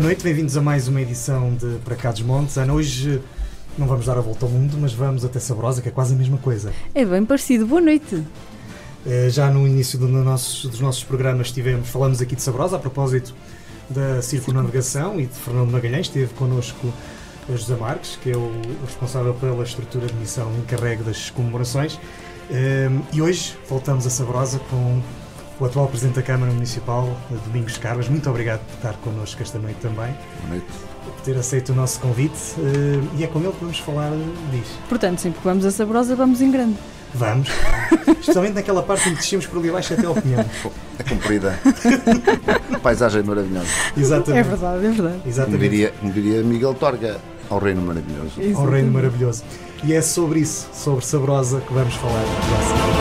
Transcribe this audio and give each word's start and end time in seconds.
Boa 0.00 0.06
noite, 0.08 0.24
bem-vindos 0.24 0.56
a 0.56 0.62
mais 0.62 0.88
uma 0.88 1.02
edição 1.02 1.54
de 1.54 1.76
Para 1.84 1.94
Cá 1.94 2.10
dos 2.10 2.22
Montes. 2.22 2.56
Ana, 2.56 2.72
hoje 2.72 3.20
não 3.76 3.86
vamos 3.86 4.06
dar 4.06 4.16
a 4.16 4.22
volta 4.22 4.46
ao 4.46 4.50
mundo, 4.50 4.78
mas 4.80 4.94
vamos 4.94 5.26
até 5.26 5.38
Sabrosa, 5.38 5.82
que 5.82 5.90
é 5.90 5.92
quase 5.92 6.14
a 6.14 6.16
mesma 6.16 6.38
coisa. 6.38 6.72
É 6.94 7.04
bem 7.04 7.22
parecido. 7.22 7.66
Boa 7.66 7.82
noite. 7.82 8.22
Eh, 9.06 9.28
Já 9.28 9.50
no 9.50 9.68
início 9.68 9.98
do- 9.98 10.08
no 10.08 10.24
nossos- 10.24 10.64
dos 10.70 10.80
nossos 10.80 11.04
programas 11.04 11.52
tivemos, 11.52 11.86
falamos 11.90 12.18
aqui 12.22 12.34
de 12.34 12.40
Sabrosa, 12.40 12.76
a 12.76 12.78
propósito 12.78 13.34
da 13.90 14.22
circunnavegação 14.22 15.20
e 15.20 15.26
de 15.26 15.34
Fernando 15.34 15.70
Magalhães. 15.70 16.06
Esteve 16.06 16.32
connosco 16.32 16.90
a 17.46 17.52
José 17.54 17.76
Marques, 17.76 18.16
que 18.22 18.30
é 18.30 18.36
o 18.38 18.50
responsável 18.86 19.34
pela 19.34 19.62
estrutura 19.62 20.06
de 20.06 20.14
missão 20.14 20.50
encarregue 20.60 21.02
das 21.02 21.28
comemorações. 21.28 22.00
Eh, 22.50 22.88
E 23.12 23.20
hoje 23.20 23.54
voltamos 23.68 24.06
a 24.06 24.10
Sabrosa 24.10 24.60
com 24.70 25.02
o 25.60 25.66
atual 25.66 25.86
Presidente 25.88 26.16
da 26.16 26.22
Câmara 26.22 26.50
Municipal, 26.50 27.14
Domingos 27.46 27.76
Carlos. 27.76 28.08
Muito 28.08 28.28
obrigado 28.30 28.60
por 28.60 28.74
estar 28.76 28.94
connosco 28.94 29.42
esta 29.42 29.58
noite 29.58 29.78
também. 29.80 30.14
Boa 30.40 30.48
noite. 30.48 30.66
por 31.04 31.20
ter 31.22 31.36
aceito 31.36 31.72
o 31.72 31.74
nosso 31.74 32.00
convite 32.00 32.38
eh, 32.58 33.18
e 33.18 33.24
é 33.24 33.26
com 33.26 33.40
ele 33.40 33.52
que 33.52 33.60
vamos 33.60 33.78
falar 33.78 34.10
disso. 34.50 34.78
Portanto, 34.88 35.18
sempre 35.18 35.38
que 35.38 35.44
vamos 35.44 35.66
a 35.66 35.70
Sabrosa, 35.70 36.16
vamos 36.16 36.40
em 36.40 36.50
grande. 36.50 36.76
Vamos, 37.12 37.48
especialmente 38.20 38.54
naquela 38.54 38.82
parte 38.82 39.08
em 39.08 39.12
que 39.12 39.20
descemos 39.20 39.46
por 39.46 39.58
ali 39.58 39.68
abaixo 39.68 39.92
até 39.92 40.06
ao 40.06 40.14
pinhão. 40.14 40.44
É 40.98 41.02
comprida. 41.02 41.58
Paisagem 42.82 43.22
maravilhosa. 43.22 43.68
Exatamente. 43.96 44.38
É 44.38 44.42
verdade, 44.42 44.86
é 44.86 44.90
verdade. 44.90 45.18
Como 45.18 45.28
Exatamente. 45.28 45.60
diria, 45.60 45.92
como 46.00 46.12
diria 46.12 46.42
Miguel 46.42 46.74
Torga, 46.74 47.18
ao 47.50 47.58
reino 47.58 47.82
maravilhoso. 47.82 48.40
Ao 48.54 48.70
reino 48.70 48.92
maravilhoso. 48.92 49.42
E 49.84 49.92
é 49.92 50.00
sobre 50.00 50.40
isso, 50.40 50.68
sobre 50.72 51.04
Sabrosa, 51.04 51.60
que 51.60 51.72
vamos 51.74 51.94
falar 51.94 52.99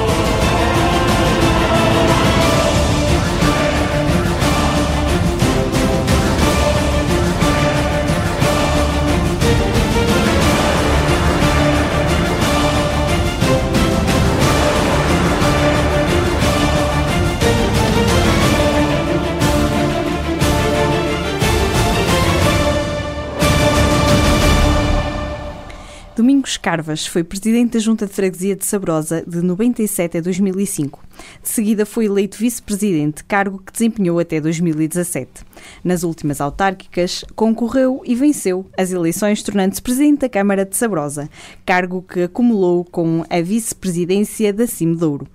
Carvas 26.62 27.08
foi 27.08 27.24
presidente 27.24 27.74
da 27.74 27.80
Junta 27.80 28.06
de 28.06 28.12
Freguesia 28.12 28.54
de 28.56 28.66
Sabrosa 28.66 29.24
de 29.26 29.42
97 29.42 30.18
a 30.18 30.22
2005. 30.22 31.02
De 31.42 31.48
seguida 31.48 31.86
foi 31.86 32.06
eleito 32.06 32.38
vice-presidente, 32.38 33.24
cargo 33.24 33.60
que 33.60 33.72
desempenhou 33.72 34.20
até 34.20 34.42
2017. 34.42 35.46
Nas 35.84 36.04
últimas 36.04 36.42
autárquicas, 36.42 37.24
concorreu 37.34 38.02
e 38.06 38.14
venceu 38.14 38.66
as 38.78 38.92
eleições, 38.92 39.42
tornando-se 39.42 39.82
presidente 39.82 40.20
da 40.20 40.30
Câmara 40.30 40.66
de 40.66 40.76
Sabrosa, 40.76 41.30
cargo 41.66 42.02
que 42.02 42.24
acumulou 42.24 42.84
com 42.84 43.24
a 43.30 43.42
vice-presidência 43.42 44.52
da 44.52 44.68
Cime 44.68 44.98
Douro. 44.98 45.28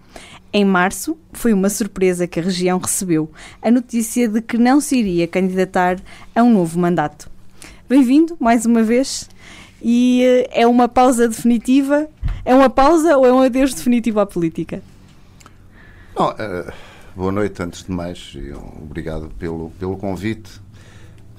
Em 0.52 0.64
março, 0.64 1.16
foi 1.32 1.54
uma 1.54 1.70
surpresa 1.70 2.26
que 2.26 2.38
a 2.38 2.42
região 2.42 2.78
recebeu 2.78 3.30
a 3.62 3.70
notícia 3.70 4.28
de 4.28 4.42
que 4.42 4.58
não 4.58 4.78
se 4.78 4.96
iria 4.96 5.26
candidatar 5.26 5.96
a 6.34 6.42
um 6.42 6.52
novo 6.52 6.78
mandato. 6.78 7.30
Bem-vindo 7.88 8.36
mais 8.38 8.66
uma 8.66 8.82
vez. 8.82 9.28
E 9.86 10.22
eh, 10.24 10.62
é 10.62 10.66
uma 10.66 10.88
pausa 10.88 11.28
definitiva? 11.28 12.08
É 12.42 12.54
uma 12.54 12.70
pausa 12.70 13.18
ou 13.18 13.26
é 13.26 13.32
um 13.32 13.42
adeus 13.42 13.74
definitivo 13.74 14.18
à 14.18 14.24
política? 14.24 14.82
Não, 16.16 16.30
eh, 16.38 16.72
boa 17.14 17.30
noite, 17.30 17.62
antes 17.62 17.84
de 17.84 17.92
mais, 17.92 18.34
obrigado 18.80 19.28
pelo, 19.38 19.70
pelo 19.78 19.98
convite. 19.98 20.58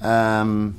Ahm, 0.00 0.70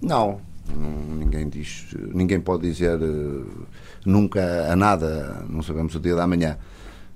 não, 0.00 0.40
ninguém 0.74 1.46
diz, 1.46 1.94
ninguém 2.14 2.40
pode 2.40 2.62
dizer 2.62 2.98
eh, 2.98 3.66
nunca 4.06 4.72
a 4.72 4.74
nada, 4.74 5.44
não 5.46 5.62
sabemos 5.62 5.94
o 5.94 6.00
dia 6.00 6.16
da 6.16 6.26
manhã. 6.26 6.56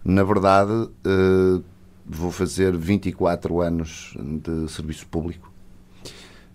Na 0.04 0.22
verdade, 0.22 0.90
eh, 1.02 1.62
vou 2.04 2.30
fazer 2.30 2.76
24 2.76 3.62
anos 3.62 4.14
de 4.20 4.70
serviço 4.70 5.06
público. 5.06 5.47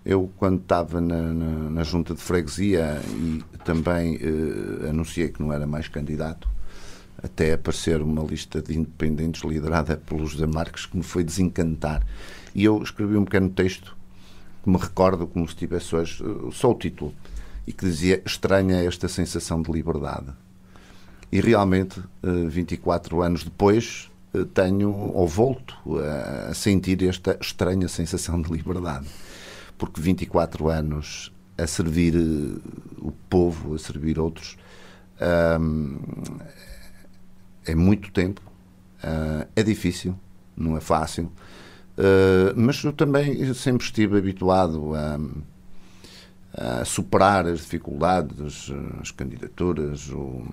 Eu, 0.06 0.30
quando 0.38 0.60
estava 0.62 1.00
na, 1.00 1.34
na, 1.34 1.70
na 1.70 1.84
junta 1.84 2.14
de 2.14 2.22
freguesia 2.22 3.02
e 3.08 3.42
também 3.64 4.20
eh, 4.22 4.90
anunciei 4.90 5.30
que 5.30 5.42
não 5.42 5.54
era 5.54 5.66
mais 5.66 5.88
candidato, 5.88 6.50
até 7.24 7.54
aparecer 7.54 8.02
uma 8.02 8.22
lista 8.22 8.62
de 8.62 8.78
independentes 8.78 9.44
liderada 9.44 9.96
pelo 9.96 10.26
José 10.26 10.46
Marques, 10.46 10.86
que 10.86 10.98
me 10.98 11.04
foi 11.04 11.24
desencantar. 11.24 12.06
E 12.54 12.66
eu 12.66 12.84
escrevi 12.84 13.16
um 13.16 13.24
pequeno 13.24 13.50
texto 13.50 13.96
que 14.64 14.70
me 14.70 14.78
recordo 14.78 15.26
como 15.26 15.48
se 15.48 15.56
tivesse 15.56 15.96
hoje, 15.96 16.24
eh, 16.24 16.52
só 16.52 16.72
o 16.72 16.76
título, 16.76 17.14
e 17.66 17.72
que 17.72 17.86
dizia 17.86 18.22
Estranha 18.26 18.84
esta 18.84 19.08
sensação 19.08 19.62
de 19.62 19.72
liberdade. 19.72 20.28
E 21.32 21.42
realmente, 21.42 22.02
eh, 22.22 22.48
24 22.48 23.22
anos 23.22 23.44
depois, 23.44 24.12
eh, 24.34 24.46
tenho, 24.54 24.92
ou 24.92 25.28
volto 25.28 25.76
a 26.50 26.54
sentir 26.54 27.02
esta 27.04 27.38
estranha 27.42 27.88
sensação 27.88 28.42
de 28.42 28.52
liberdade. 28.52 29.08
Porque 29.84 30.00
24 30.00 30.70
anos 30.70 31.30
a 31.58 31.68
servir 31.68 32.16
eh, 32.16 32.58
o 33.00 33.12
povo, 33.30 33.76
a 33.76 33.78
servir 33.78 34.18
outros, 34.18 34.56
é 37.66 37.76
muito 37.76 38.12
tempo, 38.12 38.42
ah, 39.02 39.46
é 39.56 39.64
difícil, 39.64 40.16
não 40.56 40.78
é 40.78 40.82
fácil, 40.82 41.32
ah, 41.98 42.54
mas 42.56 42.84
eu 42.84 42.94
também 42.94 43.54
sempre 43.54 43.86
estive 43.86 44.18
habituado 44.18 44.94
a, 44.96 45.20
a 46.56 46.86
superar 46.86 47.48
as 47.48 47.60
dificuldades, 47.62 48.72
as 49.02 49.10
candidaturas, 49.10 50.10
o- 50.12 50.44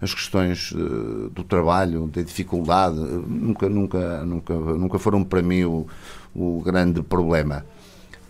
as 0.00 0.14
questões 0.14 0.72
eh, 0.74 1.28
do 1.32 1.44
trabalho, 1.44 2.06
da 2.08 2.22
dificuldade, 2.22 2.96
nunca, 2.98 3.68
nunca, 3.68 4.24
nunca, 4.24 4.54
nunca 4.54 4.98
foram 4.98 5.22
para 5.22 5.42
mim 5.42 5.64
o, 5.64 5.86
o 6.34 6.62
grande 6.62 7.02
problema. 7.02 7.64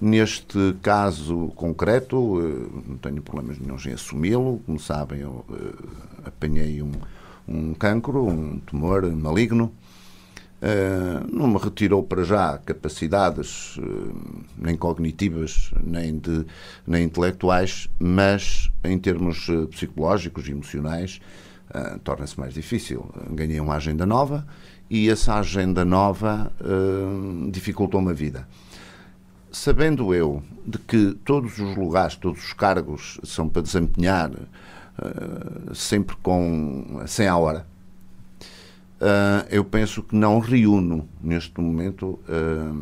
Neste 0.00 0.76
caso 0.80 1.48
concreto, 1.54 2.40
eh, 2.40 2.88
não 2.88 2.96
tenho 2.96 3.20
problemas 3.20 3.58
nenhums 3.58 3.84
em 3.84 3.92
assumi-lo. 3.92 4.62
Como 4.64 4.80
sabem, 4.80 5.20
eu 5.20 5.44
eh, 5.52 6.24
apanhei 6.24 6.80
um, 6.80 6.92
um 7.46 7.74
cancro, 7.74 8.24
um 8.26 8.58
tumor 8.60 9.04
maligno. 9.12 9.70
Eh, 10.62 11.20
não 11.30 11.46
me 11.48 11.58
retirou 11.58 12.02
para 12.02 12.24
já 12.24 12.56
capacidades 12.64 13.78
nem 14.56 14.74
cognitivas 14.74 15.70
nem, 15.84 16.18
de, 16.18 16.46
nem 16.86 17.04
intelectuais, 17.04 17.86
mas 17.98 18.70
em 18.82 18.98
termos 18.98 19.48
psicológicos 19.70 20.48
e 20.48 20.52
emocionais 20.52 21.20
torna-se 22.02 22.38
mais 22.40 22.54
difícil. 22.54 23.08
Ganhei 23.30 23.60
uma 23.60 23.76
agenda 23.76 24.04
nova 24.04 24.46
e 24.88 25.08
essa 25.08 25.34
agenda 25.34 25.84
nova 25.84 26.52
dificultou-me 27.50 28.10
a 28.10 28.14
vida. 28.14 28.46
Sabendo 29.52 30.14
eu 30.14 30.42
de 30.66 30.78
que 30.78 31.18
todos 31.24 31.58
os 31.58 31.76
lugares, 31.76 32.16
todos 32.16 32.44
os 32.44 32.52
cargos 32.52 33.18
são 33.24 33.48
para 33.48 33.62
desempenhar 33.62 34.30
eh, 34.32 35.74
sempre 35.74 36.16
com 36.22 37.02
100 37.06 37.28
à 37.28 37.36
hora, 37.36 37.66
ah, 39.00 39.46
eu 39.48 39.64
penso 39.64 40.02
que 40.02 40.14
não 40.14 40.38
reúno 40.38 41.08
neste 41.22 41.58
momento 41.58 42.20
ah, 42.28 42.74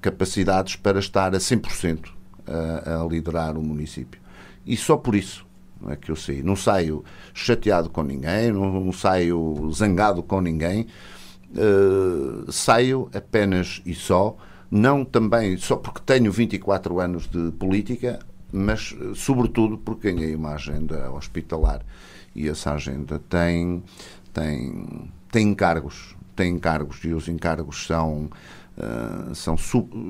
capacidades 0.00 0.74
para 0.74 0.98
estar 0.98 1.34
a 1.34 1.38
100% 1.38 2.08
a, 2.46 3.00
a 3.00 3.06
liderar 3.06 3.56
o 3.56 3.62
município. 3.62 4.20
E 4.66 4.76
só 4.76 4.96
por 4.96 5.14
isso 5.14 5.46
é 5.88 5.94
que 5.94 6.10
eu 6.10 6.16
saí. 6.16 6.42
Não 6.42 6.56
saio 6.56 7.04
chateado 7.32 7.88
com 7.88 8.02
ninguém, 8.02 8.50
não, 8.50 8.80
não 8.80 8.92
saio 8.92 9.70
zangado 9.72 10.22
com 10.22 10.40
ninguém, 10.40 10.86
saio 12.48 13.10
apenas 13.12 13.82
e 13.84 13.94
só, 13.94 14.36
não 14.72 15.04
também 15.04 15.58
só 15.58 15.76
porque 15.76 16.00
tenho 16.00 16.32
24 16.32 16.98
anos 16.98 17.26
de 17.26 17.52
política, 17.52 18.18
mas 18.50 18.96
sobretudo 19.14 19.76
porque 19.76 20.10
ganhei 20.10 20.34
uma 20.34 20.54
agenda 20.54 21.12
hospitalar 21.12 21.82
e 22.34 22.48
essa 22.48 22.72
agenda 22.72 23.18
tem, 23.28 23.82
tem, 24.32 25.10
tem 25.30 25.48
encargos, 25.48 26.16
tem 26.34 26.54
encargos 26.54 27.04
e 27.04 27.12
os 27.12 27.28
encargos 27.28 27.86
são 27.86 28.30
Uh, 28.74 29.34
são 29.34 29.54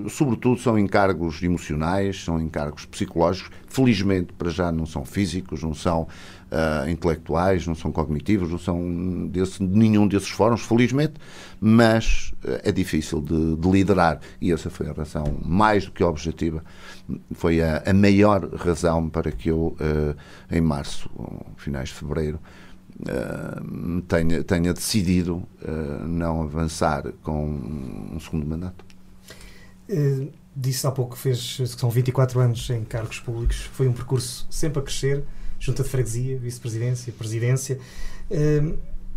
sobretudo 0.09 0.57
são 0.61 0.79
encargos 0.79 1.43
emocionais, 1.43 2.23
são 2.23 2.41
encargos 2.41 2.85
psicológicos. 2.85 3.51
Felizmente 3.67 4.33
para 4.35 4.51
já 4.51 4.71
não 4.71 4.87
são 4.87 5.05
físicos, 5.05 5.65
não 5.65 5.75
são 5.75 6.07
uh, 6.53 6.89
intelectuais, 6.89 7.67
não 7.67 7.75
são 7.75 7.91
cognitivos, 7.91 8.51
não 8.51 8.59
são 8.59 9.27
desse, 9.27 9.63
nenhum 9.63 10.07
desses 10.07 10.29
fóruns, 10.29 10.63
felizmente, 10.63 11.15
mas 11.61 12.33
uh, 12.45 12.61
é 12.63 12.71
difícil 12.71 13.21
de, 13.21 13.57
de, 13.57 13.71
liderar 13.71 14.21
e 14.41 14.53
essa 14.53 14.71
foi 14.71 14.89
a 14.89 14.93
razão 14.93 15.25
mais 15.45 15.87
do 15.87 15.91
que 15.91 16.05
objetiva, 16.05 16.63
foi 17.33 17.63
a, 17.63 17.83
a 17.87 17.93
maior 17.93 18.49
razão 18.55 19.09
para 19.09 19.33
que 19.33 19.49
eu 19.51 19.77
em 20.51 20.61
março, 20.61 21.11
finais 21.57 21.89
de 21.89 21.95
fevereiro 21.95 22.39
uh, 23.01 24.03
tenha, 24.03 24.45
tenha 24.45 24.73
decidido 24.73 25.37
uh, 25.63 26.07
não 26.07 26.43
avançar 26.43 27.13
com 27.23 27.47
um 28.13 28.21
segundo 28.21 28.47
mandato. 28.47 28.85
Uh, 29.89 30.31
disse 30.55 30.87
há 30.87 30.91
pouco 30.91 31.15
que 31.15 31.21
fez 31.21 31.57
que 31.57 31.67
são 31.67 31.91
24 31.91 32.41
anos 32.41 32.69
em 32.71 32.85
cargos 32.85 33.19
públicos, 33.21 33.57
foi 33.73 33.89
um 33.89 33.93
percurso 33.93 34.47
sempre 34.51 34.81
a 34.81 34.83
crescer, 34.83 35.25
junta 35.63 35.85
de 35.85 35.89
freguesia, 35.89 36.37
vice-presidência, 36.39 37.13
presidência. 37.17 37.79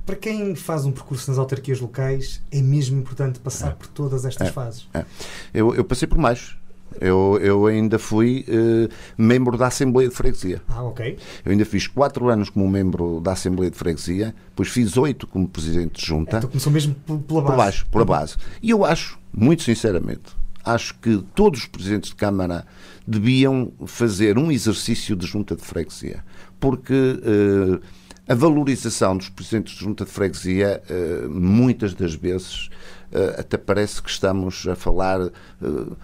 para 0.06 0.16
quem 0.16 0.54
faz 0.56 0.86
um 0.86 0.92
percurso 0.92 1.32
nas 1.32 1.40
autarquias 1.40 1.82
locais, 1.82 2.40
é 2.52 2.62
mesmo 2.62 3.00
importante 3.00 3.40
passar 3.40 3.72
é. 3.72 3.74
por 3.74 3.88
todas 3.88 4.26
estas 4.26 4.50
é. 4.50 4.52
fases. 4.52 4.88
É. 4.94 5.04
Eu, 5.52 5.74
eu 5.74 5.84
passei 5.84 6.08
por 6.08 6.20
mais. 6.20 6.56
Eu, 7.02 7.40
eu 7.42 7.66
ainda 7.66 7.98
fui 7.98 8.46
uh, 8.48 8.90
membro 9.18 9.58
da 9.58 9.68
Assembleia 9.68 10.08
de 10.08 10.16
Freguesia. 10.16 10.62
Ah, 10.70 10.84
ok. 10.84 11.18
Eu 11.44 11.52
ainda 11.52 11.66
fiz 11.66 11.88
quatro 11.88 12.30
anos 12.30 12.50
como 12.50 12.70
membro 12.70 13.20
da 13.20 13.34
Assembleia 13.34 13.72
de 13.72 13.78
Freguesia, 13.78 14.34
depois 14.50 14.70
fiz 14.70 14.96
oito 14.96 15.26
como 15.26 15.48
presidente 15.48 16.00
de 16.00 16.06
junta. 16.06 16.38
Então 16.38 16.50
começou 16.50 16.72
mesmo 16.72 16.94
pela 16.94 17.42
base. 17.42 17.44
Por 17.44 17.58
baixo, 17.58 17.86
pela 17.88 18.06
base. 18.06 18.36
E 18.62 18.70
eu 18.70 18.86
acho, 18.86 19.20
muito 19.34 19.64
sinceramente, 19.64 20.32
acho 20.64 20.94
que 21.00 21.24
todos 21.34 21.62
os 21.62 21.66
presidentes 21.66 22.12
de 22.12 22.16
Câmara 22.16 22.66
deviam 23.08 23.72
fazer 23.86 24.38
um 24.38 24.52
exercício 24.52 25.16
de 25.16 25.26
junta 25.26 25.56
de 25.56 25.62
freguesia. 25.62 26.24
Porque 26.60 26.94
uh, 26.94 27.82
a 28.28 28.34
valorização 28.34 29.16
dos 29.16 29.30
presidentes 29.30 29.76
de 29.76 29.84
junta 29.84 30.06
de 30.06 30.12
freguesia, 30.12 30.82
uh, 30.90 31.30
muitas 31.30 31.94
das 31.94 32.16
vezes, 32.16 32.70
uh, 33.12 33.40
até 33.40 33.58
parece 33.58 34.02
que 34.02 34.10
estamos 34.10 34.68
a 34.68 34.76
falar, 34.76 35.20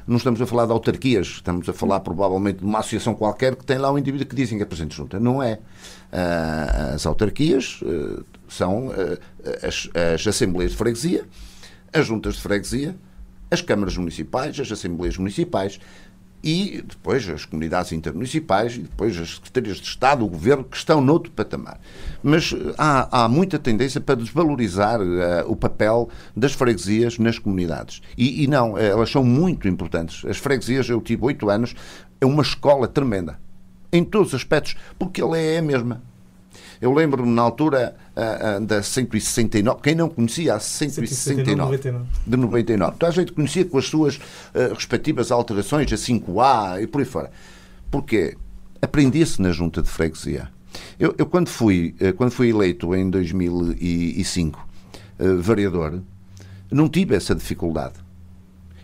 não 0.06 0.18
estamos 0.18 0.40
a 0.42 0.46
falar 0.46 0.68
de 0.68 0.72
autarquias, 0.72 1.28
estamos 1.28 1.68
a 1.68 1.74
falar 1.74 2.02
provavelmente 2.02 2.60
de 2.60 2.66
uma 2.66 2.80
associação 2.80 3.16
qualquer 3.16 3.56
que 3.56 3.66
tem 3.66 3.80
lá 3.80 3.92
um 3.92 3.98
indivíduo 3.98 4.28
que 4.28 4.36
dizem 4.36 4.58
que 4.58 4.64
é 4.64 4.68
presidente 4.68 4.92
de 4.92 4.98
junta. 4.98 5.20
Não 5.20 5.42
é. 5.42 5.60
As 6.94 7.06
autarquias 7.06 7.80
são 8.48 8.92
as, 9.64 9.90
as 10.14 10.28
assembleias 10.28 10.72
de 10.72 10.78
freguesia, 10.78 11.26
as 11.92 12.06
juntas 12.06 12.36
de 12.36 12.42
freguesia, 12.42 12.96
as 13.50 13.62
câmaras 13.62 13.98
municipais, 13.98 14.60
as 14.60 14.72
assembleias 14.72 15.18
municipais 15.18 15.80
e 16.44 16.84
depois 16.88 17.28
as 17.30 17.46
comunidades 17.46 17.92
intermunicipais 17.92 18.76
e 18.76 18.80
depois 18.80 19.18
as 19.18 19.36
secretarias 19.36 19.78
de 19.78 19.88
Estado, 19.88 20.26
o 20.26 20.28
governo, 20.28 20.64
que 20.64 20.78
estão 20.78 21.02
noutro 21.02 21.32
patamar. 21.32 21.80
Mas 22.24 22.54
eh, 22.54 22.74
há, 22.78 23.24
há 23.24 23.30
muita 23.30 23.60
tendência 23.60 24.02
para 24.02 24.16
desvalorizar 24.16 25.00
uh, 25.02 25.06
o 25.48 25.56
papel 25.56 26.10
das 26.36 26.54
freguesias 26.54 27.20
nas 27.20 27.38
comunidades. 27.38 28.02
E, 28.18 28.44
e, 28.44 28.48
não, 28.48 28.78
eh, 28.78 28.88
elas 28.88 29.10
são 29.10 29.24
muito 29.24 29.68
importantes. 29.68 30.26
As 30.26 30.38
freguesias, 30.38 30.90
eu 30.90 31.00
tive 31.02 31.24
oito 31.26 31.50
anos, 31.50 31.76
é 32.20 32.26
uma 32.26 32.42
escola 32.42 32.88
tremenda. 32.88 33.40
Em 33.94 34.04
todos 34.04 34.30
os 34.30 34.36
aspectos, 34.36 34.76
porque 34.98 35.22
ela 35.22 35.38
é 35.38 35.58
a 35.58 35.62
mesma. 35.62 36.02
Eu 36.82 36.92
lembro-me 36.92 37.32
na 37.32 37.44
altura 37.44 37.96
uh, 38.18 38.58
uh, 38.58 38.66
da 38.66 38.82
169, 38.82 39.82
quem 39.84 39.94
não 39.94 40.10
conhecia 40.10 40.56
a 40.56 40.60
169, 40.60 41.78
169 41.78 42.08
de 42.26 42.38
99, 42.38 42.98
toda 42.98 43.12
a 43.12 43.14
gente 43.14 43.32
conhecia 43.34 43.64
com 43.64 43.78
as 43.78 43.86
suas 43.86 44.16
uh, 44.16 44.74
respectivas 44.74 45.32
alterações, 45.32 45.94
a 45.94 45.96
5A 45.96 46.82
e 46.82 46.88
por 46.88 47.00
aí 47.00 47.06
fora. 47.06 47.32
Porquê? 47.92 48.36
Aprendia-se 48.82 49.40
na 49.40 49.52
junta 49.52 49.84
de 49.84 49.90
freguesia. 49.90 50.50
Eu, 51.00 51.14
eu, 51.20 51.28
quando, 51.28 51.50
fui, 51.50 51.94
quando 52.18 52.32
fui 52.32 52.50
eleito 52.50 52.96
em 52.96 53.10
2005 53.10 54.68
vereador, 55.40 56.02
não 56.72 56.90
tive 56.90 57.14
essa 57.14 57.36
dificuldade. 57.36 57.96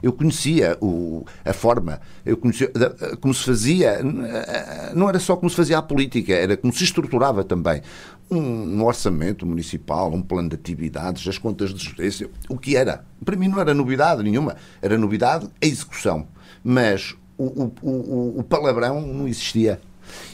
Eu 0.02 0.14
conhecia 0.14 0.78
o, 0.82 1.26
a 1.44 1.54
forma, 1.54 2.00
eu 2.26 2.38
conhecia 2.38 2.72
como 3.20 3.34
se 3.34 3.44
fazia, 3.44 4.00
não 4.94 5.10
era 5.10 5.20
só 5.20 5.36
como 5.36 5.50
se 5.50 5.56
fazia 5.56 5.78
a 5.78 5.82
política, 5.82 6.34
era 6.34 6.56
como 6.56 6.74
se 6.74 6.84
estruturava 6.84 7.44
também. 7.44 7.82
Um, 8.30 8.38
um 8.38 8.86
orçamento 8.86 9.46
municipal, 9.46 10.14
um 10.14 10.22
plano 10.22 10.50
de 10.50 10.56
atividades, 10.56 11.28
as 11.28 11.38
contas 11.38 11.74
de 11.74 11.84
gerência, 11.84 12.30
o 12.50 12.58
que 12.58 12.76
era. 12.76 13.06
Para 13.24 13.36
mim 13.36 13.48
não 13.48 13.60
era 13.60 13.74
novidade 13.74 14.22
nenhuma, 14.22 14.56
era 14.82 14.98
novidade 14.98 15.48
a 15.62 15.66
execução. 15.66 16.28
Mas 16.64 17.16
o, 17.38 17.72
o, 17.82 18.40
o 18.40 18.44
palavrão 18.44 19.02
não 19.02 19.28
existia. 19.28 19.80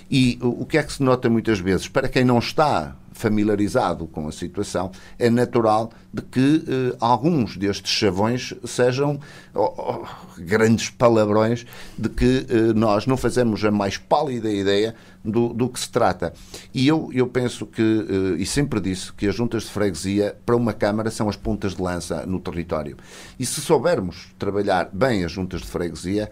E 0.09 0.37
o 0.41 0.65
que 0.65 0.77
é 0.77 0.83
que 0.83 0.93
se 0.93 1.01
nota 1.03 1.29
muitas 1.29 1.59
vezes? 1.59 1.87
Para 1.87 2.07
quem 2.07 2.23
não 2.23 2.39
está 2.39 2.95
familiarizado 3.13 4.07
com 4.07 4.27
a 4.27 4.31
situação, 4.31 4.91
é 5.17 5.29
natural 5.29 5.91
de 6.13 6.21
que 6.21 6.63
eh, 6.67 6.95
alguns 6.99 7.55
destes 7.57 7.91
chavões 7.91 8.53
sejam 8.65 9.19
oh, 9.53 9.73
oh, 9.77 10.05
grandes 10.37 10.89
palavrões 10.89 11.65
de 11.97 12.09
que 12.09 12.45
eh, 12.49 12.73
nós 12.73 13.05
não 13.05 13.15
fazemos 13.15 13.63
a 13.63 13.71
mais 13.71 13.97
pálida 13.97 14.51
ideia 14.51 14.95
do, 15.23 15.53
do 15.53 15.69
que 15.69 15.79
se 15.79 15.89
trata. 15.89 16.33
E 16.73 16.87
eu, 16.87 17.09
eu 17.13 17.27
penso 17.27 17.65
que, 17.65 17.81
eh, 17.81 18.41
e 18.41 18.45
sempre 18.45 18.79
disse, 18.79 19.13
que 19.13 19.27
as 19.27 19.35
juntas 19.35 19.63
de 19.63 19.69
freguesia 19.69 20.35
para 20.45 20.55
uma 20.55 20.73
Câmara 20.73 21.09
são 21.09 21.29
as 21.29 21.35
pontas 21.35 21.75
de 21.75 21.81
lança 21.81 22.25
no 22.25 22.39
território. 22.39 22.97
E 23.39 23.45
se 23.45 23.61
soubermos 23.61 24.27
trabalhar 24.37 24.89
bem 24.91 25.23
as 25.23 25.31
juntas 25.31 25.61
de 25.61 25.67
freguesia, 25.67 26.29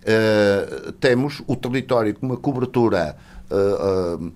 Uh, 0.00 0.92
temos 0.92 1.42
o 1.46 1.54
território 1.54 2.14
com 2.14 2.24
uma 2.24 2.36
cobertura 2.38 3.18
uh, 3.50 4.24
uh, 4.24 4.32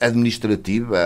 administrativa, 0.00 0.96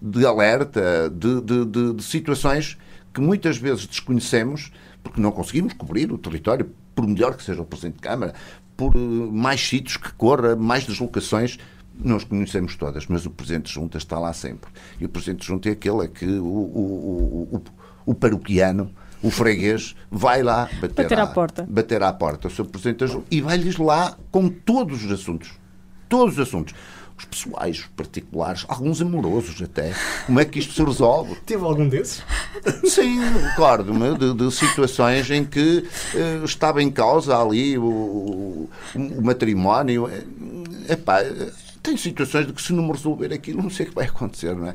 de 0.00 0.26
alerta, 0.26 1.10
de, 1.10 1.40
de, 1.40 1.64
de, 1.64 1.92
de, 1.94 2.02
situações 2.02 2.76
que 3.12 3.20
muitas 3.20 3.56
vezes 3.56 3.86
desconhecemos 3.86 4.72
porque 5.02 5.20
não 5.20 5.30
conseguimos 5.30 5.72
cobrir 5.72 6.12
o 6.12 6.18
território, 6.18 6.70
por 6.94 7.06
melhor 7.06 7.36
que 7.36 7.42
seja 7.42 7.62
o 7.62 7.64
Presidente 7.64 7.96
de 7.96 8.02
Câmara, 8.02 8.34
por 8.76 8.96
mais 8.96 9.60
sítios 9.60 9.96
que 9.96 10.12
corra, 10.12 10.56
mais 10.56 10.84
deslocações. 10.84 11.58
Nós 12.00 12.22
conhecemos 12.22 12.76
todas, 12.76 13.06
mas 13.06 13.26
o 13.26 13.30
Presidente 13.30 13.66
de 13.66 13.72
Junta 13.72 13.98
está 13.98 14.18
lá 14.18 14.32
sempre. 14.32 14.70
E 15.00 15.04
o 15.04 15.08
Presidente 15.08 15.40
de 15.40 15.46
Junta 15.46 15.68
é 15.68 15.72
aquele 15.72 16.04
a 16.04 16.08
que 16.08 16.26
o, 16.26 16.44
o, 16.44 17.48
o, 17.52 17.62
o 18.06 18.14
paroquiano 18.14 18.92
o 19.20 19.30
freguês 19.30 19.96
vai 20.10 20.42
lá 20.44 20.68
bater, 20.80 21.02
bater 21.02 21.18
à, 21.18 21.22
à, 21.24 21.26
porta. 21.26 21.66
Bater 21.68 22.02
à 22.02 22.12
porta 22.12 22.48
o 22.48 22.50
seu 22.50 22.64
Presidente 22.64 23.00
da 23.00 23.06
Junta 23.06 23.26
e 23.30 23.40
vai-lhes 23.40 23.76
lá 23.76 24.16
com 24.30 24.48
todos 24.48 25.04
os 25.04 25.10
assuntos. 25.10 25.52
Todos 26.08 26.34
os 26.34 26.40
assuntos 26.40 26.74
os 27.18 27.24
pessoais, 27.24 27.80
os 27.80 27.86
particulares, 27.86 28.64
alguns 28.68 29.02
amorosos 29.02 29.60
até. 29.60 29.92
Como 30.26 30.38
é 30.38 30.44
que 30.44 30.58
isto 30.58 30.72
se 30.72 30.82
resolve? 30.82 31.34
Teve 31.44 31.64
algum 31.64 31.88
desses? 31.88 32.22
Sim, 32.84 33.20
recordo-me 33.20 34.16
de, 34.16 34.34
de, 34.34 34.52
situações 34.52 35.30
em 35.30 35.44
que 35.44 35.84
uh, 36.14 36.44
estava 36.44 36.82
em 36.82 36.90
causa 36.90 37.36
ali 37.36 37.76
o, 37.76 37.82
o, 37.84 38.70
o 38.94 39.22
matrimónio. 39.22 40.08
Epá, 40.88 41.18
tem 41.82 41.96
situações 41.96 42.46
de 42.46 42.52
que 42.52 42.62
se 42.62 42.72
não 42.72 42.84
me 42.84 42.92
resolver 42.92 43.32
aquilo, 43.32 43.62
não 43.62 43.70
sei 43.70 43.86
o 43.86 43.88
que 43.90 43.94
vai 43.94 44.06
acontecer, 44.06 44.54
não 44.54 44.68
é? 44.68 44.74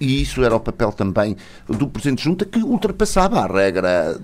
E 0.00 0.20
isso 0.20 0.42
era 0.42 0.56
o 0.56 0.60
papel 0.60 0.90
também 0.90 1.36
do 1.68 1.86
Presidente 1.86 2.18
de 2.18 2.24
Junta 2.24 2.44
que 2.44 2.58
ultrapassava 2.58 3.38
a 3.40 3.46
regra 3.46 4.20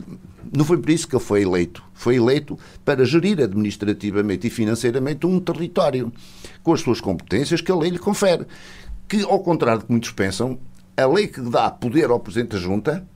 não 0.52 0.64
foi 0.64 0.78
por 0.78 0.90
isso 0.90 1.07
que 1.07 1.14
ele 1.14 1.25
foi 1.25 1.43
eleito. 1.43 1.83
Foi 1.95 2.17
eleito 2.17 2.59
para 2.85 3.05
gerir 3.05 3.40
administrativamente 3.40 4.47
e 4.47 4.50
financeiramente 4.50 5.26
um 5.26 5.40
território, 5.40 6.12
com 6.62 6.73
as 6.73 6.81
suas 6.81 7.00
competências 7.00 7.61
que 7.61 7.73
a 7.73 7.76
lei 7.76 7.90
lhe 7.90 7.99
confere. 7.99 8.47
Que, 9.09 9.23
ao 9.23 9.40
contrário 9.40 9.81
do 9.81 9.87
que 9.87 9.93
muitos 9.93 10.12
pensam, 10.12 10.59
a 10.97 11.07
lei 11.07 11.26
que 11.26 11.40
dá 11.40 11.71
poder 11.71 12.11
ao 12.11 12.21
Presidente 12.21 12.50
da 12.50 12.59
Junta 12.59 13.07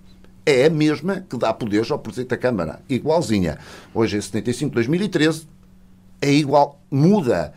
é 0.45 0.67
a 0.67 0.71
mesma 0.71 1.21
que 1.21 1.37
dá 1.37 1.53
poderes 1.53 1.91
ao 1.91 1.99
Presidente 1.99 2.31
da 2.31 2.37
Câmara. 2.37 2.81
Igualzinha. 2.89 3.59
Hoje, 3.95 4.17
em 4.17 4.21
75 4.21 4.71
de 4.71 4.75
2013, 4.75 5.47
é 6.21 6.33
igual. 6.33 6.81
Muda 6.91 7.53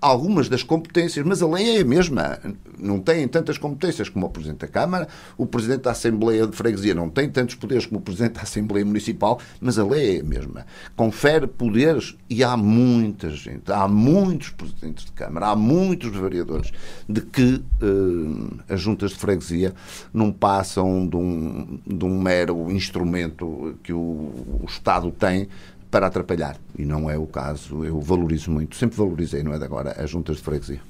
algumas 0.00 0.48
das 0.48 0.62
competências, 0.62 1.24
mas 1.24 1.42
a 1.42 1.46
lei 1.46 1.76
é 1.76 1.80
a 1.80 1.84
mesma. 1.84 2.38
Não 2.78 2.98
tem 2.98 3.28
tantas 3.28 3.58
competências 3.58 4.08
como 4.08 4.26
o 4.26 4.30
Presidente 4.30 4.60
da 4.60 4.68
Câmara, 4.68 5.06
o 5.38 5.46
Presidente 5.46 5.82
da 5.82 5.92
Assembleia 5.92 6.46
de 6.46 6.56
Freguesia 6.56 6.94
não 6.94 7.08
tem 7.08 7.28
tantos 7.30 7.54
poderes 7.54 7.86
como 7.86 8.00
o 8.00 8.02
Presidente 8.02 8.34
da 8.34 8.42
Assembleia 8.42 8.84
Municipal, 8.84 9.38
mas 9.60 9.78
a 9.78 9.84
lei 9.84 10.16
é 10.16 10.20
a 10.20 10.24
mesma. 10.24 10.66
Confere 10.96 11.46
poderes 11.46 12.16
e 12.28 12.42
há 12.42 12.56
muita 12.56 13.30
gente, 13.30 13.70
há 13.70 13.86
muitos 13.86 14.50
Presidentes 14.50 15.04
de 15.04 15.12
Câmara, 15.12 15.48
há 15.48 15.56
muitos 15.56 16.10
vereadores 16.10 16.72
de 17.08 17.20
que 17.20 17.62
uh, 17.82 18.58
as 18.68 18.80
juntas 18.80 19.12
de 19.12 19.18
freguesia 19.18 19.72
não 20.12 20.32
passam 20.32 21.06
de 21.06 21.16
um, 21.16 21.78
de 21.86 22.04
um 22.04 22.20
mero 22.20 22.70
instrumento 22.70 23.78
que 23.82 23.92
o, 23.92 23.98
o 23.98 24.64
Estado 24.66 25.10
tem 25.12 25.48
para 25.92 26.06
atrapalhar. 26.06 26.56
E 26.76 26.86
não 26.86 27.08
é 27.08 27.18
o 27.18 27.26
caso. 27.26 27.84
Eu 27.84 28.00
valorizo 28.00 28.50
muito, 28.50 28.74
sempre 28.74 28.96
valorizei, 28.96 29.42
não 29.42 29.52
é 29.52 29.58
de 29.58 29.64
agora, 29.64 29.92
as 30.02 30.10
juntas 30.10 30.38
de 30.38 30.42
freguesia. 30.42 30.80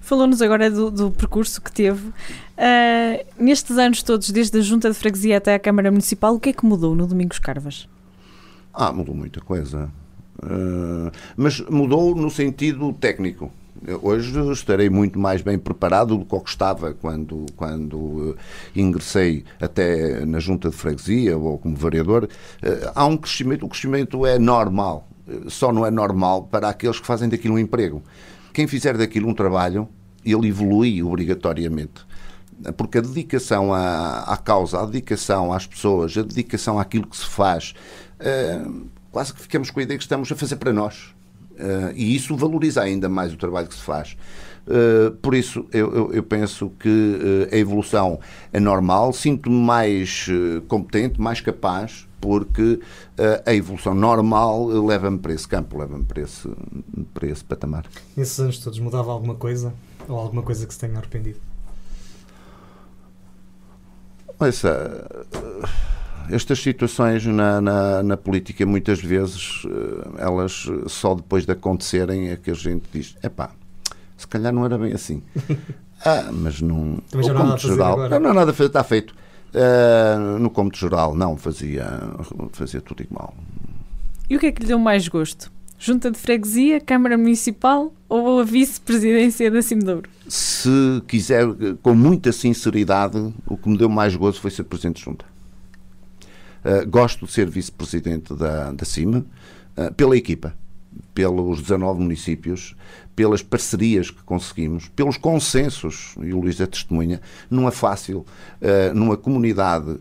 Falou-nos 0.00 0.42
agora 0.42 0.70
do, 0.70 0.90
do, 0.90 1.10
percurso 1.10 1.60
que 1.60 1.72
teve. 1.72 2.08
Uh, 2.08 3.26
nestes 3.36 3.78
anos 3.78 4.02
todos, 4.02 4.30
desde 4.30 4.58
a 4.58 4.60
Junta 4.60 4.88
de 4.90 4.94
Freguesia 4.94 5.38
até 5.38 5.54
a 5.54 5.58
Câmara 5.58 5.90
Municipal, 5.90 6.34
o 6.34 6.38
que 6.38 6.50
é 6.50 6.52
que 6.52 6.64
mudou 6.64 6.94
no 6.94 7.06
Domingos 7.06 7.40
Carvas? 7.40 7.88
Ah, 8.72 8.92
mudou 8.92 9.14
muita 9.14 9.40
coisa. 9.40 9.90
Uh, 10.38 11.10
mas 11.36 11.60
mudou 11.62 12.14
no 12.14 12.30
sentido 12.30 12.92
técnico. 12.92 13.50
Hoje 14.02 14.38
estarei 14.52 14.90
muito 14.90 15.18
mais 15.18 15.40
bem 15.40 15.58
preparado 15.58 16.16
do 16.16 16.24
que 16.24 16.34
eu 16.34 16.42
estava 16.46 16.92
quando, 16.92 17.46
quando 17.56 18.36
ingressei 18.76 19.44
até 19.60 20.24
na 20.26 20.38
junta 20.38 20.68
de 20.68 20.76
freguesia 20.76 21.36
ou 21.36 21.58
como 21.58 21.74
vereador. 21.74 22.24
Uh, 22.62 22.92
há 22.94 23.06
um 23.06 23.16
crescimento, 23.16 23.64
o 23.64 23.68
crescimento 23.68 24.26
é 24.26 24.38
normal, 24.38 25.08
só 25.48 25.72
não 25.72 25.86
é 25.86 25.90
normal 25.90 26.44
para 26.44 26.68
aqueles 26.68 27.00
que 27.00 27.06
fazem 27.06 27.28
daquilo 27.28 27.54
um 27.54 27.58
emprego. 27.58 28.02
Quem 28.52 28.66
fizer 28.66 28.96
daquilo 28.96 29.28
um 29.28 29.34
trabalho, 29.34 29.88
ele 30.24 30.48
evolui 30.48 31.02
obrigatoriamente. 31.02 32.04
Porque 32.76 32.98
a 32.98 33.00
dedicação 33.00 33.72
à, 33.72 34.20
à 34.20 34.36
causa, 34.36 34.80
a 34.80 34.86
dedicação 34.86 35.52
às 35.52 35.66
pessoas, 35.66 36.16
a 36.16 36.22
dedicação 36.22 36.78
àquilo 36.78 37.06
que 37.06 37.16
se 37.16 37.24
faz, 37.24 37.74
uh, 38.20 38.86
quase 39.10 39.32
que 39.32 39.40
ficamos 39.40 39.70
com 39.70 39.80
a 39.80 39.82
ideia 39.82 39.98
que 39.98 40.04
estamos 40.04 40.30
a 40.30 40.36
fazer 40.36 40.56
para 40.56 40.72
nós. 40.72 41.14
Uh, 41.58 41.92
e 41.94 42.14
isso 42.14 42.36
valoriza 42.36 42.82
ainda 42.82 43.08
mais 43.08 43.32
o 43.32 43.36
trabalho 43.36 43.68
que 43.68 43.74
se 43.74 43.82
faz. 43.82 44.16
Uh, 44.66 45.10
por 45.16 45.34
isso, 45.34 45.66
eu, 45.72 45.92
eu, 45.94 46.12
eu 46.12 46.22
penso 46.22 46.70
que 46.78 46.88
uh, 46.88 47.54
a 47.54 47.56
evolução 47.56 48.18
é 48.52 48.60
normal, 48.60 49.12
sinto-me 49.12 49.56
mais 49.56 50.28
competente, 50.68 51.20
mais 51.20 51.40
capaz 51.40 52.06
porque 52.20 52.78
a 53.44 53.52
evolução 53.52 53.94
normal 53.96 54.66
leva-me 54.66 55.18
para 55.18 55.32
esse 55.32 55.48
campo, 55.48 55.76
leva-me 55.76 56.04
para 56.04 56.22
esse, 56.22 56.48
para 57.12 57.26
esse 57.26 57.42
patamar. 57.42 57.84
Nesses 58.16 58.38
anos 58.38 58.58
todos 58.58 58.78
mudava 58.78 59.10
alguma 59.10 59.34
coisa? 59.34 59.74
Ou 60.08 60.16
alguma 60.16 60.42
coisa 60.44 60.64
que 60.64 60.72
se 60.72 60.78
tenha 60.78 60.96
arrependido? 60.98 61.40
Essa, 64.38 65.26
estas 66.32 66.58
situações 66.60 67.24
na, 67.26 67.60
na, 67.60 68.02
na, 68.02 68.16
política, 68.16 68.64
muitas 68.64 69.00
vezes, 69.00 69.64
eh, 69.66 70.22
elas 70.22 70.66
só 70.86 71.14
depois 71.14 71.44
de 71.44 71.52
acontecerem 71.52 72.30
é 72.30 72.36
que 72.36 72.50
a 72.50 72.54
gente 72.54 72.84
diz: 72.92 73.16
epá, 73.22 73.50
se 74.16 74.26
calhar 74.26 74.52
não 74.52 74.64
era 74.64 74.78
bem 74.78 74.92
assim. 74.92 75.22
ah, 76.04 76.30
mas 76.32 76.60
não. 76.60 76.98
Também 77.10 77.26
já 77.26 77.34
não 77.34 77.40
há 77.40 77.44
nada 77.44 77.58
geral, 77.58 77.92
agora. 77.92 78.20
Não 78.20 78.30
há 78.30 78.34
nada 78.34 78.50
a 78.50 78.54
fazer, 78.54 78.68
está 78.68 78.82
feito. 78.82 79.14
Uh, 79.54 80.38
no 80.38 80.48
cômodo 80.48 80.76
geral, 80.76 81.14
não, 81.14 81.36
fazia, 81.36 81.86
fazia 82.52 82.80
tudo 82.80 83.02
igual. 83.02 83.34
E 84.30 84.36
o 84.36 84.40
que 84.40 84.46
é 84.46 84.52
que 84.52 84.62
lhe 84.62 84.68
deu 84.68 84.78
mais 84.78 85.06
gosto? 85.08 85.52
Junta 85.78 86.10
de 86.10 86.16
Freguesia, 86.16 86.80
Câmara 86.80 87.18
Municipal 87.18 87.92
ou 88.08 88.40
a 88.40 88.44
Vice-Presidência 88.44 89.50
da 89.50 89.60
Cimedouro? 89.60 90.08
Se 90.28 91.02
quiser, 91.06 91.44
com 91.82 91.94
muita 91.94 92.32
sinceridade, 92.32 93.34
o 93.46 93.56
que 93.56 93.68
me 93.68 93.76
deu 93.76 93.88
mais 93.88 94.14
gosto 94.14 94.40
foi 94.40 94.50
ser 94.50 94.62
Presidente 94.62 94.98
de 94.98 95.04
Junta. 95.04 95.31
Uh, 96.64 96.88
gosto 96.88 97.26
de 97.26 97.32
ser 97.32 97.48
Vice-Presidente 97.48 98.34
da, 98.34 98.70
da 98.72 98.84
CIMA, 98.84 99.24
uh, 99.76 99.92
pela 99.94 100.16
equipa, 100.16 100.54
pelos 101.12 101.60
19 101.60 102.00
municípios, 102.00 102.76
pelas 103.16 103.42
parcerias 103.42 104.10
que 104.10 104.22
conseguimos, 104.22 104.88
pelos 104.88 105.16
consensos, 105.16 106.14
e 106.22 106.32
o 106.32 106.40
Luís 106.40 106.60
é 106.60 106.66
testemunha, 106.66 107.20
não 107.50 107.66
é 107.66 107.70
fácil, 107.70 108.24
uh, 108.60 108.94
numa 108.94 109.16
comunidade 109.16 109.98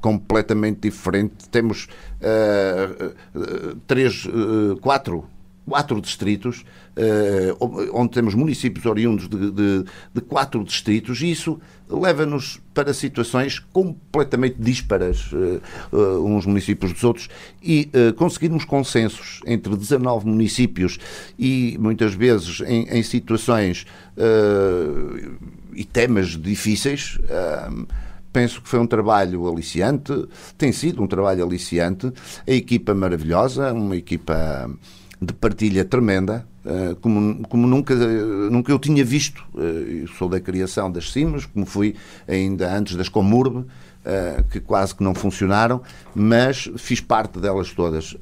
completamente 0.00 0.80
diferente, 0.80 1.48
temos 1.48 1.86
três, 3.86 4.26
quatro 4.80 5.24
quatro 5.66 6.00
distritos, 6.00 6.64
eh, 6.64 6.64
onde 7.92 8.10
temos 8.10 8.34
municípios 8.34 8.84
oriundos 8.84 9.28
de, 9.28 9.50
de, 9.50 9.84
de 10.14 10.20
quatro 10.20 10.62
distritos, 10.62 11.22
e 11.22 11.30
isso 11.30 11.58
leva-nos 11.88 12.60
para 12.74 12.92
situações 12.94 13.58
completamente 13.58 14.56
dísparas, 14.58 15.30
eh, 15.32 15.60
eh, 15.92 15.96
uns 15.96 16.46
municípios 16.46 16.92
dos 16.92 17.04
outros, 17.04 17.28
e 17.62 17.90
conseguirmos 18.16 18.64
consensos 18.64 19.40
entre 19.46 19.76
19 19.76 20.26
municípios 20.26 20.98
e 21.38 21.76
muitas 21.78 22.14
vezes 22.14 22.60
em, 22.60 22.88
em 22.88 23.02
situações 23.02 23.86
e 25.74 25.84
temas 25.84 26.28
difíceis. 26.30 27.18
Penso 28.32 28.62
que 28.62 28.68
foi 28.68 28.78
um 28.80 28.86
trabalho 28.86 29.46
aliciante, 29.46 30.26
tem 30.56 30.72
sido 30.72 31.02
um 31.02 31.06
trabalho 31.06 31.44
aliciante, 31.44 32.10
a 32.46 32.50
equipa 32.50 32.94
maravilhosa, 32.94 33.72
uma 33.74 33.94
equipa 33.94 34.70
de 35.22 35.32
partilha 35.32 35.84
tremenda, 35.84 36.44
eh, 36.64 36.96
como, 37.00 37.46
como 37.48 37.66
nunca, 37.66 37.94
nunca 37.94 38.72
eu 38.72 38.78
tinha 38.78 39.04
visto. 39.04 39.44
Eh, 39.56 40.02
eu 40.02 40.08
sou 40.08 40.28
da 40.28 40.40
criação 40.40 40.90
das 40.90 41.12
CIMAS, 41.12 41.46
como 41.46 41.64
fui 41.64 41.94
ainda 42.26 42.72
antes 42.76 42.96
das 42.96 43.08
Comurb, 43.08 43.64
eh, 44.04 44.42
que 44.50 44.58
quase 44.58 44.94
que 44.94 45.04
não 45.04 45.14
funcionaram, 45.14 45.80
mas 46.12 46.68
fiz 46.76 47.00
parte 47.00 47.38
delas 47.38 47.70
todas. 47.70 48.16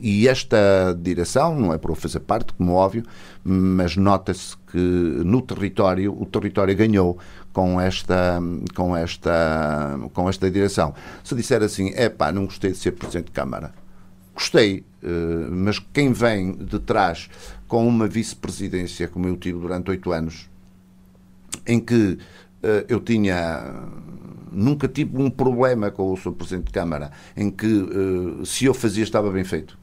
e 0.00 0.26
esta 0.26 0.96
direção, 1.00 1.56
não 1.56 1.72
é 1.72 1.78
para 1.78 1.92
eu 1.92 1.94
fazer 1.94 2.20
parte, 2.20 2.52
como 2.54 2.72
óbvio, 2.72 3.04
mas 3.44 3.96
nota-se 3.96 4.56
que 4.70 4.78
no 4.78 5.40
território, 5.40 6.12
o 6.20 6.26
território 6.26 6.76
ganhou 6.76 7.16
com 7.52 7.80
esta, 7.80 8.40
com 8.74 8.96
esta, 8.96 9.98
com 10.12 10.28
esta 10.28 10.50
direção. 10.50 10.94
Se 11.22 11.34
disser 11.34 11.62
assim, 11.62 11.92
é 11.94 12.08
pá, 12.08 12.32
não 12.32 12.46
gostei 12.46 12.72
de 12.72 12.78
ser 12.78 12.92
Presidente 12.92 13.26
de 13.26 13.32
Câmara, 13.32 13.72
Gostei, 14.42 14.84
eh, 15.00 15.46
mas 15.52 15.78
quem 15.78 16.12
vem 16.12 16.50
de 16.50 16.80
trás 16.80 17.30
com 17.68 17.86
uma 17.86 18.08
vice-presidência, 18.08 19.06
como 19.06 19.28
eu 19.28 19.36
tive 19.36 19.60
durante 19.60 19.88
oito 19.90 20.10
anos, 20.10 20.50
em 21.64 21.78
que 21.78 22.18
eh, 22.60 22.84
eu 22.88 22.98
tinha. 22.98 23.72
Nunca 24.50 24.88
tive 24.88 25.16
um 25.16 25.30
problema 25.30 25.92
com 25.92 26.12
o 26.12 26.16
Sr. 26.16 26.32
Presidente 26.32 26.66
de 26.66 26.72
Câmara, 26.72 27.12
em 27.36 27.52
que 27.52 27.68
eh, 27.68 28.44
se 28.44 28.64
eu 28.64 28.74
fazia 28.74 29.04
estava 29.04 29.30
bem 29.30 29.44
feito. 29.44 29.78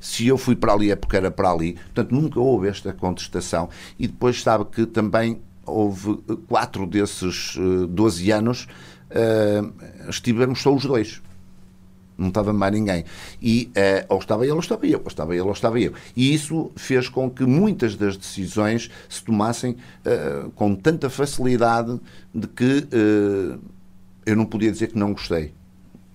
Se 0.00 0.26
eu 0.26 0.36
fui 0.36 0.56
para 0.56 0.72
ali 0.72 0.90
é 0.90 0.96
porque 0.96 1.16
era 1.16 1.30
para 1.30 1.52
ali. 1.52 1.74
Portanto, 1.74 2.10
nunca 2.10 2.40
houve 2.40 2.66
esta 2.66 2.92
contestação. 2.92 3.68
E 3.96 4.08
depois 4.08 4.42
sabe 4.42 4.64
que 4.64 4.84
também 4.84 5.40
houve 5.64 6.16
quatro 6.48 6.88
desses 6.88 7.56
12 7.88 8.32
anos, 8.32 8.66
estivemos 10.08 10.60
só 10.60 10.74
os 10.74 10.84
dois 10.84 11.22
não 12.18 12.28
estava 12.28 12.52
mais 12.52 12.72
ninguém. 12.72 13.04
E 13.40 13.70
uh, 13.76 14.14
ou 14.14 14.18
estava 14.18 14.44
ele 14.44 14.52
ou 14.52 14.58
estava 14.58 14.86
eu, 14.86 14.98
ou 14.98 15.06
estava 15.06 15.32
ele 15.34 15.42
ou 15.42 15.52
estava 15.52 15.80
eu. 15.80 15.92
E 16.16 16.34
isso 16.34 16.72
fez 16.74 17.08
com 17.08 17.30
que 17.30 17.44
muitas 17.44 17.94
das 17.94 18.16
decisões 18.16 18.90
se 19.08 19.22
tomassem 19.22 19.76
uh, 20.04 20.50
com 20.50 20.74
tanta 20.74 21.08
facilidade 21.08 21.98
de 22.34 22.48
que 22.48 22.88
uh, 22.92 23.60
eu 24.26 24.36
não 24.36 24.44
podia 24.44 24.70
dizer 24.70 24.88
que 24.88 24.98
não 24.98 25.12
gostei, 25.12 25.54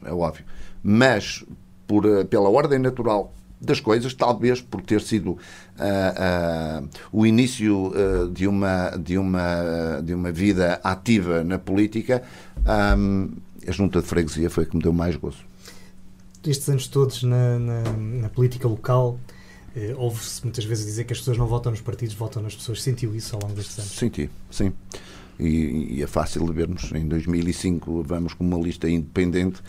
é 0.03 0.11
óbvio. 0.11 0.45
Mas 0.83 1.43
por, 1.87 2.03
pela 2.25 2.49
ordem 2.49 2.77
natural 2.77 3.33
das 3.63 3.79
coisas, 3.79 4.13
talvez 4.13 4.61
por 4.61 4.81
ter 4.81 5.01
sido 5.01 5.31
uh, 5.31 6.83
uh, 6.83 6.89
o 7.11 7.25
início 7.25 7.87
uh, 7.87 8.29
de, 8.29 8.45
uma, 8.45 8.89
de, 8.91 9.17
uma, 9.17 10.01
de 10.03 10.13
uma 10.13 10.31
vida 10.31 10.81
ativa 10.83 11.43
na 11.43 11.57
política, 11.57 12.21
um, 12.97 13.31
a 13.65 13.71
junta 13.71 14.01
de 14.01 14.07
freguesia 14.07 14.49
foi 14.49 14.65
a 14.65 14.67
que 14.67 14.75
me 14.75 14.83
deu 14.83 14.91
mais 14.91 15.15
gozo 15.15 15.52
estes 16.45 16.69
anos 16.69 16.87
todos 16.87 17.23
na, 17.23 17.59
na, 17.59 17.83
na 17.93 18.29
política 18.29 18.67
local, 18.67 19.19
eh, 19.75 19.93
ouve-se 19.97 20.43
muitas 20.43 20.65
vezes 20.65 20.85
dizer 20.85 21.03
que 21.03 21.13
as 21.13 21.19
pessoas 21.19 21.37
não 21.37 21.47
votam 21.47 21.71
nos 21.71 21.81
partidos, 21.81 22.15
votam 22.15 22.41
nas 22.41 22.55
pessoas. 22.55 22.81
Sentiu 22.81 23.15
isso 23.15 23.35
ao 23.35 23.41
longo 23.41 23.55
destes 23.55 23.79
anos? 23.79 23.91
Senti, 23.91 24.29
sim. 24.51 24.73
E, 25.39 25.97
e 25.97 26.03
é 26.03 26.07
fácil 26.07 26.45
de 26.45 26.53
vermos. 26.53 26.91
Em 26.91 27.07
2005 27.07 28.03
vamos 28.03 28.33
com 28.33 28.43
uma 28.43 28.57
lista 28.57 28.89
independente 28.89 29.61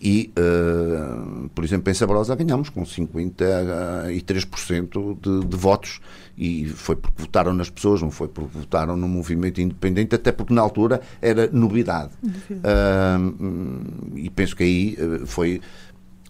e, 0.00 0.32
uh, 0.38 1.48
por 1.50 1.62
exemplo, 1.62 1.90
em 1.90 1.94
Sabrosa 1.94 2.34
ganhamos 2.34 2.70
com 2.70 2.82
53% 2.84 5.18
de, 5.20 5.46
de 5.46 5.56
votos 5.56 6.00
e 6.38 6.68
foi 6.68 6.96
porque 6.96 7.20
votaram 7.20 7.52
nas 7.52 7.68
pessoas, 7.68 8.00
não 8.00 8.10
foi 8.10 8.28
porque 8.28 8.58
votaram 8.58 8.96
no 8.96 9.06
movimento 9.06 9.60
independente, 9.60 10.14
até 10.14 10.32
porque 10.32 10.54
na 10.54 10.62
altura 10.62 11.02
era 11.20 11.50
novidade. 11.52 12.12
Uh, 12.24 14.16
e 14.16 14.30
penso 14.30 14.56
que 14.56 14.62
aí 14.62 14.96
uh, 14.98 15.26
foi 15.26 15.60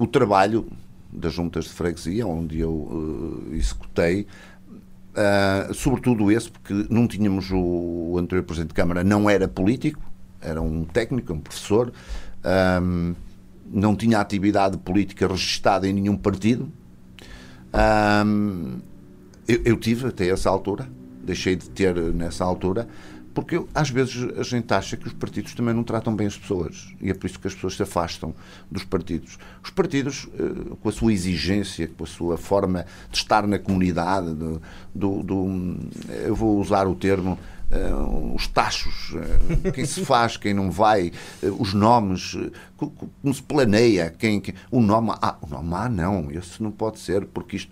o 0.00 0.06
trabalho 0.06 0.66
das 1.12 1.34
juntas 1.34 1.64
de 1.64 1.70
freguesia, 1.70 2.26
onde 2.26 2.58
eu 2.58 2.72
uh, 2.72 3.54
executei, 3.54 4.26
uh, 5.12 5.74
sobretudo 5.74 6.32
esse, 6.32 6.50
porque 6.50 6.86
não 6.88 7.06
tínhamos 7.06 7.50
o, 7.50 7.58
o, 8.12 8.18
anterior 8.18 8.42
Presidente 8.44 8.70
de 8.70 8.74
Câmara, 8.74 9.04
não 9.04 9.28
era 9.28 9.46
político, 9.46 10.00
era 10.40 10.62
um 10.62 10.86
técnico, 10.86 11.34
um 11.34 11.40
professor, 11.40 11.92
um, 12.82 13.14
não 13.70 13.94
tinha 13.94 14.18
atividade 14.18 14.78
política 14.78 15.28
registada 15.28 15.86
em 15.86 15.92
nenhum 15.92 16.16
partido. 16.16 16.72
Um, 18.24 18.78
eu, 19.46 19.60
eu 19.66 19.76
tive 19.76 20.08
até 20.08 20.30
essa 20.30 20.48
altura, 20.48 20.88
deixei 21.22 21.56
de 21.56 21.68
ter 21.68 21.94
nessa 22.14 22.42
altura, 22.42 22.88
porque 23.40 23.64
às 23.74 23.88
vezes 23.88 24.28
a 24.38 24.42
gente 24.42 24.70
acha 24.74 24.98
que 24.98 25.06
os 25.06 25.14
partidos 25.14 25.54
também 25.54 25.72
não 25.72 25.82
tratam 25.82 26.14
bem 26.14 26.26
as 26.26 26.36
pessoas 26.36 26.88
e 27.00 27.08
é 27.08 27.14
por 27.14 27.26
isso 27.26 27.40
que 27.40 27.46
as 27.46 27.54
pessoas 27.54 27.74
se 27.74 27.82
afastam 27.82 28.34
dos 28.70 28.84
partidos. 28.84 29.38
Os 29.64 29.70
partidos, 29.70 30.24
uh, 30.24 30.76
com 30.76 30.88
a 30.90 30.92
sua 30.92 31.10
exigência, 31.10 31.88
com 31.88 32.04
a 32.04 32.06
sua 32.06 32.36
forma 32.36 32.84
de 33.10 33.16
estar 33.16 33.46
na 33.46 33.58
comunidade, 33.58 34.34
do, 34.34 34.60
do, 34.94 35.22
do 35.22 35.76
eu 36.26 36.34
vou 36.34 36.60
usar 36.60 36.86
o 36.86 36.94
termo 36.94 37.38
Uh, 37.72 38.34
os 38.34 38.48
tachos, 38.48 39.12
uh, 39.12 39.70
quem 39.72 39.86
se 39.86 40.04
faz, 40.04 40.36
quem 40.36 40.52
não 40.52 40.72
vai, 40.72 41.12
uh, 41.40 41.56
os 41.56 41.72
nomes, 41.72 42.36
como 42.76 43.32
se 43.32 43.40
planeia, 43.40 44.10
quem, 44.10 44.40
quem, 44.40 44.56
o 44.72 44.80
nome, 44.80 45.12
ah, 45.22 45.36
o 45.40 45.46
nome 45.46 45.72
ah, 45.74 45.88
não, 45.88 46.32
esse 46.32 46.60
não 46.60 46.72
pode 46.72 46.98
ser, 46.98 47.24
porque 47.26 47.58
isto 47.58 47.70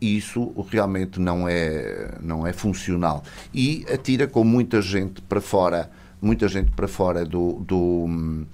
isso 0.00 0.52
realmente 0.70 1.20
não 1.20 1.48
é 1.48 2.16
não 2.20 2.46
é 2.46 2.52
funcional. 2.52 3.22
E 3.52 3.84
atira 3.92 4.26
com 4.26 4.44
muita 4.44 4.80
gente 4.80 5.20
para 5.22 5.40
fora, 5.40 5.90
muita 6.20 6.48
gente 6.48 6.70
para 6.70 6.88
fora 6.88 7.24
do, 7.24 7.54
do 7.60 8.46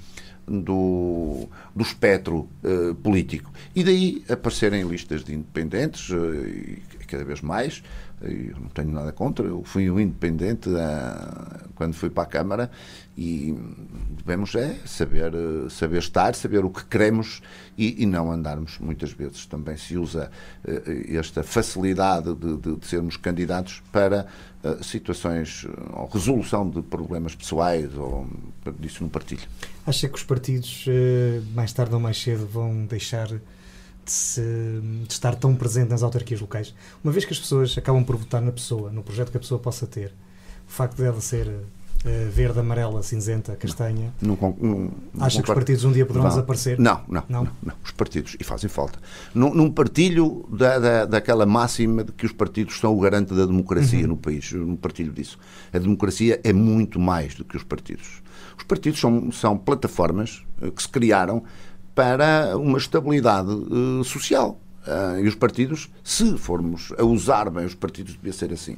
do, 0.46 1.48
do 1.74 1.82
espectro 1.82 2.48
político. 3.02 3.52
E 3.74 3.82
daí 3.82 4.24
aparecerem 4.28 4.86
listas 4.86 5.24
de 5.24 5.34
independentes, 5.34 6.08
cada 7.06 7.24
vez 7.24 7.40
mais, 7.40 7.82
eu 8.22 8.56
não 8.58 8.68
tenho 8.68 8.90
nada 8.90 9.12
contra, 9.12 9.46
eu 9.46 9.62
fui 9.64 9.90
um 9.90 10.00
independente 10.00 10.68
uh, 10.68 11.68
quando 11.74 11.94
fui 11.94 12.08
para 12.08 12.22
a 12.22 12.26
Câmara 12.26 12.70
e 13.16 13.54
devemos 14.10 14.54
é 14.54 14.76
saber, 14.86 15.32
saber 15.70 15.98
estar, 15.98 16.34
saber 16.34 16.64
o 16.64 16.70
que 16.70 16.84
queremos 16.84 17.42
e, 17.76 18.02
e 18.02 18.06
não 18.06 18.32
andarmos. 18.32 18.78
Muitas 18.78 19.12
vezes 19.12 19.46
também 19.46 19.76
se 19.76 19.96
usa 19.96 20.30
uh, 20.66 21.16
esta 21.16 21.42
facilidade 21.42 22.34
de, 22.34 22.56
de, 22.56 22.76
de, 22.76 22.86
sermos 22.86 23.16
candidatos 23.16 23.82
para 23.92 24.22
uh, 24.22 24.53
situações 24.82 25.66
ou 25.92 26.06
resolução 26.06 26.68
de 26.68 26.82
problemas 26.82 27.34
pessoais 27.34 27.94
ou 27.96 28.26
disso 28.78 29.02
não 29.02 29.08
partilho. 29.08 29.42
Acha 29.86 30.08
que 30.08 30.16
os 30.16 30.22
partidos, 30.22 30.86
mais 31.54 31.72
tarde 31.72 31.94
ou 31.94 32.00
mais 32.00 32.20
cedo, 32.20 32.46
vão 32.46 32.86
deixar 32.86 33.26
de, 33.26 33.40
se, 34.06 34.40
de, 35.06 35.12
estar 35.12 35.34
tão 35.34 35.54
presente 35.54 35.90
nas 35.90 36.02
autarquias 36.02 36.40
locais, 36.40 36.74
uma 37.02 37.12
vez 37.12 37.24
que 37.24 37.32
as 37.32 37.38
pessoas 37.38 37.76
acabam 37.76 38.04
por 38.04 38.16
votar 38.16 38.40
na 38.40 38.52
pessoa, 38.52 38.90
no 38.90 39.02
projeto 39.02 39.30
que 39.30 39.36
a 39.36 39.40
pessoa 39.40 39.60
possa 39.60 39.86
ter, 39.86 40.12
o 40.66 40.70
facto 40.70 40.96
dela 40.96 41.20
ser 41.20 41.50
uh, 42.04 42.30
verde, 42.30 42.60
amarela, 42.60 43.02
cinzenta, 43.02 43.56
castanha, 43.56 44.12
não, 44.20 44.36
não, 44.40 44.56
não, 44.60 44.92
acha 45.24 45.42
que 45.42 45.48
os 45.48 45.54
partidos 45.54 45.84
um 45.84 45.92
dia 45.92 46.06
poderão 46.06 46.28
desaparecer? 46.28 46.78
Não 46.78 47.02
não, 47.08 47.22
não, 47.28 47.48
não, 47.62 47.74
Os 47.84 47.90
partidos, 47.90 48.36
e 48.38 48.44
fazem 48.44 48.68
falta. 48.68 48.98
Num, 49.34 49.54
num 49.54 49.70
partilho 49.70 50.46
da, 50.50 50.78
da, 50.78 51.04
daquela 51.04 51.46
máxima 51.46 52.04
de 52.04 52.12
que 52.12 52.26
os 52.26 52.32
partidos 52.32 52.78
são 52.78 52.96
o 52.96 53.00
garante 53.00 53.34
da 53.34 53.46
democracia 53.46 54.02
uhum. 54.02 54.08
no 54.08 54.16
país, 54.16 54.52
num 54.52 54.76
partilho 54.76 55.12
disso. 55.12 55.38
A 55.72 55.78
democracia 55.78 56.40
é 56.44 56.52
muito 56.52 56.98
mais 56.98 57.34
do 57.34 57.44
que 57.44 57.56
os 57.56 57.62
partidos. 57.62 58.22
Os 58.56 58.64
partidos 58.64 59.00
são, 59.00 59.30
são 59.32 59.56
plataformas 59.56 60.44
eh, 60.62 60.70
que 60.70 60.82
se 60.82 60.88
criaram 60.88 61.42
para 61.94 62.56
uma 62.56 62.78
estabilidade 62.78 63.50
uh, 63.50 64.02
social. 64.04 64.60
Uh, 64.86 65.24
e 65.24 65.28
os 65.28 65.34
partidos, 65.34 65.90
se 66.02 66.36
formos 66.36 66.92
a 66.98 67.04
usar 67.04 67.48
bem 67.48 67.64
os 67.64 67.74
partidos, 67.74 68.14
devia 68.14 68.32
ser 68.32 68.52
assim. 68.52 68.76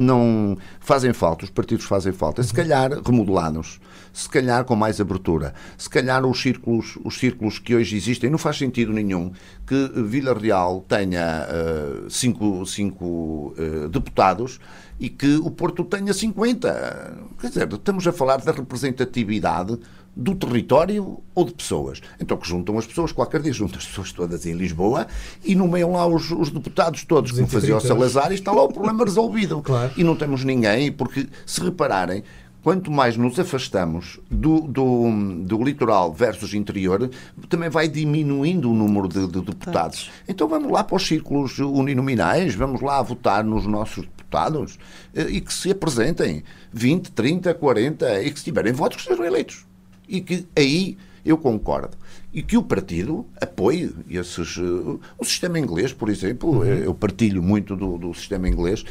Não 0.00 0.56
fazem 0.80 1.12
falta, 1.12 1.44
os 1.44 1.50
partidos 1.50 1.84
fazem 1.84 2.10
falta, 2.10 2.42
se 2.42 2.54
calhar 2.54 2.90
remodelados, 3.04 3.78
se 4.14 4.26
calhar 4.30 4.64
com 4.64 4.74
mais 4.74 4.98
abertura, 4.98 5.52
se 5.76 5.90
calhar 5.90 6.24
os 6.24 6.40
círculos, 6.40 6.98
os 7.04 7.18
círculos 7.18 7.58
que 7.58 7.74
hoje 7.74 7.96
existem, 7.96 8.30
não 8.30 8.38
faz 8.38 8.56
sentido 8.56 8.94
nenhum 8.94 9.30
que 9.66 9.92
Vila 9.94 10.32
Real 10.32 10.82
tenha 10.88 11.46
uh, 11.46 12.08
cinco, 12.08 12.64
cinco 12.64 13.54
uh, 13.58 13.88
deputados 13.90 14.58
e 14.98 15.10
que 15.10 15.36
o 15.36 15.50
Porto 15.50 15.84
tenha 15.84 16.14
50. 16.14 17.18
Quer 17.38 17.48
dizer, 17.48 17.72
estamos 17.72 18.06
a 18.06 18.12
falar 18.12 18.38
da 18.38 18.52
representatividade 18.52 19.78
do 20.20 20.34
território 20.34 21.22
ou 21.34 21.46
de 21.46 21.54
pessoas. 21.54 22.02
Então 22.20 22.36
que 22.36 22.46
juntam 22.46 22.76
as 22.78 22.86
pessoas, 22.86 23.10
qualquer 23.10 23.40
dia 23.40 23.52
juntam 23.54 23.78
as 23.78 23.86
pessoas 23.86 24.12
todas 24.12 24.44
em 24.44 24.52
Lisboa 24.52 25.06
e 25.42 25.54
nomeiam 25.54 25.92
lá 25.92 26.06
os, 26.06 26.30
os 26.30 26.50
deputados 26.50 27.04
todos, 27.04 27.32
como 27.32 27.46
fazia 27.46 27.74
o 27.74 27.80
Salazar, 27.80 28.30
e 28.30 28.34
está 28.34 28.52
lá 28.52 28.62
o 28.62 28.68
problema 28.68 29.02
resolvido. 29.02 29.62
Claro. 29.62 29.90
E 29.96 30.04
não 30.04 30.14
temos 30.14 30.44
ninguém, 30.44 30.92
porque 30.92 31.26
se 31.46 31.62
repararem, 31.62 32.22
quanto 32.62 32.90
mais 32.90 33.16
nos 33.16 33.38
afastamos 33.38 34.20
do, 34.30 34.60
do, 34.60 35.10
do, 35.46 35.64
litoral 35.64 36.12
versus 36.12 36.52
interior, 36.52 37.10
também 37.48 37.70
vai 37.70 37.88
diminuindo 37.88 38.70
o 38.70 38.74
número 38.74 39.08
de, 39.08 39.26
de 39.26 39.40
deputados. 39.40 40.10
Então 40.28 40.46
vamos 40.46 40.70
lá 40.70 40.84
para 40.84 40.96
os 40.96 41.06
círculos 41.06 41.58
uninominais, 41.58 42.54
vamos 42.54 42.82
lá 42.82 43.00
votar 43.00 43.42
nos 43.42 43.66
nossos 43.66 44.04
deputados 44.04 44.78
eh, 45.14 45.28
e 45.30 45.40
que 45.40 45.54
se 45.54 45.70
apresentem 45.70 46.44
20, 46.70 47.10
30, 47.12 47.54
40 47.54 48.22
e 48.22 48.30
que 48.30 48.38
se 48.38 48.44
tiverem 48.44 48.74
votos 48.74 48.98
que 48.98 49.04
sejam 49.08 49.24
eleitos 49.24 49.69
e 50.10 50.20
que 50.20 50.46
aí 50.56 50.98
eu 51.24 51.38
concordo. 51.38 51.96
E 52.32 52.42
que 52.42 52.56
o 52.56 52.62
partido 52.62 53.26
apoie 53.40 53.92
esses. 54.08 54.56
Uh, 54.56 55.00
o 55.18 55.24
sistema 55.24 55.58
inglês, 55.58 55.92
por 55.92 56.08
exemplo, 56.08 56.58
uhum. 56.58 56.64
eu 56.64 56.94
partilho 56.94 57.42
muito 57.42 57.74
do, 57.76 57.98
do 57.98 58.14
sistema 58.14 58.48
inglês. 58.48 58.84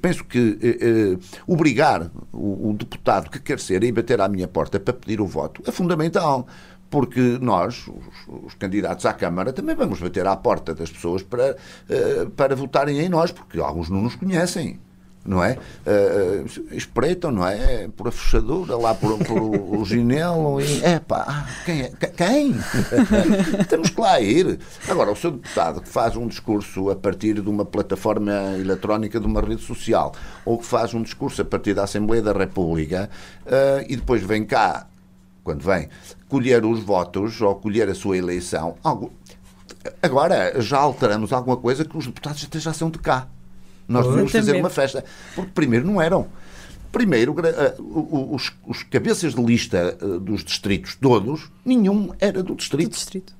Penso 0.00 0.24
que 0.24 0.38
uh, 0.38 1.20
obrigar 1.46 2.10
o, 2.32 2.70
o, 2.70 2.74
deputado 2.74 3.30
que 3.30 3.38
quer 3.38 3.58
ser 3.58 3.82
a 3.82 3.86
ir 3.86 3.92
bater 3.92 4.20
à 4.20 4.28
minha 4.28 4.46
porta 4.46 4.78
para 4.78 4.94
pedir 4.94 5.20
o 5.20 5.26
voto 5.26 5.62
é 5.66 5.70
fundamental. 5.70 6.46
Porque 6.90 7.38
nós, 7.40 7.86
os, 7.88 8.44
os 8.44 8.54
candidatos 8.54 9.06
à 9.06 9.14
Câmara, 9.14 9.50
também 9.50 9.74
vamos 9.74 9.98
bater 9.98 10.26
à 10.26 10.36
porta 10.36 10.74
das 10.74 10.90
pessoas 10.90 11.22
para, 11.22 11.56
para 12.36 12.54
votarem 12.54 12.98
em 13.00 13.08
nós, 13.08 13.32
porque 13.32 13.58
alguns 13.58 13.88
não 13.88 14.02
nos 14.02 14.14
conhecem 14.14 14.78
não 15.24 15.42
é? 15.42 15.56
Uh, 15.86 16.74
espreitam, 16.74 17.30
não 17.30 17.46
é? 17.46 17.88
Por 17.88 18.08
a 18.08 18.10
fechadura, 18.10 18.76
lá 18.76 18.94
por, 18.94 19.18
por 19.18 19.40
o 19.40 19.84
ginelo 19.84 20.60
e. 20.60 20.84
Epá, 20.84 21.24
ah, 21.28 21.46
quem 21.64 21.82
é? 21.82 21.90
Quem? 21.90 22.54
Temos 23.68 23.90
que 23.90 24.00
lá 24.00 24.20
ir. 24.20 24.58
Agora, 24.88 25.12
o 25.12 25.16
seu 25.16 25.30
deputado 25.30 25.80
que 25.80 25.88
faz 25.88 26.16
um 26.16 26.26
discurso 26.26 26.90
a 26.90 26.96
partir 26.96 27.40
de 27.40 27.48
uma 27.48 27.64
plataforma 27.64 28.32
eletrónica 28.58 29.20
de 29.20 29.26
uma 29.26 29.40
rede 29.40 29.62
social 29.62 30.12
ou 30.44 30.58
que 30.58 30.66
faz 30.66 30.92
um 30.92 31.02
discurso 31.02 31.42
a 31.42 31.44
partir 31.44 31.74
da 31.74 31.84
Assembleia 31.84 32.22
da 32.22 32.32
República 32.32 33.08
uh, 33.46 33.84
e 33.88 33.96
depois 33.96 34.22
vem 34.22 34.44
cá, 34.44 34.88
quando 35.44 35.62
vem, 35.62 35.88
colher 36.28 36.64
os 36.64 36.80
votos 36.80 37.40
ou 37.40 37.54
colher 37.54 37.88
a 37.88 37.94
sua 37.94 38.16
eleição. 38.16 38.74
Algo... 38.82 39.12
Agora, 40.02 40.60
já 40.60 40.78
alteramos 40.78 41.32
alguma 41.32 41.56
coisa 41.56 41.84
que 41.84 41.96
os 41.96 42.06
deputados 42.06 42.44
até 42.44 42.58
já 42.58 42.72
são 42.72 42.90
de 42.90 42.98
cá. 42.98 43.28
Nós 43.92 44.06
devíamos 44.06 44.32
fazer 44.32 44.56
uma 44.56 44.70
festa. 44.70 45.04
Porque 45.34 45.50
primeiro 45.54 45.86
não 45.86 46.00
eram. 46.00 46.26
Primeiro, 46.90 47.32
uh, 47.32 48.34
os, 48.34 48.52
os, 48.66 48.82
cabeças 48.82 49.34
de 49.34 49.42
lista 49.42 49.96
uh, 50.02 50.20
dos 50.20 50.44
distritos 50.44 50.94
todos, 50.94 51.50
nenhum 51.64 52.12
era 52.20 52.42
do 52.42 52.54
distrito. 52.54 52.90
Do 52.90 52.94
distrito. 52.94 53.34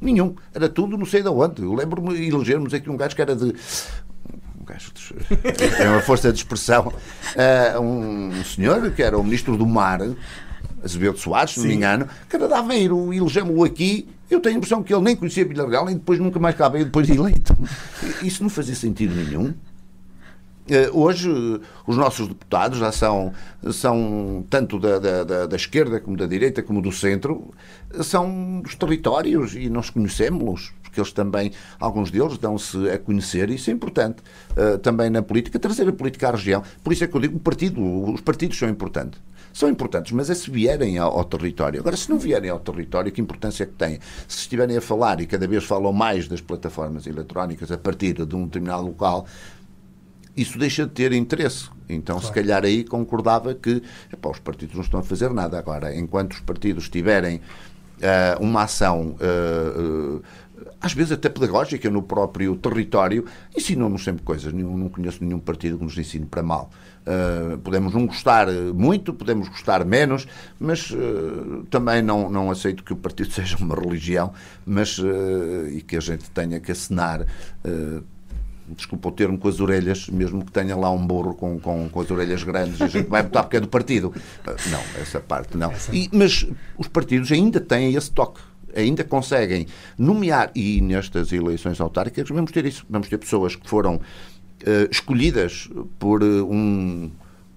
Nenhum. 0.00 0.34
Era 0.54 0.68
tudo 0.68 0.98
não 0.98 1.06
sei 1.06 1.22
de 1.22 1.28
onde. 1.28 1.62
Eu 1.62 1.74
lembro-me 1.74 2.14
de 2.14 2.28
elegermos 2.28 2.74
aqui 2.74 2.90
um 2.90 2.96
gajo 2.96 3.16
que 3.16 3.22
era 3.22 3.34
de 3.34 3.54
um 4.60 4.64
gajo 4.66 4.92
de, 4.92 5.14
é 5.82 5.88
uma 5.88 6.02
força 6.02 6.30
de 6.30 6.38
expressão, 6.38 6.88
uh, 6.88 7.80
um 7.80 8.44
senhor 8.44 8.90
que 8.92 9.02
era 9.02 9.18
o 9.18 9.24
ministro 9.24 9.56
do 9.56 9.66
Mar, 9.66 10.00
Azevedo 10.84 11.18
Soares, 11.18 11.54
se 11.54 11.60
não 11.60 11.66
me 11.66 11.74
engano, 11.74 12.08
que 12.28 12.36
era 12.36 12.46
de 12.46 12.54
Aveiro, 12.54 13.12
e 13.12 13.18
elegemos-lo 13.18 13.64
aqui. 13.64 14.08
Eu 14.30 14.40
tenho 14.40 14.56
a 14.56 14.58
impressão 14.58 14.82
que 14.82 14.94
ele 14.94 15.02
nem 15.02 15.16
conhecia 15.16 15.44
Vila 15.44 15.68
Real, 15.68 15.84
nem 15.86 15.96
depois 15.96 16.18
nunca 16.18 16.38
mais 16.38 16.54
cá 16.54 16.68
veio 16.68 16.84
depois 16.84 17.06
de 17.06 17.14
eleito. 17.14 17.56
Isso 18.22 18.42
não 18.42 18.50
fazia 18.50 18.74
sentido 18.74 19.14
nenhum. 19.14 19.54
Eh, 20.68 20.90
hoje, 20.92 21.28
os 21.86 21.96
nossos 21.96 22.28
deputados 22.28 22.78
já 22.78 22.92
são, 22.92 23.32
são 23.72 24.44
tanto 24.48 24.78
da, 24.78 24.98
da, 24.98 25.46
da, 25.46 25.56
esquerda 25.56 26.00
como 26.00 26.16
da 26.16 26.26
direita, 26.26 26.62
como 26.62 26.80
do 26.80 26.92
centro, 26.92 27.52
são 28.02 28.60
dos 28.60 28.74
territórios 28.74 29.54
e 29.54 29.68
nós 29.68 29.90
conhecemos-los, 29.90 30.72
porque 30.82 31.00
eles 31.00 31.12
também, 31.12 31.52
alguns 31.78 32.10
deles, 32.10 32.38
dão-se 32.38 32.88
a 32.88 32.98
conhecer 32.98 33.50
e 33.50 33.54
isso 33.54 33.70
é 33.70 33.72
importante. 33.72 34.22
Uh, 34.50 34.78
também 34.78 35.10
na 35.10 35.22
política, 35.22 35.58
trazer 35.58 35.88
a 35.88 35.92
política 35.92 36.28
à 36.28 36.32
região. 36.32 36.62
Por 36.84 36.92
isso 36.92 37.04
é 37.04 37.06
que 37.06 37.16
eu 37.16 37.20
digo, 37.20 37.36
o 37.36 37.40
partido, 37.40 38.12
os 38.12 38.20
partidos 38.20 38.58
são 38.58 38.68
importantes. 38.68 39.20
São 39.52 39.68
importantes, 39.68 40.12
mas 40.12 40.30
é 40.30 40.34
se 40.34 40.48
vierem 40.50 40.98
ao, 40.98 41.18
ao, 41.18 41.24
território. 41.24 41.80
Agora, 41.80 41.96
se 41.96 42.08
não 42.08 42.18
vierem 42.18 42.50
ao 42.50 42.60
território, 42.60 43.10
que 43.10 43.20
importância 43.20 43.64
é 43.64 43.66
que 43.66 43.72
têm? 43.72 43.98
Se 44.28 44.38
estiverem 44.38 44.76
a 44.76 44.80
falar, 44.80 45.20
e 45.20 45.26
cada 45.26 45.46
vez 45.46 45.64
falam 45.64 45.92
mais 45.92 46.28
das 46.28 46.40
plataformas 46.40 47.06
eletrónicas 47.06 47.72
a 47.72 47.78
partir 47.78 48.24
de 48.24 48.36
um 48.36 48.44
determinado 48.44 48.84
local, 48.84 49.26
isso 50.36 50.58
deixa 50.58 50.86
de 50.86 50.92
ter 50.92 51.12
interesse. 51.12 51.68
Então, 51.88 52.16
claro. 52.16 52.26
se 52.28 52.32
calhar 52.32 52.64
aí 52.64 52.84
concordava 52.84 53.54
que 53.54 53.82
epá, 54.12 54.30
os 54.30 54.38
partidos 54.38 54.74
não 54.74 54.82
estão 54.82 55.00
a 55.00 55.02
fazer 55.02 55.30
nada. 55.30 55.58
Agora, 55.58 55.94
enquanto 55.94 56.32
os 56.32 56.40
partidos 56.40 56.88
tiverem 56.88 57.36
uh, 57.36 58.42
uma 58.42 58.62
ação, 58.62 59.16
uh, 59.20 59.80
uh, 59.80 60.22
às 60.80 60.92
vezes 60.92 61.12
até 61.12 61.28
pedagógica, 61.28 61.90
no 61.90 62.02
próprio 62.02 62.56
território, 62.56 63.24
ensinam-nos 63.56 64.04
sempre 64.04 64.22
coisas. 64.22 64.52
Não, 64.52 64.76
não 64.76 64.88
conheço 64.88 65.22
nenhum 65.22 65.38
partido 65.38 65.78
que 65.78 65.84
nos 65.84 65.98
ensine 65.98 66.26
para 66.26 66.42
mal. 66.42 66.70
podemos 67.64 67.92
não 67.94 68.06
gostar 68.06 68.46
muito, 68.74 69.12
podemos 69.12 69.48
gostar 69.48 69.84
menos, 69.84 70.26
mas 70.58 70.94
também 71.70 72.02
não, 72.02 72.30
não 72.30 72.50
aceito 72.50 72.84
que 72.84 72.92
o 72.92 72.96
partido 72.96 73.32
seja 73.32 73.56
uma 73.56 73.74
religião 73.74 74.32
mas, 74.64 74.98
e 75.72 75.82
que 75.82 75.96
a 75.96 76.00
gente 76.00 76.30
tenha 76.30 76.60
que 76.60 76.72
assinar 76.72 77.26
desculpa 78.76 79.08
o 79.08 79.12
termo, 79.12 79.38
com 79.38 79.48
as 79.48 79.60
orelhas, 79.60 80.08
mesmo 80.08 80.44
que 80.44 80.52
tenha 80.52 80.76
lá 80.76 80.90
um 80.90 81.06
burro 81.06 81.34
com, 81.34 81.58
com, 81.58 81.88
com 81.88 82.00
as 82.00 82.10
orelhas 82.10 82.42
grandes, 82.42 82.80
a 82.80 82.88
gente 82.88 83.08
vai 83.08 83.22
votar 83.22 83.44
porque 83.44 83.56
é 83.56 83.60
do 83.60 83.68
partido. 83.68 84.08
Uh, 84.08 84.70
não, 84.70 84.80
essa 85.00 85.20
parte 85.20 85.56
não. 85.56 85.72
E, 85.92 86.08
mas 86.12 86.46
os 86.78 86.88
partidos 86.88 87.30
ainda 87.32 87.60
têm 87.60 87.94
esse 87.94 88.10
toque. 88.10 88.40
Ainda 88.74 89.02
conseguem 89.02 89.66
nomear, 89.98 90.52
e 90.54 90.80
nestas 90.80 91.32
eleições 91.32 91.80
autárquicas 91.80 92.28
vamos 92.28 92.52
ter 92.52 92.64
isso. 92.64 92.86
Vamos 92.88 93.08
ter 93.08 93.18
pessoas 93.18 93.56
que 93.56 93.68
foram 93.68 93.96
uh, 93.96 94.00
escolhidas 94.90 95.68
por 95.98 96.22
uh, 96.22 96.46
um, 96.48 97.10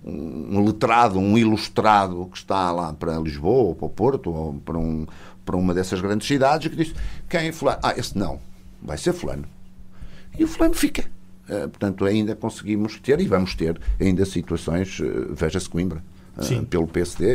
um 0.03 0.65
letrado, 0.65 1.19
um 1.19 1.37
ilustrado 1.37 2.27
que 2.31 2.37
está 2.37 2.71
lá 2.71 2.91
para 2.93 3.19
Lisboa, 3.19 3.69
ou 3.69 3.75
para 3.75 3.85
o 3.85 3.89
Porto, 3.89 4.31
ou 4.31 4.53
para, 4.55 4.77
um, 4.77 5.05
para 5.45 5.55
uma 5.55 5.73
dessas 5.73 6.01
grandes 6.01 6.27
cidades, 6.27 6.67
e 6.67 6.69
que 6.71 6.75
diz: 6.83 6.95
quem 7.29 7.47
é 7.47 7.51
fulano? 7.51 7.79
Ah, 7.83 7.93
esse 7.95 8.17
não, 8.17 8.39
vai 8.81 8.97
ser 8.97 9.13
fulano. 9.13 9.45
E 10.37 10.43
o 10.43 10.47
fulano 10.47 10.73
fica. 10.73 11.03
Uh, 11.43 11.67
portanto, 11.69 12.05
ainda 12.05 12.35
conseguimos 12.35 12.99
ter, 12.99 13.19
e 13.19 13.27
vamos 13.27 13.53
ter, 13.53 13.79
ainda 13.99 14.25
situações, 14.25 14.99
uh, 14.99 15.33
veja-se 15.33 15.69
Coimbra. 15.69 16.01
Uh, 16.35 16.65
pelo 16.65 16.87
PSD 16.87 17.25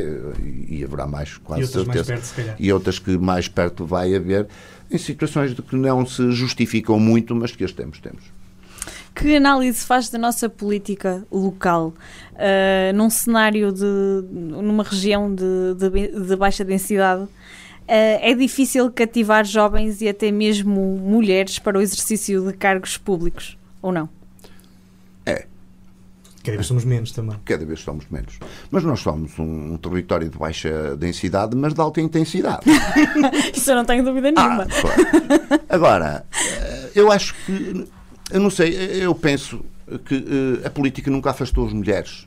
e, 0.43 0.79
e, 0.79 0.85
haverá 0.85 1.07
mais 1.07 1.37
quase 1.37 1.63
e 1.63 1.65
outras 1.67 1.85
certeza 1.85 2.13
mais 2.13 2.33
perto, 2.33 2.57
e 2.59 2.73
outras 2.73 2.99
que 2.99 3.17
mais 3.17 3.47
perto 3.47 3.87
vai 3.87 4.13
haver 4.13 4.49
em 4.91 4.99
situações 4.99 5.55
de 5.55 5.63
que 5.63 5.77
não 5.77 6.05
se 6.05 6.33
justificam 6.33 6.99
muito 6.99 7.33
mas 7.33 7.55
que 7.55 7.63
as 7.63 7.71
temos 7.71 8.01
temos 8.01 8.25
que 9.15 9.37
análise 9.37 9.87
faz 9.87 10.09
da 10.09 10.19
nossa 10.19 10.49
política 10.49 11.25
local 11.31 11.95
uh, 12.33 12.93
num 12.93 13.09
cenário 13.09 13.73
de 13.73 13.85
numa 14.33 14.83
região 14.83 15.33
de, 15.33 15.45
de, 15.77 16.27
de 16.27 16.37
baixa 16.37 16.65
densidade 16.65 17.23
uh, 17.23 17.29
é 17.88 18.35
difícil 18.35 18.90
cativar 18.92 19.44
jovens 19.44 20.01
e 20.01 20.09
até 20.09 20.31
mesmo 20.31 20.98
mulheres 20.98 21.59
para 21.59 21.79
o 21.79 21.81
exercício 21.81 22.46
de 22.46 22.53
cargos 22.53 22.96
públicos 22.96 23.57
ou 23.81 23.92
não 23.92 24.09
é 25.24 25.46
Cada 26.48 26.57
vez 26.57 26.66
somos 26.66 26.85
menos 26.85 27.12
também. 27.12 27.37
Cada 27.44 27.66
vez 27.66 27.81
somos 27.81 28.07
menos. 28.11 28.38
Mas 28.70 28.83
nós 28.83 29.01
somos 29.01 29.38
um, 29.38 29.74
um 29.74 29.77
território 29.77 30.31
de 30.31 30.38
baixa 30.38 30.96
densidade, 30.96 31.55
mas 31.55 31.74
de 31.74 31.81
alta 31.81 32.01
intensidade. 32.01 32.62
Isso 33.55 33.70
eu 33.70 33.77
não 33.77 33.85
tenho 33.85 34.03
dúvida 34.03 34.31
nenhuma. 34.31 34.62
Ah, 34.62 34.81
claro. 34.81 35.62
Agora, 35.68 36.24
eh, 36.33 36.90
eu 36.94 37.12
acho 37.12 37.35
que. 37.44 37.87
Eu 38.31 38.40
não 38.40 38.48
sei, 38.48 38.74
eu 39.05 39.14
penso 39.14 39.62
que 40.07 40.14
uh, 40.14 40.66
a 40.66 40.70
política 40.70 41.11
nunca 41.11 41.31
afastou 41.31 41.66
as 41.66 41.72
mulheres. 41.72 42.27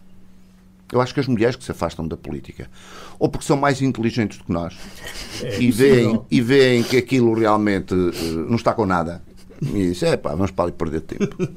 Eu 0.92 1.00
acho 1.00 1.14
que 1.14 1.20
as 1.20 1.28
mulheres 1.28 1.56
que 1.56 1.64
se 1.64 1.72
afastam 1.72 2.06
da 2.08 2.18
política, 2.18 2.70
ou 3.18 3.30
porque 3.30 3.46
são 3.46 3.56
mais 3.56 3.82
inteligentes 3.82 4.38
do 4.38 4.44
que 4.44 4.52
nós 4.52 4.76
é, 5.42 5.62
e, 5.62 5.72
veem, 5.72 6.22
e 6.30 6.42
veem 6.42 6.84
que 6.84 6.98
aquilo 6.98 7.34
realmente 7.34 7.94
uh, 7.94 8.46
não 8.50 8.56
está 8.56 8.74
com 8.74 8.86
nada, 8.86 9.22
e 9.62 9.90
disse: 9.90 10.06
é 10.06 10.18
pá, 10.18 10.32
vamos 10.32 10.52
para 10.52 10.66
ali 10.66 10.74
perder 10.74 11.02
tempo. 11.02 11.48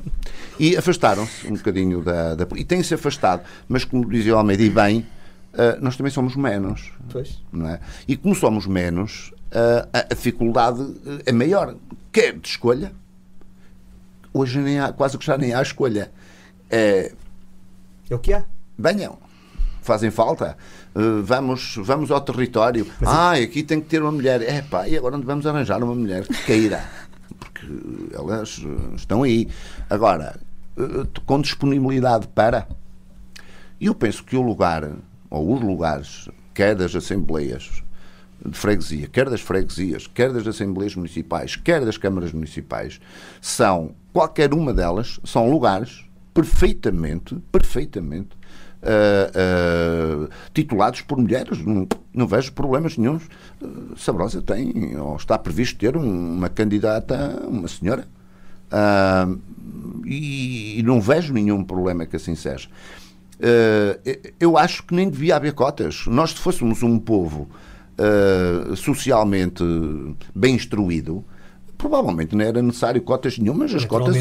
E 0.56 0.76
afastaram-se 0.76 1.48
um 1.48 1.54
bocadinho 1.54 2.00
da. 2.00 2.36
da 2.36 2.46
e 2.54 2.64
têm-se 2.64 2.94
afastado, 2.94 3.42
mas 3.68 3.84
como 3.84 4.08
dizia 4.08 4.34
o 4.34 4.38
Almeida, 4.38 4.62
e 4.62 4.70
bem, 4.70 5.00
uh, 5.54 5.80
nós 5.80 5.96
também 5.96 6.12
somos 6.12 6.36
menos. 6.36 6.92
Pois. 7.10 7.42
Não 7.50 7.68
é? 7.68 7.80
E 8.06 8.16
como 8.16 8.36
somos 8.36 8.66
menos, 8.66 9.32
uh, 9.50 9.88
a, 9.92 9.98
a, 9.98 10.14
dificuldade 10.14 10.94
é 11.26 11.32
maior. 11.32 11.74
Quer 12.12 12.38
de 12.38 12.46
escolha, 12.46 12.92
hoje 14.32 14.60
nem 14.60 14.78
há, 14.78 14.92
quase 14.92 15.18
que 15.18 15.26
já 15.26 15.36
nem 15.36 15.52
há 15.54 15.60
escolha. 15.60 16.12
É, 16.70 17.12
é 18.08 18.14
o 18.14 18.18
que 18.20 18.32
há. 18.32 18.44
Venham 18.78 19.23
fazem 19.84 20.10
falta. 20.10 20.56
Uh, 20.94 21.22
vamos, 21.22 21.76
vamos 21.78 22.10
ao 22.10 22.20
território. 22.20 22.86
Mas 23.00 23.10
ah, 23.10 23.32
aqui 23.32 23.62
tem 23.62 23.80
que 23.80 23.86
ter 23.86 24.02
uma 24.02 24.12
mulher. 24.12 24.42
É 24.42 24.62
pá, 24.62 24.88
e 24.88 24.96
agora 24.96 25.16
onde 25.16 25.26
vamos 25.26 25.46
arranjar 25.46 25.82
uma 25.82 25.94
mulher 25.94 26.26
que 26.26 26.44
queira? 26.44 26.84
porque 27.34 27.66
elas 28.14 28.62
eh, 28.64 28.94
estão 28.96 29.22
aí. 29.22 29.48
Agora, 29.88 30.38
eh, 30.76 31.06
com 31.24 31.40
disponibilidade 31.40 32.28
para. 32.28 32.68
Eu 33.80 33.94
penso 33.94 34.24
que 34.24 34.36
o 34.36 34.42
lugar, 34.42 34.90
ou 35.28 35.54
os 35.54 35.60
lugares, 35.60 36.28
quer 36.54 36.74
das 36.74 36.94
assembleias 36.94 37.82
de 38.44 38.56
freguesia, 38.56 39.08
quer 39.08 39.28
das 39.28 39.40
freguesias, 39.40 40.06
quer 40.06 40.32
das 40.32 40.46
assembleias 40.46 40.94
municipais, 40.94 41.56
quer 41.56 41.84
das 41.84 41.96
câmaras 41.96 42.32
municipais, 42.32 43.00
são, 43.40 43.94
qualquer 44.12 44.52
uma 44.52 44.72
delas, 44.72 45.18
são 45.24 45.50
lugares 45.50 46.04
perfeitamente, 46.32 47.36
perfeitamente 47.50 48.36
uh, 48.84 50.28
titulados 50.52 51.00
por 51.00 51.18
mulheres. 51.18 51.64
Não, 51.64 51.86
não 52.12 52.26
vejo 52.26 52.52
problemas 52.52 52.96
nenhums. 52.96 53.24
Uh, 53.60 53.96
Sabrosa 53.96 54.42
tem, 54.42 54.96
ou 54.98 55.16
está 55.16 55.38
previsto 55.38 55.78
ter 55.78 55.96
um, 55.96 56.34
uma 56.36 56.48
candidata, 56.48 57.42
uma 57.48 57.68
senhora. 57.68 58.06
E, 60.04 60.80
e, 60.80 60.82
não 60.82 61.00
vejo 61.00 61.32
nenhum 61.32 61.62
problema 61.62 62.06
que 62.06 62.16
assim 62.16 62.34
seja. 62.34 62.68
eu 64.40 64.58
acho 64.58 64.82
que 64.82 64.94
nem 64.94 65.08
devia 65.08 65.36
haver 65.36 65.52
cotas. 65.52 66.06
Nós, 66.06 66.30
se 66.30 66.36
fôssemos 66.36 66.82
um 66.82 66.98
povo 66.98 67.48
socialmente 68.74 69.62
bem 70.34 70.56
instruído, 70.56 71.24
provavelmente 71.76 72.34
não 72.34 72.44
era 72.44 72.62
necessário 72.62 73.00
cotas 73.02 73.38
nenhumas, 73.38 73.74
as 73.74 73.84
cotas, 73.84 74.16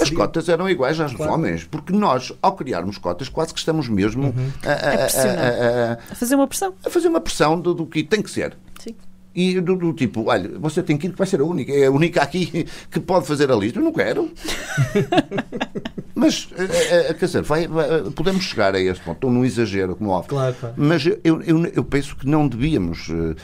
as 0.00 0.10
cotas 0.10 0.48
eram 0.48 0.68
iguais 0.68 0.98
às 1.00 1.12
claro. 1.12 1.30
dos 1.30 1.38
homens, 1.38 1.64
porque 1.64 1.92
nós, 1.92 2.32
ao 2.40 2.54
criarmos 2.54 2.98
cotas, 2.98 3.28
quase 3.28 3.52
que 3.52 3.58
estamos 3.58 3.88
mesmo 3.88 4.28
uhum. 4.28 4.52
a, 4.64 4.72
a, 4.72 5.92
a, 5.92 5.92
a, 6.10 6.14
fazer 6.14 6.34
uma 6.34 6.46
pressão. 6.46 6.74
A 6.84 6.90
fazer 6.90 7.08
uma 7.08 7.20
pressão 7.20 7.60
do, 7.60 7.74
do 7.74 7.86
que 7.86 8.02
tem 8.02 8.22
que 8.22 8.30
ser. 8.30 8.56
Sim. 8.78 8.94
E 9.34 9.60
do, 9.60 9.76
do, 9.76 9.92
tipo, 9.92 10.28
olha, 10.28 10.58
você 10.58 10.82
tem 10.82 10.96
que 10.96 11.06
ir 11.06 11.10
que 11.10 11.18
vai 11.18 11.26
ser 11.26 11.40
a 11.40 11.44
única, 11.44 11.72
é 11.72 11.86
a 11.86 11.90
única 11.90 12.22
aqui 12.22 12.66
que 12.90 13.00
pode 13.00 13.26
fazer 13.26 13.50
a 13.50 13.56
lista. 13.56 13.78
Eu 13.78 13.84
não 13.84 13.92
quero. 13.92 14.30
Mas, 16.14 16.48
é, 16.56 17.10
é, 17.10 17.14
quer 17.14 17.26
dizer, 17.26 17.42
vai, 17.42 17.66
vai, 17.66 18.02
podemos 18.14 18.44
chegar 18.44 18.74
a 18.74 18.80
esse 18.80 19.00
ponto, 19.00 19.16
estou 19.16 19.30
num 19.30 19.44
exagero, 19.44 19.96
como 19.96 20.10
óbvio. 20.10 20.30
Claro, 20.30 20.54
claro. 20.54 20.74
Mas 20.76 21.04
eu, 21.04 21.18
eu, 21.24 21.66
eu, 21.66 21.82
penso 21.82 22.14
que 22.14 22.28
não 22.28 22.46
devíamos 22.46 23.08
uh, 23.08 23.34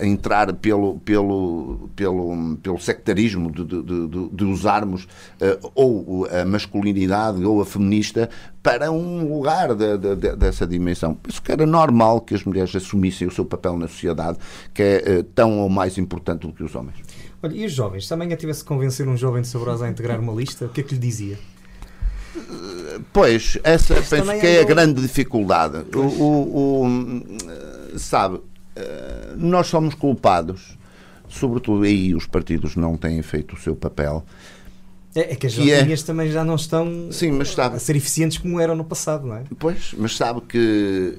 entrar 0.00 0.52
pelo, 0.52 1.00
pelo, 1.00 1.90
pelo, 1.96 2.56
pelo 2.62 2.78
sectarismo 2.78 3.50
de, 3.50 3.64
de, 3.64 3.82
de, 3.82 4.28
de 4.28 4.44
usarmos 4.44 5.04
uh, 5.04 5.72
ou 5.74 6.28
a 6.30 6.44
masculinidade 6.44 7.44
ou 7.44 7.60
a 7.62 7.66
feminista 7.66 8.30
para 8.62 8.90
um 8.90 9.32
lugar 9.32 9.74
de, 9.74 9.96
de, 9.96 10.16
de, 10.16 10.36
dessa 10.36 10.66
dimensão. 10.66 11.14
Penso 11.14 11.40
que 11.42 11.50
era 11.50 11.66
normal 11.66 12.20
que 12.20 12.34
as 12.34 12.44
mulheres 12.44 12.74
assumissem 12.76 13.26
o 13.26 13.30
seu 13.30 13.44
papel 13.44 13.78
na 13.78 13.88
sociedade, 13.88 14.38
que 14.74 14.82
é 14.82 15.18
uh, 15.20 15.22
tão 15.22 15.60
ou 15.60 15.68
mais 15.68 15.96
importante 15.98 16.46
do 16.46 16.52
que 16.52 16.62
os 16.62 16.74
homens. 16.74 16.96
Olha, 17.42 17.54
e 17.54 17.64
os 17.64 17.72
jovens? 17.72 18.06
Se 18.06 18.12
amanhã 18.12 18.36
tivesse 18.36 18.62
que 18.62 18.68
convencer 18.68 19.08
um 19.08 19.16
jovem 19.16 19.42
de 19.42 19.48
Saborosa 19.48 19.86
a 19.86 19.88
integrar 19.88 20.20
uma 20.20 20.32
lista, 20.32 20.66
o 20.66 20.68
que 20.68 20.82
é 20.82 20.84
que 20.84 20.94
lhe 20.94 21.00
dizia? 21.00 21.38
Pois, 23.12 23.58
essa 23.64 23.94
Mas 23.94 24.08
penso 24.08 24.38
que 24.38 24.46
é 24.46 24.60
a 24.60 24.64
grande 24.64 25.00
dificuldade. 25.00 25.84
O, 25.94 26.00
o, 26.00 26.84
o, 26.84 27.98
sabe, 27.98 28.40
eh, 28.76 29.34
nós 29.36 29.66
somos 29.66 29.94
culpados, 29.94 30.78
sobretudo 31.28 31.84
aí 31.84 32.14
os 32.14 32.26
partidos 32.26 32.76
não 32.76 32.96
têm 32.96 33.20
feito 33.22 33.54
o 33.54 33.58
seu 33.58 33.74
papel. 33.74 34.24
É, 35.14 35.32
é 35.32 35.34
que 35.34 35.46
as 35.46 35.52
jovens 35.52 36.02
é... 36.02 36.06
também 36.06 36.30
já 36.30 36.44
não 36.44 36.54
estão 36.54 37.10
Sim, 37.10 37.32
mas 37.32 37.50
sabe... 37.52 37.76
a 37.76 37.78
ser 37.78 37.96
eficientes 37.96 38.38
como 38.38 38.60
eram 38.60 38.76
no 38.76 38.84
passado, 38.84 39.26
não 39.26 39.36
é? 39.36 39.44
Pois, 39.58 39.94
mas 39.96 40.16
sabe 40.16 40.40
que 40.42 41.18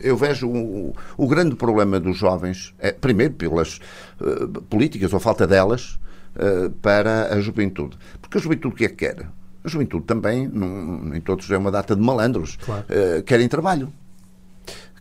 eu 0.00 0.16
vejo 0.16 0.48
o, 0.48 0.94
o 1.16 1.26
grande 1.26 1.54
problema 1.54 1.98
dos 2.00 2.16
jovens, 2.16 2.74
é, 2.78 2.92
primeiro 2.92 3.34
pelas 3.34 3.80
uh, 4.20 4.48
políticas 4.62 5.12
ou 5.12 5.20
falta 5.20 5.46
delas, 5.46 5.98
uh, 6.36 6.70
para 6.82 7.34
a 7.34 7.40
juventude. 7.40 7.96
Porque 8.20 8.38
a 8.38 8.40
juventude 8.40 8.74
o 8.74 8.76
que 8.76 8.84
é 8.84 8.88
que 8.88 8.96
quer? 8.96 9.28
A 9.64 9.68
juventude 9.68 10.04
também, 10.04 10.48
nem 10.48 11.20
todos 11.20 11.50
é 11.50 11.58
uma 11.58 11.70
data 11.70 11.94
de 11.94 12.02
malandros, 12.02 12.56
claro. 12.56 12.84
uh, 12.84 13.22
querem 13.22 13.48
trabalho, 13.48 13.92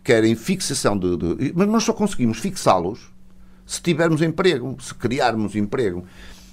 querem 0.04 0.36
fixação 0.36 0.98
de, 0.98 1.18
de 1.18 1.54
mas 1.56 1.68
nós 1.68 1.84
só 1.84 1.94
conseguimos 1.94 2.40
fixá-los 2.40 3.12
se 3.66 3.82
tivermos 3.82 4.22
emprego, 4.22 4.78
se 4.80 4.96
criarmos 4.96 5.56
emprego. 5.56 6.06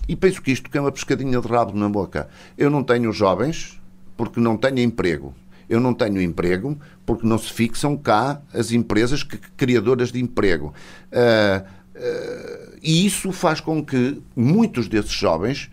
E 0.09 0.15
penso 0.15 0.43
que 0.43 0.53
isto 0.53 0.71
que 0.71 0.79
é 0.79 0.81
uma 0.81 0.93
pescadinha 0.93 1.41
de 1.41 1.49
rabo 1.49 1.77
na 1.77 1.89
boca. 1.89 2.29
Eu 2.57 2.71
não 2.71 2.83
tenho 2.83 3.13
jovens 3.13 3.81
porque 4.17 4.41
não 4.41 4.57
tenho 4.57 4.81
emprego. 4.81 5.35
Eu 5.69 5.81
não 5.81 5.95
tenho 5.95 6.21
emprego 6.21 6.79
porque 7.07 7.27
não 7.27 7.39
se 7.39 7.53
fixam 7.53 7.97
cá 7.97 8.41
as 8.53 8.71
empresas 8.71 9.23
que, 9.23 9.39
criadoras 9.57 10.13
de 10.13 10.21
emprego. 10.21 10.75
Uh, 11.11 11.65
uh, 11.97 12.79
e 12.83 13.07
isso 13.07 13.33
faz 13.33 13.61
com 13.61 13.83
que 13.85 14.21
muitos 14.37 14.89
desses 14.89 15.13
jovens 15.13 15.71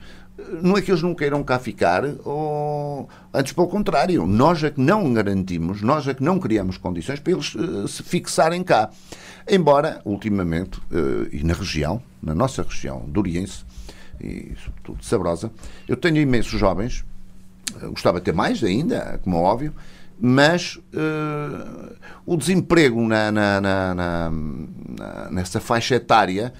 não 0.62 0.78
é 0.78 0.82
que 0.82 0.92
eles 0.92 1.02
não 1.02 1.14
queiram 1.14 1.44
cá 1.44 1.60
ficar, 1.60 2.04
ou 2.26 3.08
antes 3.34 3.54
pelo 3.54 3.68
contrário, 3.68 4.26
nós 4.26 4.64
é 4.64 4.70
que 4.70 4.82
não 4.82 5.14
garantimos, 5.14 5.82
nós 5.82 6.08
é 6.08 6.14
que 6.14 6.24
não 6.24 6.40
criamos 6.40 6.78
condições 6.78 7.20
para 7.20 7.34
eles 7.34 7.54
uh, 7.56 7.88
se 7.88 8.04
fixarem 8.04 8.64
cá. 8.64 8.90
Embora, 9.48 10.02
ultimamente, 10.06 10.80
uh, 10.92 11.28
e 11.32 11.44
na 11.44 11.54
região, 11.54 12.02
na 12.22 12.34
nossa 12.34 12.64
região 12.64 13.06
do 13.08 13.20
Oriense, 13.20 13.64
e 14.24 14.56
sobretudo 14.64 15.04
Sabrosa, 15.04 15.52
eu 15.88 15.98
tenho 15.98 16.18
imensos 16.18 16.60
jovens, 16.60 17.04
uh, 17.82 17.90
gostava 17.92 18.20
de 18.20 18.26
ter 18.26 18.34
mais 18.34 18.64
ainda, 18.64 19.20
como 19.24 19.38
é 19.38 19.40
óbvio, 19.40 19.74
mas 20.24 20.80
o 22.28 22.38
desemprego 22.38 23.02
na, 23.08 23.32
na, 23.32 23.60
na, 23.60 23.96
na, 23.96 24.32
nessa 25.32 25.60
faixa 25.60 25.96
etária, 25.96 26.54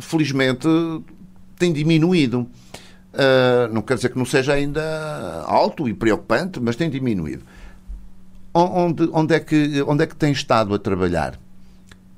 felizmente 0.00 0.66
tem 1.56 1.72
diminuído. 1.72 2.48
Uh, 3.16 3.72
não 3.72 3.80
quer 3.80 3.94
dizer 3.94 4.10
que 4.10 4.18
não 4.18 4.26
seja 4.26 4.52
ainda 4.52 5.42
alto 5.46 5.88
e 5.88 5.94
preocupante, 5.94 6.60
mas 6.60 6.76
tem 6.76 6.90
diminuído. 6.90 7.44
Onde, 8.52 9.08
onde, 9.12 9.34
é 9.34 9.40
que, 9.40 9.82
onde 9.86 10.04
é 10.04 10.06
que 10.06 10.16
tem 10.16 10.32
estado 10.32 10.74
a 10.74 10.78
trabalhar? 10.78 11.38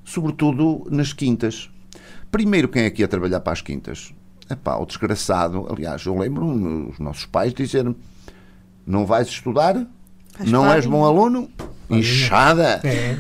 Sobretudo 0.05 0.87
nas 0.91 1.13
quintas. 1.13 1.71
Primeiro, 2.31 2.69
quem 2.69 2.83
é 2.83 2.91
que 2.91 3.03
ia 3.03 3.09
trabalhar 3.09 3.41
para 3.41 3.53
as 3.53 3.63
quintas? 3.63 4.13
Epá, 4.51 4.77
o 4.77 4.87
desgraçado. 4.87 5.67
Aliás, 5.71 6.05
eu 6.05 6.17
lembro 6.17 6.89
os 6.89 6.99
nossos 6.99 7.27
pais 7.27 7.53
dizerem 7.53 7.95
não 8.87 9.05
vais 9.05 9.29
estudar, 9.29 9.87
Faz 10.33 10.51
não 10.51 10.71
és 10.73 10.87
bom 10.87 11.05
aluno, 11.05 11.51
inchada. 11.91 12.81
É. 12.85 13.19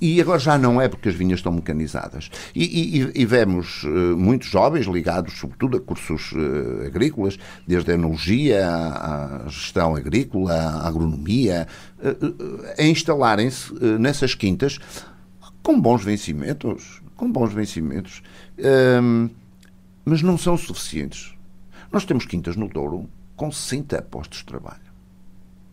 E 0.00 0.20
agora 0.20 0.38
já 0.38 0.58
não 0.58 0.80
é 0.80 0.88
porque 0.88 1.08
as 1.08 1.14
vinhas 1.14 1.38
estão 1.38 1.50
mecanizadas. 1.50 2.30
E, 2.54 3.00
e, 3.00 3.22
e 3.22 3.24
vemos 3.24 3.82
uh, 3.84 4.16
muitos 4.16 4.48
jovens 4.48 4.86
ligados, 4.86 5.38
sobretudo, 5.38 5.78
a 5.78 5.80
cursos 5.80 6.32
uh, 6.32 6.86
agrícolas, 6.86 7.38
desde 7.66 7.92
a 7.92 7.94
enologia, 7.94 8.68
à, 8.68 9.46
à 9.46 9.48
gestão 9.48 9.96
agrícola, 9.96 10.52
à 10.52 10.86
agronomia, 10.86 11.66
uh, 11.98 12.62
a 12.78 12.84
instalarem-se 12.84 13.72
nessas 13.98 14.34
quintas 14.34 14.78
com 15.62 15.80
bons 15.80 16.04
vencimentos. 16.04 17.00
Com 17.16 17.30
bons 17.30 17.52
vencimentos. 17.52 18.22
Ehm, 18.58 19.30
mas 20.04 20.22
não 20.22 20.36
são 20.36 20.56
suficientes. 20.56 21.34
Nós 21.90 22.04
temos 22.04 22.26
quintas 22.26 22.56
no 22.56 22.68
Douro 22.68 23.08
com 23.36 23.50
60 23.50 24.00
postos 24.02 24.38
de 24.38 24.44
trabalho. 24.44 24.86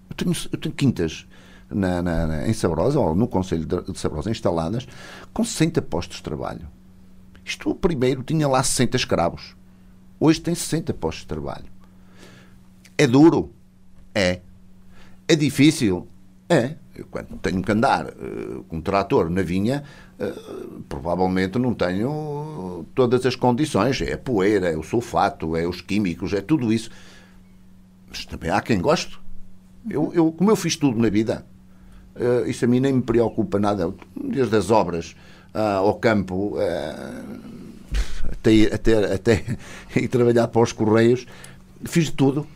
Eu 0.10 0.16
tenho, 0.16 0.36
eu 0.52 0.58
tenho 0.58 0.76
quintas 0.76 1.28
na, 1.70 2.02
na, 2.02 2.48
em 2.48 2.54
Sabrosa, 2.54 3.00
ou 3.00 3.16
no 3.16 3.28
Conselho 3.28 3.66
de 3.66 4.00
Sabrosa, 4.00 4.30
instaladas, 4.30 4.88
com 5.34 5.44
60 5.44 5.82
postos 5.82 6.18
de 6.18 6.24
trabalho. 6.24 6.68
Isto, 7.44 7.70
o 7.70 7.76
primeiro, 7.76 8.24
tinha 8.24 8.48
lá 8.48 8.64
60 8.64 8.96
escravos. 8.96 9.56
Hoje 10.20 10.40
tem 10.40 10.56
60 10.56 10.94
postos 10.94 11.24
de 11.24 11.28
trabalho. 11.28 11.66
É 12.98 13.06
duro? 13.08 13.52
É. 14.14 14.42
É 15.28 15.36
difícil? 15.36 16.08
É. 16.48 16.76
Eu, 16.96 17.06
quando 17.10 17.38
tenho 17.42 17.62
que 17.62 17.72
andar 17.72 18.08
uh, 18.08 18.64
com 18.68 18.78
um 18.78 18.82
trator 18.82 19.30
na 19.30 19.42
vinha, 19.42 19.84
uh, 20.20 20.82
provavelmente 20.88 21.58
não 21.58 21.74
tenho 21.74 22.86
todas 22.94 23.26
as 23.26 23.36
condições. 23.36 24.02
É 24.02 24.14
a 24.14 24.18
poeira, 24.18 24.72
é 24.72 24.78
o 24.78 24.84
sulfato, 24.84 25.56
é 25.56 25.68
os 25.68 25.82
químicos, 25.82 26.34
é 26.34 26.42
tudo 26.42 26.72
isso. 26.72 26.90
Mas 28.08 28.26
também 28.26 28.52
há 28.52 28.62
quem 28.62 28.80
goste. 28.80 29.20
Eu, 29.90 30.12
eu, 30.14 30.32
como 30.32 30.52
eu 30.52 30.56
fiz 30.56 30.76
tudo 30.76 31.00
na 31.00 31.10
vida, 31.10 31.46
Uh, 32.16 32.48
isso 32.48 32.64
a 32.64 32.68
mim 32.68 32.80
nem 32.80 32.94
me 32.94 33.02
preocupa 33.02 33.60
nada. 33.60 33.94
Desde 34.16 34.56
as 34.56 34.70
obras 34.70 35.16
uh, 35.54 35.80
ao 35.80 35.96
campo, 35.96 36.56
uh, 36.58 37.40
até, 38.32 38.74
até, 38.74 39.14
até 39.14 39.58
ir 39.96 40.08
trabalhar 40.08 40.48
para 40.48 40.62
os 40.62 40.72
Correios, 40.72 41.26
fiz 41.86 42.06
de 42.06 42.14
tudo 42.14 42.48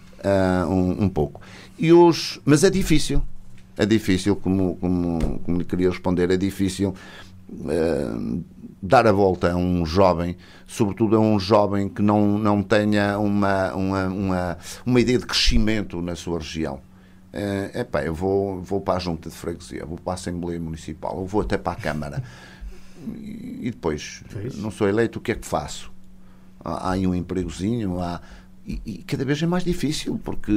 um, 0.69 1.05
um, 1.05 1.09
pouco. 1.09 1.41
E 1.77 1.91
os, 1.93 2.39
mas 2.43 2.63
é 2.63 2.69
difícil. 2.69 3.21
É 3.77 3.85
difícil, 3.85 4.35
como, 4.35 4.75
como, 4.77 5.39
como 5.39 5.57
lhe 5.57 5.65
queria 5.65 5.89
responder, 5.89 6.31
é 6.31 6.37
difícil 6.37 6.93
dar 8.81 9.07
a 9.07 9.11
volta 9.11 9.51
a 9.51 9.55
um 9.55 9.85
jovem, 9.85 10.35
sobretudo 10.65 11.15
a 11.15 11.19
um 11.19 11.39
jovem 11.39 11.87
que 11.87 12.01
não, 12.01 12.37
não 12.37 12.61
tenha 12.61 13.17
uma, 13.17 13.73
uma, 13.73 14.07
uma, 14.07 14.57
uma 14.85 14.99
ideia 14.99 15.17
de 15.17 15.25
crescimento 15.25 16.01
na 16.01 16.15
sua 16.15 16.39
região 16.39 16.81
é 17.31 17.83
pá, 17.83 18.03
eu 18.03 18.13
vou, 18.13 18.61
vou 18.61 18.81
para 18.81 18.95
a 18.95 18.99
junta 18.99 19.29
de 19.29 19.35
freguesia, 19.35 19.85
vou 19.85 19.97
para 19.97 20.13
a 20.13 20.15
Assembleia 20.15 20.59
Municipal, 20.59 21.15
ou 21.15 21.25
vou 21.25 21.41
até 21.41 21.57
para 21.57 21.73
a 21.73 21.75
Câmara. 21.75 22.23
E, 23.15 23.69
depois, 23.71 24.23
não 24.55 24.71
sou 24.71 24.87
eleito, 24.87 25.19
o 25.19 25.21
que 25.21 25.31
é 25.31 25.35
que 25.35 25.45
faço? 25.45 25.91
Há, 26.59 26.89
há 26.89 26.91
aí 26.93 27.05
um 27.05 27.13
empregozinho, 27.13 27.99
há, 27.99 28.21
e, 28.65 28.81
e, 28.85 28.97
cada 29.03 29.23
vez 29.23 29.41
é 29.41 29.45
mais 29.45 29.63
difícil, 29.63 30.19
porque 30.23 30.51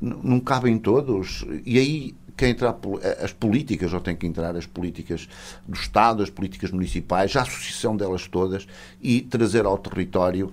não 0.00 0.40
cabem 0.40 0.78
todos. 0.78 1.44
E 1.66 1.78
aí 1.78 2.14
quem 2.40 2.52
entrar 2.52 2.74
as 3.22 3.34
políticas, 3.34 3.92
ou 3.92 4.00
tem 4.00 4.16
que 4.16 4.26
entrar 4.26 4.56
as 4.56 4.64
políticas 4.64 5.28
do 5.68 5.74
Estado, 5.74 6.22
as 6.22 6.30
políticas 6.30 6.70
municipais, 6.70 7.36
a 7.36 7.42
associação 7.42 7.94
delas 7.94 8.26
todas 8.26 8.66
e 9.02 9.20
trazer 9.20 9.66
ao 9.66 9.76
território 9.76 10.50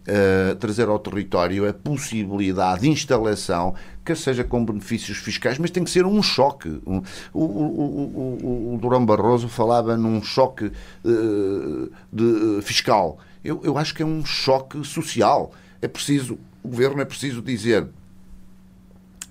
Uh, 0.00 0.56
trazer 0.56 0.88
ao 0.88 0.98
território 0.98 1.68
a 1.68 1.74
possibilidade 1.74 2.80
de 2.80 2.88
instalação, 2.88 3.74
quer 4.02 4.16
seja 4.16 4.42
com 4.42 4.64
benefícios 4.64 5.18
fiscais, 5.18 5.58
mas 5.58 5.70
tem 5.70 5.84
que 5.84 5.90
ser 5.90 6.06
um 6.06 6.22
choque. 6.22 6.80
Um, 6.86 7.02
o, 7.34 7.44
o, 7.44 8.40
o, 8.42 8.74
o, 8.74 8.78
Durão 8.80 9.04
Barroso 9.04 9.46
falava 9.46 9.98
num 9.98 10.22
choque 10.22 10.72
uh, 11.04 11.92
de, 12.10 12.62
fiscal. 12.62 13.18
Eu, 13.44 13.60
eu 13.62 13.76
acho 13.76 13.94
que 13.94 14.02
é 14.02 14.06
um 14.06 14.24
choque 14.24 14.82
social. 14.84 15.52
É 15.82 15.86
preciso, 15.86 16.38
o 16.62 16.68
governo 16.68 17.02
é 17.02 17.04
preciso 17.04 17.42
dizer: 17.42 17.86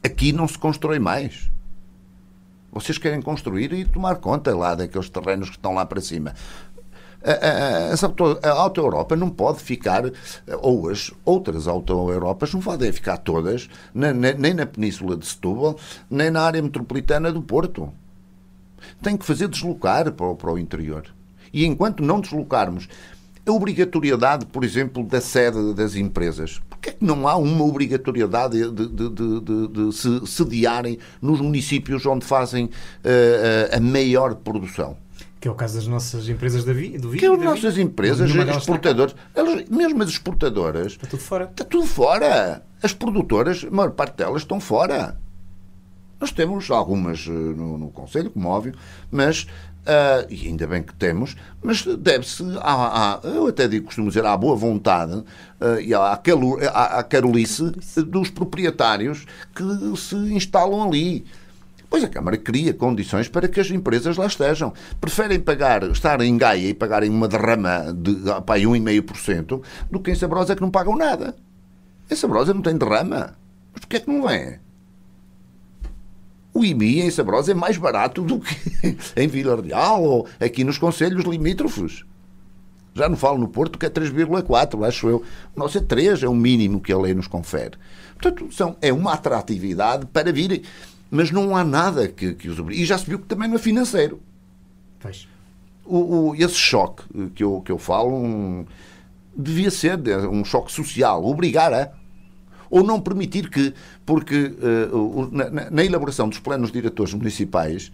aqui 0.03 0.31
não 0.31 0.47
se 0.47 0.57
constrói 0.57 0.99
mais. 0.99 1.49
Vocês 2.79 2.97
querem 2.97 3.21
construir 3.21 3.73
e 3.73 3.85
tomar 3.85 4.15
conta 4.15 4.55
lá 4.55 4.75
daqueles 4.75 5.09
terrenos 5.09 5.49
que 5.49 5.57
estão 5.57 5.73
lá 5.73 5.85
para 5.85 6.01
cima 6.01 6.33
a, 7.23 8.45
a, 8.45 8.49
a 8.49 8.53
auto-Europa 8.53 9.15
não 9.15 9.29
pode 9.29 9.59
ficar, 9.59 10.03
ou 10.61 10.89
as 10.89 11.11
outras 11.25 11.67
auto-Europas 11.67 12.53
não 12.53 12.61
podem 12.61 12.91
ficar 12.91 13.17
todas, 13.17 13.69
nem 13.93 14.53
na 14.53 14.65
Península 14.65 15.17
de 15.17 15.25
Setúbal, 15.25 15.77
nem 16.09 16.31
na 16.31 16.41
área 16.41 16.61
metropolitana 16.61 17.31
do 17.31 17.41
Porto. 17.41 17.91
Tem 19.01 19.17
que 19.17 19.25
fazer 19.25 19.47
deslocar 19.49 20.11
para 20.11 20.33
para 20.35 20.53
o 20.53 20.57
interior. 20.57 21.05
E 21.51 21.65
enquanto 21.65 22.03
não 22.03 22.21
deslocarmos 22.21 22.87
a 23.45 23.51
obrigatoriedade, 23.51 24.45
por 24.45 24.63
exemplo, 24.63 25.03
da 25.03 25.19
sede 25.19 25.73
das 25.73 25.95
empresas. 25.95 26.61
Porquê 26.79 26.91
é 26.91 26.93
que 26.93 27.03
não 27.03 27.27
há 27.27 27.35
uma 27.35 27.65
obrigatoriedade 27.65 28.71
de, 28.71 28.87
de, 28.87 29.09
de, 29.09 29.67
de, 29.67 29.91
se 29.93 30.25
sediarem 30.25 30.97
nos 31.21 31.41
municípios 31.41 32.05
onde 32.05 32.25
fazem 32.25 32.65
uh, 32.65 33.75
a 33.75 33.79
maior 33.81 34.35
produção? 34.35 34.95
Que 35.41 35.49
é 35.49 35.51
o 35.51 35.55
caso 35.55 35.75
das 35.75 35.87
nossas 35.87 36.29
empresas 36.29 36.63
da 36.63 36.71
vi, 36.71 36.97
do 36.97 37.09
vinho. 37.09 37.19
Que 37.19 37.25
é 37.25 37.33
as 37.33 37.39
nossas 37.41 37.77
empresas, 37.77 38.31
exportadoras. 38.31 39.13
Elas, 39.35 39.65
mesmo 39.69 40.03
as 40.03 40.09
exportadoras. 40.09 40.93
Está 40.93 41.07
tudo 41.07 41.21
fora. 41.21 41.45
Está 41.45 41.65
tudo 41.65 41.85
fora. 41.85 42.63
As 42.81 42.93
produtoras, 42.93 43.65
a 43.65 43.71
maior 43.71 43.91
parte 43.91 44.15
delas 44.17 44.41
estão 44.41 44.59
fora. 44.61 45.17
Nós 46.19 46.31
temos 46.31 46.69
algumas 46.69 47.25
eh, 47.27 47.29
no, 47.29 47.77
no 47.77 47.89
Conselho, 47.91 48.29
como 48.29 48.49
óbvio, 48.49 48.73
mas. 49.11 49.47
Uh, 49.89 50.27
e 50.29 50.47
ainda 50.47 50.67
bem 50.67 50.83
que 50.83 50.93
temos, 50.93 51.35
mas 51.63 51.83
deve-se 51.83 52.43
à, 52.61 53.15
à, 53.15 53.19
eu 53.23 53.47
até 53.47 53.67
digo, 53.67 53.87
costumo 53.87 54.09
dizer, 54.09 54.23
à 54.23 54.37
boa 54.37 54.55
vontade 54.55 55.15
uh, 55.15 55.79
e 55.81 55.95
à, 55.95 55.99
à, 55.99 56.99
à 56.99 57.03
carolice 57.03 57.71
dos 58.05 58.29
proprietários 58.29 59.25
que 59.55 59.63
se 59.97 60.15
instalam 60.15 60.83
ali. 60.83 61.25
Pois 61.89 62.03
a 62.03 62.07
Câmara 62.07 62.37
cria 62.37 62.71
condições 62.71 63.27
para 63.27 63.47
que 63.47 63.59
as 63.59 63.71
empresas 63.71 64.15
lá 64.15 64.27
estejam. 64.27 64.71
Preferem 65.01 65.39
pagar, 65.39 65.81
estar 65.89 66.21
em 66.21 66.37
Gaia 66.37 66.67
e 66.67 66.73
pagarem 66.75 67.09
uma 67.09 67.27
derrama 67.27 67.91
de 67.91 68.13
pá, 68.45 68.59
1,5% 68.59 69.63
do 69.89 69.99
que 69.99 70.11
em 70.11 70.15
Sabrosa 70.15 70.55
que 70.55 70.61
não 70.61 70.69
pagam 70.69 70.95
nada. 70.95 71.35
Em 72.11 72.15
Sabrosa 72.15 72.53
não 72.53 72.61
tem 72.61 72.77
derrama. 72.77 73.35
Mas 73.73 73.79
porquê 73.79 73.97
é 73.97 73.99
que 74.01 74.11
não 74.11 74.29
é? 74.29 74.59
O 76.53 76.65
IMI 76.65 77.01
em 77.01 77.11
Sabrosa 77.11 77.51
é 77.51 77.55
mais 77.55 77.77
barato 77.77 78.23
do 78.23 78.39
que 78.39 78.97
em 79.15 79.27
Vila 79.27 79.61
Real 79.61 80.03
ou 80.03 80.27
aqui 80.39 80.63
nos 80.63 80.77
conselhos 80.77 81.25
limítrofes. 81.25 82.03
Já 82.93 83.07
não 83.07 83.15
falo 83.15 83.37
no 83.37 83.47
Porto, 83.47 83.77
que 83.77 83.85
é 83.85 83.89
3,4, 83.89 84.85
acho 84.87 85.07
eu. 85.07 85.23
O 85.55 85.59
nosso 85.59 85.77
é 85.77 85.81
3, 85.81 86.23
é 86.23 86.27
o 86.27 86.35
mínimo 86.35 86.81
que 86.81 86.91
a 86.91 86.97
lei 86.97 87.13
nos 87.13 87.27
confere. 87.27 87.77
Portanto, 88.19 88.51
são, 88.51 88.75
é 88.81 88.91
uma 88.91 89.13
atratividade 89.13 90.05
para 90.07 90.33
virem 90.33 90.63
mas 91.11 91.31
não 91.31 91.55
há 91.55 91.63
nada 91.63 92.07
que, 92.07 92.33
que 92.33 92.47
os 92.47 92.59
obrigue. 92.59 92.81
E 92.81 92.85
já 92.85 92.97
se 92.97 93.05
viu 93.05 93.19
que 93.19 93.25
também 93.25 93.47
não 93.47 93.55
é 93.55 93.59
financeiro. 93.59 94.21
Pois. 94.99 95.27
O, 95.85 96.29
o, 96.29 96.35
esse 96.35 96.55
choque 96.55 97.03
que 97.33 97.43
eu, 97.43 97.61
que 97.61 97.71
eu 97.71 97.79
falo 97.79 98.15
um, 98.15 98.65
devia 99.35 99.71
ser 99.71 99.97
um 100.29 100.45
choque 100.45 100.71
social, 100.71 101.25
obrigar 101.25 101.73
a. 101.73 101.91
Ou 102.69 102.83
não 102.83 103.01
permitir 103.01 103.49
que, 103.49 103.73
porque 104.05 104.53
uh, 104.93 105.29
na, 105.31 105.69
na, 105.71 105.83
elaboração 105.83 106.29
dos 106.29 106.39
planos 106.39 106.71
diretores 106.71 107.13
municipais 107.13 107.91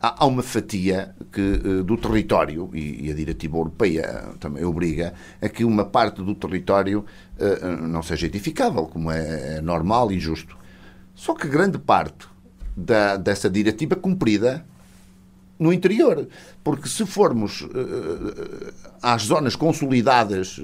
há, 0.00 0.24
há 0.24 0.26
uma 0.26 0.42
fatia 0.42 1.14
que, 1.32 1.40
uh, 1.40 1.84
do 1.84 1.96
território, 1.96 2.70
e, 2.74 3.06
e, 3.06 3.10
a 3.10 3.14
diretiva 3.14 3.56
europeia 3.56 4.34
também 4.38 4.64
obriga, 4.64 5.14
a 5.40 5.48
que 5.48 5.64
uma 5.64 5.84
parte 5.84 6.22
do 6.22 6.34
território 6.34 7.04
uh, 7.38 7.86
não 7.86 8.02
seja 8.02 8.26
edificável, 8.26 8.86
como 8.86 9.10
é, 9.10 9.56
é 9.56 9.60
normal 9.60 10.12
e 10.12 10.20
justo. 10.20 10.56
Só 11.14 11.32
que 11.34 11.48
grande 11.48 11.78
parte 11.78 12.26
da, 12.76 13.16
dessa 13.16 13.48
diretiva 13.48 13.96
cumprida 13.96 14.64
no 15.58 15.72
interior. 15.72 16.28
Porque 16.62 16.88
se 16.88 17.04
formos 17.06 17.62
uh, 17.62 18.72
às 19.02 19.22
zonas 19.22 19.56
consolidadas 19.56 20.60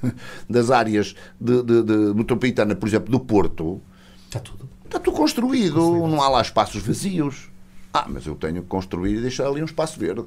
das 0.48 0.70
áreas 0.70 1.14
de, 1.40 1.62
de, 1.62 1.82
de, 1.82 1.96
metropolitana, 2.14 2.74
por 2.74 2.88
exemplo, 2.88 3.10
do 3.10 3.20
Porto, 3.20 3.80
está 4.26 4.40
tudo, 4.40 4.68
está 4.84 4.98
tudo 4.98 5.16
construído, 5.16 5.76
não 6.06 6.20
há 6.22 6.28
lá 6.28 6.42
espaços 6.42 6.82
vazios. 6.82 7.50
Ah, 7.92 8.06
mas 8.08 8.26
eu 8.26 8.34
tenho 8.34 8.62
que 8.62 8.68
construir 8.68 9.18
e 9.18 9.20
deixar 9.20 9.46
ali 9.46 9.62
um 9.62 9.66
espaço 9.66 9.98
verde. 10.00 10.26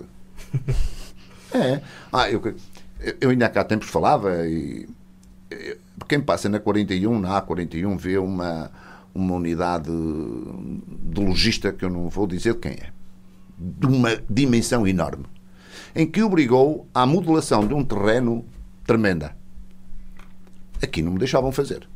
é. 1.54 1.82
Ah, 2.12 2.32
eu, 2.32 2.42
eu 3.20 3.30
ainda 3.30 3.46
há 3.46 3.50
cá 3.50 3.64
tempos 3.64 3.90
falava 3.90 4.48
e 4.48 4.88
quem 6.08 6.22
passa 6.22 6.50
na 6.50 6.60
41, 6.60 7.20
na 7.20 7.42
A41, 7.42 7.98
vê 7.98 8.18
uma, 8.18 8.72
uma 9.14 9.36
unidade 9.36 9.90
de 9.90 11.22
logista, 11.22 11.72
que 11.72 11.86
eu 11.86 11.90
não 11.90 12.10
vou 12.10 12.28
dizer 12.28 12.56
quem 12.56 12.74
é, 12.74 12.90
de 13.58 13.88
uma 13.88 14.18
dimensão 14.30 14.88
enorme, 14.88 15.26
em 15.96 16.06
que 16.06 16.22
obrigou 16.22 16.88
à 16.94 17.06
modelação 17.06 17.66
de 17.66 17.74
um 17.74 17.84
terreno 17.84 18.46
tremenda. 18.86 19.36
Aqui 20.82 21.02
não 21.02 21.12
me 21.12 21.20
deixavam 21.20 21.52
fazer. 21.52 21.88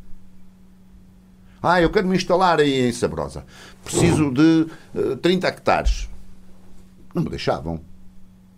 Ah, 1.61 1.79
eu 1.79 1.91
quero 1.91 2.07
me 2.07 2.15
instalar 2.15 2.59
aí 2.59 2.87
em 2.87 2.91
Sabrosa. 2.91 3.45
Preciso 3.83 4.31
de 4.31 4.67
uh, 4.95 5.15
30 5.17 5.47
hectares. 5.47 6.09
Não 7.13 7.21
me 7.21 7.29
deixavam. 7.29 7.79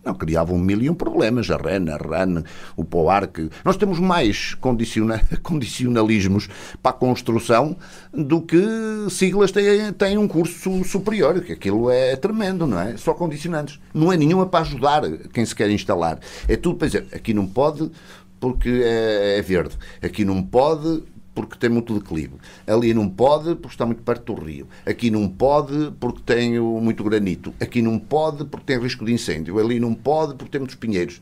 Não, 0.04 0.14
criavam 0.14 0.58
mil 0.58 0.80
e 0.82 0.90
um 0.90 0.94
problemas. 0.94 1.50
A 1.50 1.56
REN, 1.56 1.88
a 1.90 1.96
RAN, 1.96 2.44
o 2.76 2.84
POARC. 2.84 3.50
Nós 3.64 3.76
temos 3.76 3.98
mais 3.98 4.54
condiciona 4.54 5.20
condicionalismos 5.42 6.48
para 6.82 6.90
a 6.90 6.98
construção 6.98 7.76
do 8.12 8.42
que 8.42 8.62
siglas 9.10 9.50
têm, 9.50 9.92
têm 9.92 10.18
um 10.18 10.28
curso 10.28 10.84
superior, 10.84 11.40
que 11.40 11.52
aquilo 11.52 11.90
é 11.90 12.16
tremendo, 12.16 12.66
não 12.66 12.78
é? 12.78 12.96
Só 12.96 13.14
condicionantes. 13.14 13.80
Não 13.92 14.12
é 14.12 14.16
nenhuma 14.16 14.46
para 14.46 14.60
ajudar 14.60 15.02
quem 15.32 15.44
se 15.44 15.54
quer 15.54 15.70
instalar. 15.70 16.18
É 16.48 16.56
tudo 16.56 16.76
para 16.76 16.88
dizer, 16.88 17.06
aqui 17.12 17.32
não 17.32 17.46
pode 17.46 17.90
porque 18.38 18.82
é, 18.84 19.38
é 19.38 19.42
verde. 19.42 19.74
Aqui 20.02 20.22
não 20.22 20.42
pode 20.42 21.02
porque 21.34 21.56
tem 21.58 21.68
muito 21.68 21.98
declive. 21.98 22.34
Ali 22.66 22.94
não 22.94 23.08
pode 23.08 23.56
porque 23.56 23.74
está 23.74 23.84
muito 23.84 24.02
perto 24.02 24.34
do 24.34 24.40
rio. 24.40 24.68
Aqui 24.86 25.10
não 25.10 25.28
pode 25.28 25.92
porque 25.98 26.22
tem 26.24 26.60
muito 26.60 27.02
granito. 27.02 27.52
Aqui 27.60 27.82
não 27.82 27.98
pode 27.98 28.44
porque 28.44 28.66
tem 28.66 28.78
risco 28.78 29.04
de 29.04 29.12
incêndio. 29.12 29.58
Ali 29.58 29.80
não 29.80 29.92
pode 29.92 30.34
porque 30.34 30.52
tem 30.52 30.60
muitos 30.60 30.76
pinheiros. 30.76 31.20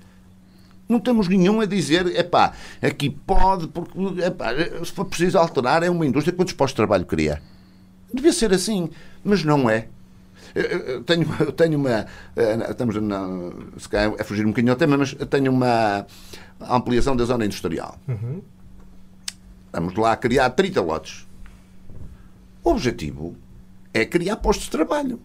Não 0.89 1.01
temos 1.01 1.27
nenhum 1.29 1.61
a 1.61 1.65
dizer, 1.65 2.15
é 2.15 2.23
pá, 2.23 2.53
aqui 2.83 3.09
pode, 3.09 3.69
porque 3.69 3.99
epá, 4.23 4.51
se 4.85 4.93
for 4.93 5.07
preciso 5.07 5.39
alterar, 5.39 5.83
é 5.83 5.89
uma 5.89 6.05
indústria. 6.05 6.37
Quantos 6.37 6.53
postos 6.53 6.75
de 6.75 6.77
trabalho 6.77 7.07
cria? 7.07 7.41
Devia 8.13 8.33
ser 8.33 8.53
assim, 8.53 8.91
mas 9.25 9.43
não 9.43 9.71
é. 9.71 9.87
Eu 10.55 11.03
tenho, 11.05 11.27
eu 11.41 11.53
tenho 11.53 11.79
uma. 11.79 12.05
Eh, 12.37 12.67
estamos 12.69 13.01
na, 13.01 13.27
se 13.79 13.89
a 13.97 14.25
fugir 14.25 14.45
um 14.45 14.51
bocadinho 14.51 14.73
ao 14.73 14.77
tema, 14.77 14.99
mas 14.99 15.15
tenho 15.31 15.51
uma 15.51 16.05
ampliação 16.61 17.17
da 17.17 17.25
zona 17.25 17.47
industrial. 17.47 17.99
Uhum 18.07 18.43
Estamos 19.73 19.95
lá 19.95 20.13
a 20.13 20.17
criar 20.19 20.51
30 20.51 20.83
lotes. 20.83 21.27
O 22.63 22.73
objetivo 22.73 23.35
é 23.95 24.05
criar 24.05 24.37
postos 24.37 24.67
de 24.67 24.71
trabalho. 24.71 25.19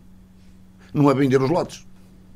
Não 0.94 1.12
é 1.12 1.14
vender 1.14 1.42
os 1.42 1.50
lotes. 1.50 1.86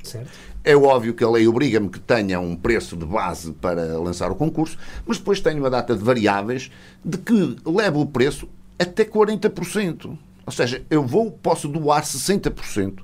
Certo. 0.04 0.30
É 0.62 0.76
óbvio 0.76 1.14
que 1.14 1.24
a 1.24 1.30
lei 1.30 1.48
obriga-me 1.48 1.90
que 1.90 2.02
tenha 2.02 2.38
um 2.42 2.54
preço 2.54 2.98
de 2.98 3.06
base 3.06 3.54
para 3.54 3.98
lançar 3.98 4.30
o 4.30 4.36
concurso, 4.36 4.78
mas 5.06 5.20
depois 5.20 5.40
tenho 5.40 5.60
uma 5.60 5.70
data 5.70 5.96
de 5.96 6.04
variáveis 6.04 6.70
de 7.04 7.18
que 7.18 7.56
leva 7.66 7.98
o 7.98 8.06
preço 8.06 8.50
até 8.78 9.06
40%. 9.06 10.18
Ou 10.46 10.52
seja, 10.52 10.86
eu 10.90 11.08
vou, 11.08 11.32
posso 11.32 11.70
doar 11.70 12.04
60% 12.04 13.04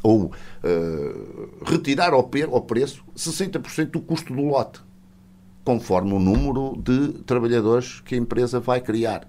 ou 0.00 0.26
uh, 0.26 1.64
retirar 1.66 2.12
ao, 2.12 2.30
ao 2.52 2.62
preço 2.62 3.02
60% 3.16 3.86
do 3.86 4.00
custo 4.00 4.32
do 4.32 4.42
lote 4.42 4.80
conforme 5.64 6.12
o 6.12 6.18
número 6.18 6.76
de 6.76 7.22
trabalhadores 7.24 8.00
que 8.00 8.14
a 8.14 8.18
empresa 8.18 8.58
vai 8.58 8.80
criar. 8.80 9.28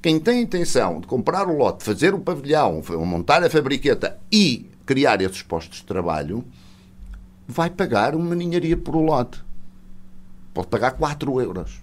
Quem 0.00 0.20
tem 0.20 0.38
a 0.38 0.42
intenção 0.42 1.00
de 1.00 1.06
comprar 1.06 1.48
o 1.48 1.56
lote, 1.56 1.84
fazer 1.84 2.14
o 2.14 2.20
pavilhão, 2.20 2.82
montar 3.04 3.42
a 3.42 3.50
fabriqueta 3.50 4.18
e 4.30 4.70
criar 4.86 5.20
esses 5.20 5.42
postos 5.42 5.78
de 5.78 5.84
trabalho, 5.84 6.44
vai 7.46 7.68
pagar 7.68 8.14
uma 8.14 8.34
ninharia 8.34 8.76
por 8.76 8.94
o 8.94 9.02
lote. 9.02 9.42
Pode 10.54 10.68
pagar 10.68 10.92
4 10.92 11.40
euros. 11.40 11.80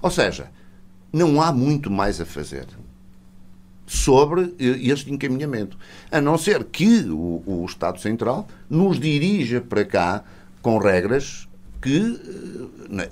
Ou 0.00 0.10
seja, 0.10 0.50
não 1.12 1.42
há 1.42 1.52
muito 1.52 1.90
mais 1.90 2.20
a 2.20 2.26
fazer 2.26 2.66
sobre 3.86 4.54
este 4.58 5.12
encaminhamento. 5.12 5.76
A 6.12 6.20
não 6.20 6.38
ser 6.38 6.64
que 6.64 7.00
o, 7.10 7.42
o 7.44 7.64
Estado 7.66 8.00
Central 8.00 8.46
nos 8.68 9.00
dirija 9.00 9.60
para 9.60 9.84
cá 9.84 10.22
com 10.62 10.78
regras 10.78 11.48
que 11.80 12.20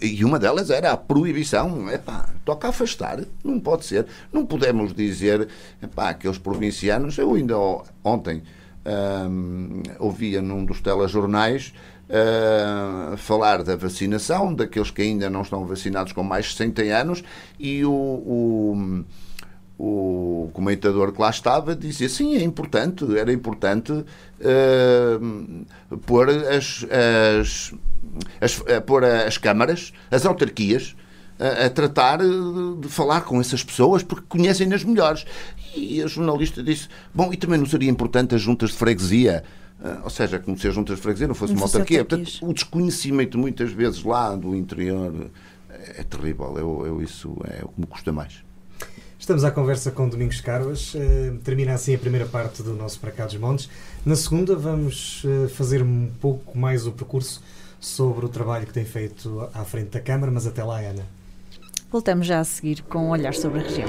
eh, 0.00 0.06
e 0.06 0.24
uma 0.24 0.38
delas 0.38 0.70
era 0.70 0.92
a 0.92 0.96
proibição 0.96 1.90
epá, 1.90 2.28
toca 2.44 2.68
afastar, 2.68 3.20
não 3.42 3.58
pode 3.58 3.84
ser. 3.84 4.06
Não 4.32 4.44
podemos 4.44 4.92
dizer 4.92 5.48
epá, 5.82 6.10
aqueles 6.10 6.38
provincianos, 6.38 7.16
eu 7.18 7.34
ainda 7.34 7.56
ontem 8.04 8.42
hum, 9.28 9.82
ouvia 9.98 10.42
num 10.42 10.64
dos 10.64 10.80
telejornais 10.80 11.72
uh, 12.08 13.16
falar 13.16 13.62
da 13.62 13.76
vacinação 13.76 14.54
daqueles 14.54 14.90
que 14.90 15.02
ainda 15.02 15.30
não 15.30 15.42
estão 15.42 15.64
vacinados 15.66 16.12
com 16.12 16.22
mais 16.22 16.46
de 16.46 16.52
60 16.52 16.82
anos 16.82 17.24
e 17.58 17.84
o, 17.84 17.92
o 17.92 19.04
o 19.78 20.50
comentador 20.52 21.12
que 21.12 21.20
lá 21.20 21.30
estava 21.30 21.76
dizia 21.76 22.08
sim, 22.08 22.34
é 22.36 22.42
importante, 22.42 23.16
era 23.16 23.32
importante 23.32 23.92
uh, 23.92 25.66
pôr 26.04 26.28
as, 26.28 26.84
as, 26.90 27.72
as, 28.40 28.58
uh, 28.58 28.82
pôr 28.84 29.04
as 29.04 29.38
câmaras, 29.38 29.92
as 30.10 30.24
autarquias, 30.26 30.96
uh, 31.38 31.66
a 31.66 31.70
tratar 31.70 32.18
de 32.18 32.88
falar 32.88 33.22
com 33.22 33.40
essas 33.40 33.62
pessoas 33.62 34.02
porque 34.02 34.24
conhecem-nas 34.28 34.84
melhores. 34.84 35.24
E 35.76 36.02
a 36.02 36.06
jornalista 36.06 36.62
disse: 36.62 36.88
Bom, 37.14 37.32
e 37.32 37.36
também 37.36 37.58
não 37.58 37.66
seria 37.66 37.90
importante 37.90 38.34
as 38.34 38.40
juntas 38.40 38.70
de 38.70 38.76
freguesia? 38.76 39.44
Uh, 39.80 40.04
ou 40.04 40.10
seja, 40.10 40.38
como 40.38 40.58
se 40.58 40.66
as 40.66 40.74
juntas 40.74 40.96
de 40.96 41.02
freguesia 41.02 41.28
não 41.28 41.34
fosse 41.34 41.52
uma 41.52 41.62
autarquia. 41.62 42.04
Portanto, 42.04 42.38
o 42.42 42.52
desconhecimento, 42.52 43.38
muitas 43.38 43.70
vezes, 43.70 44.02
lá 44.02 44.34
do 44.34 44.54
interior 44.56 45.30
é 45.96 46.02
terrível. 46.02 46.54
Eu, 46.58 46.86
eu, 46.86 47.02
isso 47.02 47.36
é 47.44 47.64
o 47.64 47.68
que 47.68 47.80
me 47.80 47.86
custa 47.86 48.12
mais. 48.12 48.42
Estamos 49.18 49.44
à 49.44 49.50
conversa 49.50 49.90
com 49.90 50.08
Domingos 50.08 50.40
Carvas. 50.40 50.94
Uh, 50.94 51.38
termina 51.42 51.74
assim 51.74 51.94
a 51.94 51.98
primeira 51.98 52.26
parte 52.26 52.62
do 52.62 52.72
nosso 52.72 52.98
Para 53.00 53.10
Cá 53.10 53.26
dos 53.26 53.36
Montes. 53.36 53.68
Na 54.04 54.16
segunda, 54.16 54.54
vamos 54.54 55.22
uh, 55.24 55.48
fazer 55.48 55.82
um 55.82 56.10
pouco 56.20 56.56
mais 56.56 56.86
o 56.86 56.92
percurso 56.92 57.42
sobre 57.80 58.26
o 58.26 58.28
trabalho 58.28 58.66
que 58.66 58.72
tem 58.72 58.84
feito 58.84 59.48
à 59.54 59.64
frente 59.64 59.90
da 59.90 60.00
Câmara, 60.00 60.30
mas 60.30 60.46
até 60.46 60.62
lá, 60.64 60.80
Ana. 60.80 61.04
Voltamos 61.90 62.26
já 62.26 62.40
a 62.40 62.44
seguir 62.44 62.82
com 62.82 63.06
um 63.06 63.10
olhar 63.10 63.34
sobre 63.34 63.60
a 63.60 63.62
região. 63.62 63.88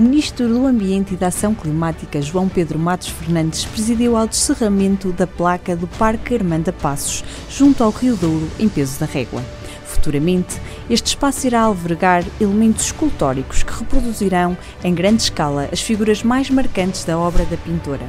O 0.00 0.02
Ministro 0.02 0.48
do 0.48 0.66
Ambiente 0.66 1.14
e 1.14 1.16
da 1.16 1.26
Ação 1.26 1.54
Climática, 1.54 2.22
João 2.22 2.48
Pedro 2.48 2.78
Matos 2.78 3.08
Fernandes, 3.08 3.64
presidiu 3.64 4.16
ao 4.16 4.28
descerramento 4.28 5.12
da 5.12 5.26
placa 5.26 5.74
do 5.74 5.88
Parque 5.88 6.34
Armanda 6.36 6.72
Passos, 6.72 7.24
junto 7.50 7.82
ao 7.82 7.90
Rio 7.90 8.16
Douro, 8.16 8.48
em 8.58 8.68
peso 8.68 8.98
da 9.00 9.06
régua. 9.06 9.42
Futuramente, 10.00 10.58
este 10.88 11.08
espaço 11.08 11.46
irá 11.46 11.60
albergar 11.60 12.24
elementos 12.40 12.86
escultóricos 12.86 13.62
que 13.62 13.78
reproduzirão, 13.78 14.56
em 14.82 14.94
grande 14.94 15.24
escala, 15.24 15.68
as 15.70 15.82
figuras 15.82 16.22
mais 16.22 16.48
marcantes 16.48 17.04
da 17.04 17.18
obra 17.18 17.44
da 17.44 17.58
pintora. 17.58 18.06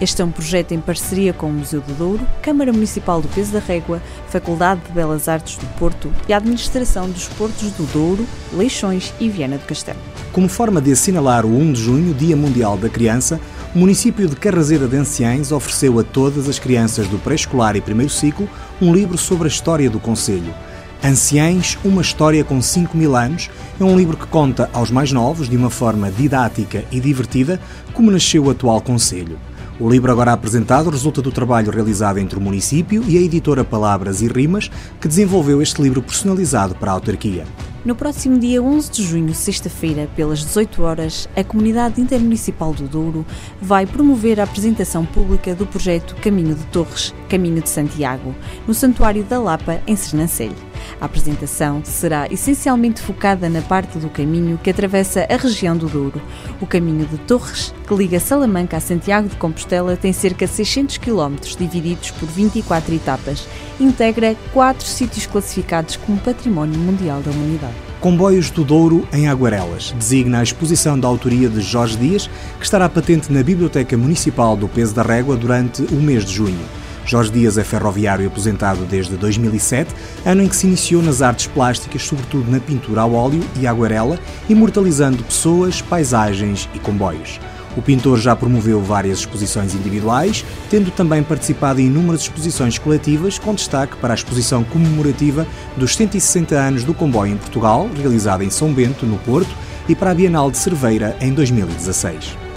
Este 0.00 0.20
é 0.20 0.24
um 0.24 0.32
projeto 0.32 0.72
em 0.72 0.80
parceria 0.80 1.32
com 1.32 1.46
o 1.46 1.52
Museu 1.52 1.80
do 1.80 1.94
Douro, 1.94 2.26
Câmara 2.42 2.72
Municipal 2.72 3.22
do 3.22 3.28
Peso 3.28 3.52
da 3.52 3.60
Régua, 3.60 4.02
Faculdade 4.28 4.80
de 4.84 4.92
Belas 4.92 5.28
Artes 5.28 5.56
do 5.56 5.66
Porto 5.78 6.12
e 6.28 6.32
a 6.32 6.38
Administração 6.38 7.08
dos 7.08 7.28
Portos 7.28 7.70
do 7.70 7.84
Douro, 7.92 8.26
Leixões 8.52 9.14
e 9.20 9.28
Viana 9.28 9.58
do 9.58 9.64
Castelo. 9.64 9.98
Como 10.32 10.48
forma 10.48 10.80
de 10.80 10.90
assinalar 10.90 11.46
o 11.46 11.56
1 11.56 11.72
de 11.72 11.80
junho, 11.80 12.14
Dia 12.14 12.36
Mundial 12.36 12.76
da 12.76 12.88
Criança, 12.88 13.40
o 13.76 13.78
município 13.78 14.26
de 14.26 14.34
Carrazeira 14.34 14.88
de 14.88 14.96
Anciães 14.96 15.52
ofereceu 15.52 16.00
a 16.00 16.02
todas 16.02 16.48
as 16.48 16.58
crianças 16.58 17.06
do 17.06 17.18
pré-escolar 17.18 17.76
e 17.76 17.80
primeiro 17.80 18.12
ciclo 18.12 18.48
um 18.82 18.92
livro 18.92 19.16
sobre 19.16 19.46
a 19.46 19.48
história 19.48 19.88
do 19.88 20.00
Conselho. 20.00 20.52
Anciães, 21.02 21.78
uma 21.84 22.02
história 22.02 22.42
com 22.42 22.60
5 22.60 22.96
mil 22.96 23.14
anos, 23.14 23.48
é 23.78 23.84
um 23.84 23.96
livro 23.96 24.16
que 24.16 24.26
conta 24.26 24.68
aos 24.72 24.90
mais 24.90 25.12
novos, 25.12 25.48
de 25.48 25.56
uma 25.56 25.70
forma 25.70 26.10
didática 26.10 26.84
e 26.90 26.98
divertida, 26.98 27.60
como 27.94 28.10
nasceu 28.10 28.44
o 28.44 28.50
atual 28.50 28.80
Conselho. 28.80 29.38
O 29.78 29.88
livro 29.88 30.10
agora 30.10 30.32
apresentado 30.32 30.90
resulta 30.90 31.22
do 31.22 31.30
trabalho 31.30 31.70
realizado 31.70 32.18
entre 32.18 32.36
o 32.36 32.42
município 32.42 33.04
e 33.06 33.16
a 33.16 33.20
editora 33.20 33.62
Palavras 33.62 34.20
e 34.20 34.26
Rimas, 34.26 34.68
que 35.00 35.06
desenvolveu 35.06 35.62
este 35.62 35.80
livro 35.80 36.02
personalizado 36.02 36.74
para 36.74 36.90
a 36.90 36.94
autarquia. 36.94 37.46
No 37.84 37.94
próximo 37.94 38.36
dia 38.36 38.60
11 38.60 38.90
de 38.90 39.02
junho, 39.04 39.32
sexta-feira, 39.32 40.10
pelas 40.16 40.40
18 40.40 40.82
horas, 40.82 41.28
a 41.36 41.44
Comunidade 41.44 42.00
Intermunicipal 42.00 42.74
do 42.74 42.88
Douro 42.88 43.24
vai 43.62 43.86
promover 43.86 44.40
a 44.40 44.44
apresentação 44.44 45.06
pública 45.06 45.54
do 45.54 45.64
projeto 45.64 46.16
Caminho 46.16 46.56
de 46.56 46.64
Torres, 46.66 47.14
Caminho 47.28 47.62
de 47.62 47.68
Santiago, 47.68 48.34
no 48.66 48.74
Santuário 48.74 49.22
da 49.22 49.38
Lapa, 49.38 49.80
em 49.86 49.94
Sernancelho. 49.94 50.67
A 51.00 51.04
apresentação 51.04 51.82
será 51.84 52.26
essencialmente 52.30 53.00
focada 53.00 53.48
na 53.48 53.62
parte 53.62 53.98
do 53.98 54.08
caminho 54.08 54.58
que 54.62 54.70
atravessa 54.70 55.26
a 55.28 55.36
região 55.36 55.76
do 55.76 55.88
Douro. 55.88 56.20
O 56.60 56.66
caminho 56.66 57.06
de 57.06 57.18
Torres, 57.18 57.74
que 57.86 57.94
liga 57.94 58.20
Salamanca 58.20 58.76
a 58.76 58.80
Santiago 58.80 59.28
de 59.28 59.36
Compostela, 59.36 59.96
tem 59.96 60.12
cerca 60.12 60.46
de 60.46 60.52
600 60.52 60.98
km, 60.98 61.36
divididos 61.58 62.10
por 62.12 62.28
24 62.28 62.94
etapas. 62.94 63.46
Integra 63.80 64.36
quatro 64.52 64.86
sítios 64.86 65.26
classificados 65.26 65.96
como 65.96 66.18
Património 66.18 66.78
Mundial 66.78 67.20
da 67.20 67.30
Humanidade. 67.30 67.88
Comboios 68.00 68.48
do 68.48 68.62
Douro 68.62 69.06
em 69.12 69.28
Aguarelas 69.28 69.92
designa 69.98 70.38
a 70.38 70.42
exposição 70.42 70.98
da 70.98 71.08
autoria 71.08 71.48
de 71.48 71.60
Jorge 71.60 71.96
Dias, 71.96 72.30
que 72.58 72.64
estará 72.64 72.88
patente 72.88 73.32
na 73.32 73.42
Biblioteca 73.42 73.96
Municipal 73.96 74.56
do 74.56 74.68
Peso 74.68 74.94
da 74.94 75.02
Régua 75.02 75.36
durante 75.36 75.82
o 75.82 75.96
mês 75.96 76.24
de 76.24 76.32
junho. 76.32 76.64
Jorge 77.08 77.32
Dias 77.32 77.56
é 77.56 77.64
ferroviário 77.64 78.26
aposentado 78.26 78.84
desde 78.84 79.16
2007, 79.16 79.94
ano 80.26 80.42
em 80.42 80.48
que 80.48 80.54
se 80.54 80.66
iniciou 80.66 81.02
nas 81.02 81.22
artes 81.22 81.46
plásticas, 81.46 82.02
sobretudo 82.02 82.50
na 82.50 82.60
pintura 82.60 83.00
ao 83.00 83.14
óleo 83.14 83.42
e 83.58 83.66
aguarela, 83.66 84.18
imortalizando 84.46 85.24
pessoas, 85.24 85.80
paisagens 85.80 86.68
e 86.74 86.78
comboios. 86.78 87.40
O 87.78 87.80
pintor 87.80 88.18
já 88.18 88.36
promoveu 88.36 88.82
várias 88.82 89.20
exposições 89.20 89.74
individuais, 89.74 90.44
tendo 90.68 90.90
também 90.90 91.22
participado 91.22 91.80
em 91.80 91.86
inúmeras 91.86 92.22
exposições 92.22 92.76
coletivas, 92.76 93.38
com 93.38 93.54
destaque 93.54 93.96
para 93.96 94.12
a 94.12 94.16
exposição 94.16 94.62
comemorativa 94.62 95.46
dos 95.78 95.96
160 95.96 96.54
anos 96.56 96.84
do 96.84 96.92
comboio 96.92 97.32
em 97.32 97.38
Portugal, 97.38 97.88
realizada 97.96 98.44
em 98.44 98.50
São 98.50 98.70
Bento, 98.70 99.06
no 99.06 99.16
Porto, 99.18 99.54
e 99.88 99.94
para 99.94 100.10
a 100.10 100.14
Bienal 100.14 100.50
de 100.50 100.58
Cerveira 100.58 101.16
em 101.22 101.32
2016. 101.32 102.47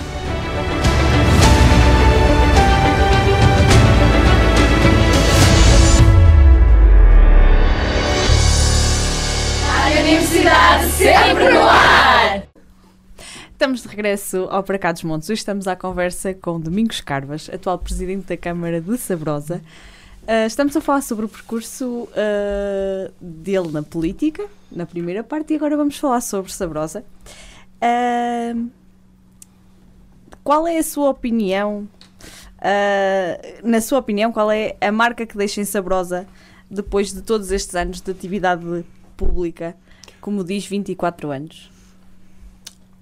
Universidade 10.41 10.91
sempre 10.93 11.53
no 11.53 11.59
ar! 11.59 12.47
Estamos 13.51 13.83
de 13.83 13.87
regresso 13.87 14.47
ao 14.49 14.63
Para 14.63 14.79
Cá 14.79 14.91
dos 14.91 15.03
Montes. 15.03 15.29
Hoje 15.29 15.37
estamos 15.37 15.67
à 15.67 15.75
conversa 15.75 16.33
com 16.33 16.59
Domingos 16.59 16.99
Carvas, 16.99 17.47
atual 17.53 17.77
Presidente 17.77 18.25
da 18.25 18.35
Câmara 18.35 18.81
de 18.81 18.97
Sabrosa. 18.97 19.61
Uh, 20.23 20.47
estamos 20.47 20.75
a 20.75 20.81
falar 20.81 21.01
sobre 21.01 21.25
o 21.25 21.29
percurso 21.29 22.09
uh, 22.09 23.13
dele 23.21 23.71
na 23.71 23.83
política, 23.83 24.43
na 24.71 24.87
primeira 24.87 25.23
parte, 25.23 25.53
e 25.53 25.57
agora 25.57 25.77
vamos 25.77 25.99
falar 25.99 26.21
sobre 26.21 26.51
Sabrosa. 26.51 27.05
Uh, 27.77 28.67
qual 30.43 30.67
é 30.67 30.79
a 30.79 30.83
sua 30.83 31.09
opinião? 31.11 31.87
na 33.63 33.81
sua 33.81 33.99
opinião, 33.99 34.31
qual 34.31 34.51
é 34.51 34.75
a 34.81 34.91
marca 34.91 35.25
que 35.25 35.37
deixa 35.37 35.61
em 35.61 35.65
Sabrosa 35.65 36.27
depois 36.69 37.13
de 37.13 37.21
todos 37.21 37.51
estes 37.51 37.75
anos 37.75 38.01
de 38.01 38.09
atividade 38.09 38.83
pública? 39.15 39.75
Como 40.21 40.43
diz, 40.43 40.67
24 40.67 41.31
anos. 41.31 41.71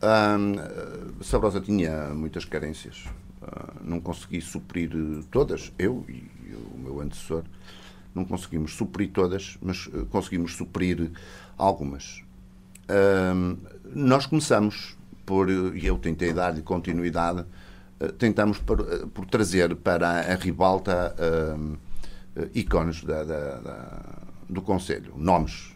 Um, 0.01 1.21
Sabrosa 1.21 1.59
tinha 1.59 2.13
muitas 2.13 2.45
carências. 2.45 3.05
Uh, 3.41 3.83
não 3.83 3.99
consegui 3.99 4.39
suprir 4.39 4.89
todas, 5.29 5.71
eu 5.77 6.05
e, 6.07 6.13
e 6.13 6.55
o 6.73 6.77
meu 6.77 7.01
antecessor, 7.01 7.43
não 8.15 8.23
conseguimos 8.23 8.73
suprir 8.73 9.11
todas, 9.11 9.57
mas 9.61 9.87
uh, 9.87 10.05
conseguimos 10.05 10.55
suprir 10.55 11.11
algumas. 11.57 12.23
Uh, 12.89 13.57
nós 13.93 14.25
começamos 14.25 14.97
por, 15.25 15.49
e 15.49 15.85
eu 15.85 15.97
tentei 15.97 16.33
dar-lhe 16.33 16.61
continuidade, 16.61 17.45
tentamos 18.17 18.59
por, 18.59 18.81
por, 19.09 19.25
trazer 19.25 19.75
para 19.75 20.21
a 20.21 20.35
ribalta 20.35 21.13
ícones 22.55 23.03
da, 23.03 23.23
da, 23.25 23.59
da, 23.59 24.01
do 24.49 24.61
Conselho, 24.61 25.13
nomes, 25.17 25.75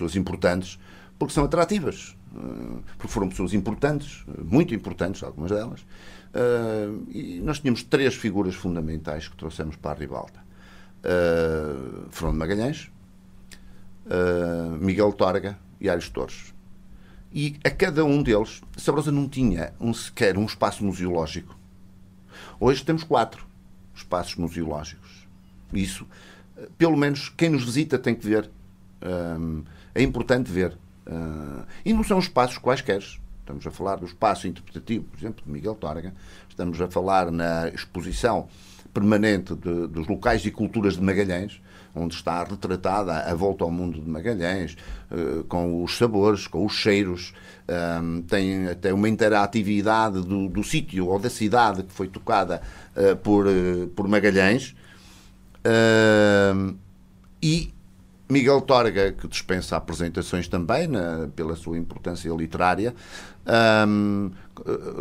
pessoas 0.00 0.16
importantes, 0.16 0.78
porque 1.18 1.34
são 1.34 1.44
atrativas. 1.44 2.16
Eh, 2.34 2.80
porque 2.96 3.12
foram 3.12 3.28
pessoas 3.28 3.52
importantes, 3.52 4.24
muito 4.42 4.74
importantes, 4.74 5.22
algumas 5.22 5.50
delas, 5.50 5.84
eh, 6.32 6.88
e 7.10 7.40
nós 7.40 7.60
tínhamos 7.60 7.82
três 7.82 8.14
figuras 8.14 8.54
fundamentais 8.54 9.28
que 9.28 9.36
trouxemos 9.36 9.76
para 9.76 9.92
a 9.92 9.94
ribalta. 9.94 10.50
Fernando 12.10 12.36
Magalhães, 12.36 12.90
Miguel 14.78 15.10
Torga 15.14 15.58
e 15.80 15.88
Aires 15.88 16.10
Torres. 16.10 16.52
E 17.32 17.56
a 17.64 17.70
cada 17.70 18.04
um 18.04 18.22
deles, 18.22 18.60
Sabrosa 18.76 19.10
não 19.10 19.26
tinha 19.26 19.72
um, 19.80 19.94
sequer 19.94 20.36
um 20.36 20.44
espaço 20.44 20.84
museológico. 20.84 21.56
Hoje 22.58 22.84
temos 22.84 23.02
quatro 23.02 23.46
espaços 23.94 24.36
museológicos. 24.36 25.26
Isso, 25.72 26.06
pelo 26.76 26.98
menos, 26.98 27.30
quem 27.30 27.48
nos 27.48 27.64
visita 27.64 27.98
tem 27.98 28.14
que 28.14 28.26
ver. 28.26 28.50
É 29.94 30.02
importante 30.02 30.50
ver. 30.50 30.76
Uh, 31.06 31.64
e 31.84 31.92
não 31.92 32.04
são 32.04 32.18
espaços 32.18 32.58
quaisquer. 32.58 33.02
Estamos 33.40 33.66
a 33.66 33.70
falar 33.70 33.96
do 33.96 34.06
espaço 34.06 34.46
interpretativo, 34.46 35.04
por 35.04 35.18
exemplo, 35.18 35.44
de 35.44 35.50
Miguel 35.50 35.74
Torga. 35.74 36.14
Estamos 36.48 36.80
a 36.80 36.88
falar 36.88 37.30
na 37.30 37.68
exposição 37.68 38.48
permanente 38.94 39.54
de, 39.54 39.88
dos 39.88 40.06
locais 40.06 40.44
e 40.44 40.50
culturas 40.50 40.94
de 40.94 41.02
Magalhães, 41.02 41.60
onde 41.94 42.14
está 42.14 42.44
retratada 42.44 43.18
a 43.18 43.34
volta 43.34 43.64
ao 43.64 43.70
mundo 43.70 44.00
de 44.00 44.08
Magalhães, 44.08 44.76
uh, 45.10 45.42
com 45.44 45.82
os 45.82 45.96
sabores, 45.96 46.46
com 46.46 46.64
os 46.64 46.74
cheiros. 46.74 47.32
Um, 48.02 48.22
tem 48.22 48.66
até 48.66 48.92
uma 48.92 49.08
interatividade 49.08 50.22
do, 50.22 50.48
do 50.48 50.64
sítio 50.64 51.06
ou 51.06 51.18
da 51.20 51.30
cidade 51.30 51.84
que 51.84 51.92
foi 51.92 52.08
tocada 52.08 52.60
uh, 52.96 53.16
por, 53.16 53.46
por 53.94 54.06
Magalhães. 54.06 54.74
e 57.42 57.72
Miguel 58.30 58.60
Torga, 58.60 59.12
que 59.12 59.26
dispensa 59.26 59.76
apresentações 59.76 60.46
também, 60.46 60.86
na, 60.86 61.28
pela 61.34 61.56
sua 61.56 61.76
importância 61.76 62.30
literária, 62.30 62.94
um, 63.86 64.30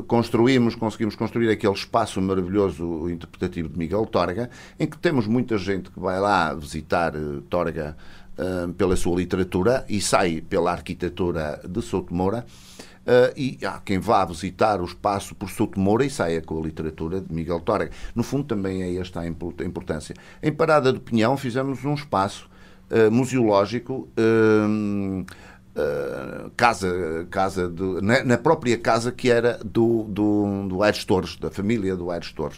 construímos, 0.07 0.75
conseguimos 0.75 1.15
construir 1.15 1.49
aquele 1.49 1.73
espaço 1.73 2.21
maravilhoso 2.21 3.09
interpretativo 3.09 3.69
de 3.69 3.77
Miguel 3.77 4.05
Torga, 4.05 4.49
em 4.79 4.87
que 4.87 4.97
temos 4.97 5.27
muita 5.27 5.57
gente 5.57 5.91
que 5.91 5.99
vai 5.99 6.19
lá 6.19 6.53
visitar 6.53 7.15
eh, 7.15 7.41
Torga 7.49 7.95
pela 8.77 8.95
sua 8.95 9.17
literatura 9.17 9.85
e 9.89 9.99
sai 9.99 10.39
pela 10.39 10.71
arquitetura 10.71 11.59
de 11.67 11.81
Souto 11.81 12.13
Moura. 12.13 12.45
Uh, 12.99 13.33
e 13.35 13.59
há 13.65 13.79
quem 13.79 13.97
vá 13.97 14.23
visitar 14.23 14.79
o 14.79 14.85
espaço 14.85 15.33
por 15.33 15.49
Souto 15.49 15.79
Moura 15.79 16.05
e 16.05 16.09
saia 16.09 16.41
com 16.41 16.59
a 16.59 16.61
literatura 16.61 17.19
de 17.19 17.33
Miguel 17.33 17.59
Torga. 17.59 17.89
No 18.13 18.23
fundo, 18.23 18.43
também 18.43 18.83
é 18.83 18.95
esta 18.95 19.21
a 19.21 19.27
importância. 19.27 20.15
Em 20.43 20.51
Parada 20.51 20.93
do 20.93 20.99
Pinhão 20.99 21.35
fizemos 21.35 21.83
um 21.83 21.95
espaço 21.95 22.47
uh, 22.91 23.11
museológico. 23.11 24.07
Uh, 24.17 25.25
uh, 25.75 26.51
casa, 26.55 27.27
casa 27.29 27.67
de, 27.67 28.01
na, 28.01 28.23
na, 28.23 28.37
própria 28.37 28.77
casa 28.77 29.11
que 29.11 29.29
era 29.29 29.59
do, 29.63 30.03
do, 30.03 30.67
do 30.67 30.83
Aires 30.83 31.03
Torres, 31.05 31.35
da 31.37 31.49
família 31.49 31.95
do 31.95 32.11
Aires 32.11 32.31
Torres. 32.31 32.57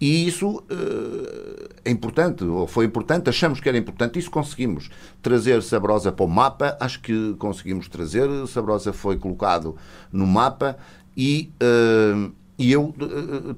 E 0.00 0.26
isso 0.26 0.56
uh, 0.56 1.68
é 1.84 1.90
importante, 1.90 2.42
ou 2.42 2.66
foi 2.66 2.84
importante, 2.84 3.30
achamos 3.30 3.60
que 3.60 3.68
era 3.68 3.78
importante, 3.78 4.18
isso 4.18 4.30
conseguimos. 4.30 4.90
Trazer 5.22 5.62
Sabrosa 5.62 6.10
para 6.10 6.24
o 6.24 6.28
mapa, 6.28 6.76
acho 6.80 7.00
que 7.00 7.34
conseguimos 7.38 7.88
trazer. 7.88 8.28
Sabrosa 8.48 8.92
foi 8.92 9.16
colocado 9.16 9.76
no 10.12 10.26
mapa 10.26 10.76
e, 11.16 11.52
uh, 11.62 12.32
e 12.58 12.72
eu 12.72 12.92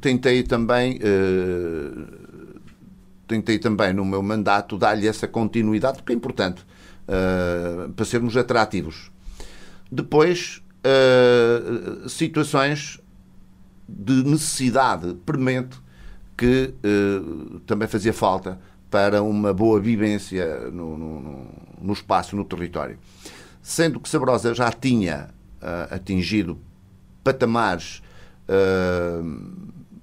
tentei 0.02 0.42
também 0.42 0.98
tentei 3.34 3.58
também 3.58 3.92
no 3.92 4.04
meu 4.04 4.22
mandato 4.22 4.78
dar-lhe 4.78 5.08
essa 5.08 5.26
continuidade, 5.26 5.98
porque 5.98 6.12
é 6.12 6.16
importante 6.16 6.64
uh, 7.08 7.92
para 7.92 8.04
sermos 8.04 8.36
atrativos. 8.36 9.10
Depois, 9.90 10.62
uh, 10.84 12.08
situações 12.08 13.00
de 13.88 14.22
necessidade 14.24 15.14
premente 15.26 15.76
que 16.36 16.74
uh, 16.84 17.60
também 17.60 17.88
fazia 17.88 18.12
falta 18.12 18.58
para 18.88 19.22
uma 19.22 19.52
boa 19.52 19.80
vivência 19.80 20.70
no, 20.70 20.96
no, 20.96 21.46
no 21.80 21.92
espaço, 21.92 22.36
no 22.36 22.44
território. 22.44 22.96
Sendo 23.60 23.98
que 23.98 24.08
Sabrosa 24.08 24.54
já 24.54 24.70
tinha 24.70 25.30
atingido 25.90 26.58
patamares, 27.24 28.02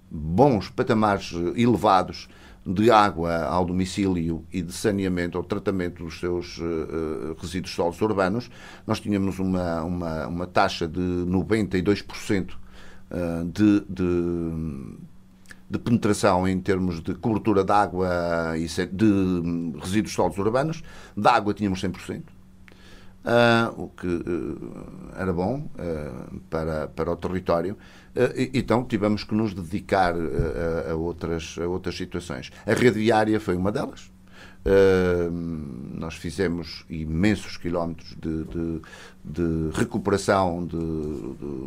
bons 0.09 0.69
patamares 0.69 1.31
elevados 1.55 2.27
de 2.65 2.91
água 2.91 3.43
ao 3.45 3.65
domicílio 3.65 4.45
e 4.51 4.61
de 4.61 4.71
saneamento 4.71 5.37
ou 5.37 5.43
tratamento 5.43 6.03
dos 6.03 6.19
seus 6.19 6.59
uh, 6.59 7.35
resíduos 7.39 7.73
sólidos 7.73 8.01
urbanos, 8.01 8.51
nós 8.85 8.99
tínhamos 8.99 9.39
uma, 9.39 9.81
uma, 9.83 10.27
uma 10.27 10.47
taxa 10.47 10.87
de 10.87 10.99
92% 10.99 12.51
uh, 12.51 13.45
de, 13.45 13.83
de, 13.89 14.97
de, 15.71 15.79
penetração 15.79 16.47
em 16.47 16.59
termos 16.59 17.01
de 17.01 17.15
cobertura 17.15 17.63
de 17.63 17.71
água 17.71 18.53
e 18.55 18.67
de 18.67 19.79
resíduos 19.81 20.13
sólidos 20.13 20.37
urbanos. 20.37 20.83
De 21.17 21.27
água 21.27 21.53
tínhamos 21.55 21.81
100%. 21.81 22.21
Uh, 23.23 23.83
o 23.83 23.87
que 23.89 24.07
uh, 24.07 25.11
era 25.15 25.33
bom 25.33 25.67
para, 26.49 26.87
para 26.87 27.11
o 27.11 27.15
território. 27.15 27.75
Então 28.53 28.83
tivemos 28.83 29.23
que 29.23 29.33
nos 29.33 29.53
dedicar 29.53 30.13
a, 30.89 30.95
outras, 30.95 31.55
a 31.59 31.67
outras 31.67 31.95
situações. 31.95 32.51
A 32.65 32.73
rede 32.73 32.99
viária 32.99 33.39
foi 33.39 33.55
uma 33.55 33.71
delas. 33.71 34.11
nós 35.97 36.15
fizemos 36.15 36.85
imensos 36.89 37.57
quilómetros 37.57 38.15
de, 38.21 38.43
de, 38.43 38.81
de 39.23 39.77
recuperação 39.77 40.65
de, 40.65 40.77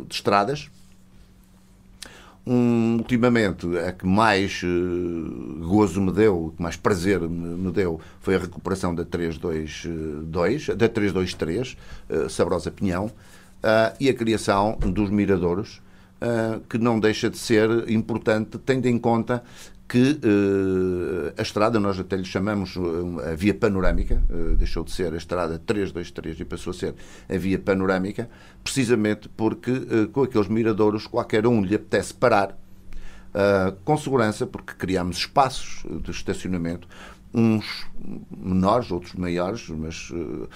de, 0.05 0.13
estradas. 0.13 0.69
Um, 2.47 2.97
ultimamente, 2.97 3.65
a 3.79 3.91
que 3.91 4.05
mais 4.05 4.61
uh, 4.61 5.65
gozo 5.67 5.99
me 5.99 6.11
deu, 6.11 6.53
que 6.55 6.61
mais 6.61 6.75
prazer 6.75 7.19
me, 7.21 7.27
me, 7.27 7.71
deu, 7.71 7.99
foi 8.19 8.35
a 8.35 8.37
recuperação 8.37 8.93
da 8.93 9.03
322, 9.03 10.67
da 10.67 10.87
323, 10.87 11.75
uh, 12.07 12.29
Sabrosa 12.29 12.69
Pinhão, 12.69 13.07
uh, 13.07 13.95
e 13.99 14.09
a 14.09 14.13
criação 14.13 14.77
dos 14.77 15.09
miradouros, 16.21 16.61
que 16.69 16.77
não 16.77 16.99
deixa 16.99 17.29
de 17.29 17.37
ser 17.37 17.89
importante, 17.89 18.57
tendo 18.59 18.87
em 18.87 18.97
conta 18.97 19.43
que 19.87 20.19
uh, 20.23 21.33
a 21.37 21.41
estrada, 21.41 21.79
nós 21.79 21.99
até 21.99 22.15
lhe 22.15 22.25
chamamos 22.25 22.75
uh, 22.75 23.19
a 23.31 23.35
via 23.35 23.53
panorâmica, 23.53 24.21
uh, 24.29 24.55
deixou 24.55 24.83
de 24.83 24.91
ser 24.91 25.13
a 25.13 25.17
estrada 25.17 25.59
323 25.59 26.39
e 26.39 26.45
passou 26.45 26.71
a 26.71 26.73
ser 26.73 26.95
a 27.29 27.37
via 27.37 27.59
panorâmica, 27.59 28.29
precisamente 28.63 29.29
porque 29.29 29.71
com 30.11 30.23
aqueles 30.23 30.47
miradouros 30.47 31.05
qualquer 31.05 31.45
um 31.45 31.63
lhe 31.63 31.75
apetece 31.75 32.13
parar 32.13 32.57
com 33.83 33.97
segurança, 33.97 34.47
porque 34.47 34.73
criamos 34.73 35.17
espaços 35.17 35.83
de 36.01 36.09
estacionamento 36.09 36.87
uns 37.35 37.85
menores, 38.31 38.89
outros 38.89 39.13
maiores, 39.15 39.67
mas 39.69 40.09
uh, 40.11 40.47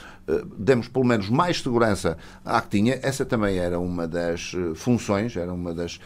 demos 0.58 0.88
pelo 0.88 1.06
menos 1.06 1.30
mais 1.30 1.62
segurança 1.62 2.18
à 2.46 2.62
que 2.62 2.70
tinha. 2.70 2.98
Essa 3.04 3.26
também 3.26 3.58
era 3.58 3.78
uma 3.78 4.08
das 4.08 4.54
uh, 4.54 4.74
funções, 4.76 5.36
era 5.36 5.54
uma 5.54 5.74
das 5.74 6.00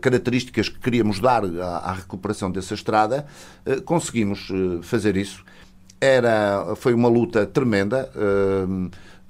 características 0.00 0.68
que 0.68 0.80
queríamos 0.80 1.20
dar 1.20 1.44
à, 1.44 1.76
à 1.78 1.92
recuperação 1.92 2.50
dessa 2.50 2.74
estrada. 2.74 3.26
conseguimos 3.84 4.48
fazer 4.82 5.16
isso. 5.16 5.44
Era, 6.00 6.74
foi 6.76 6.92
uma 6.92 7.08
luta 7.08 7.46
tremenda. 7.46 8.10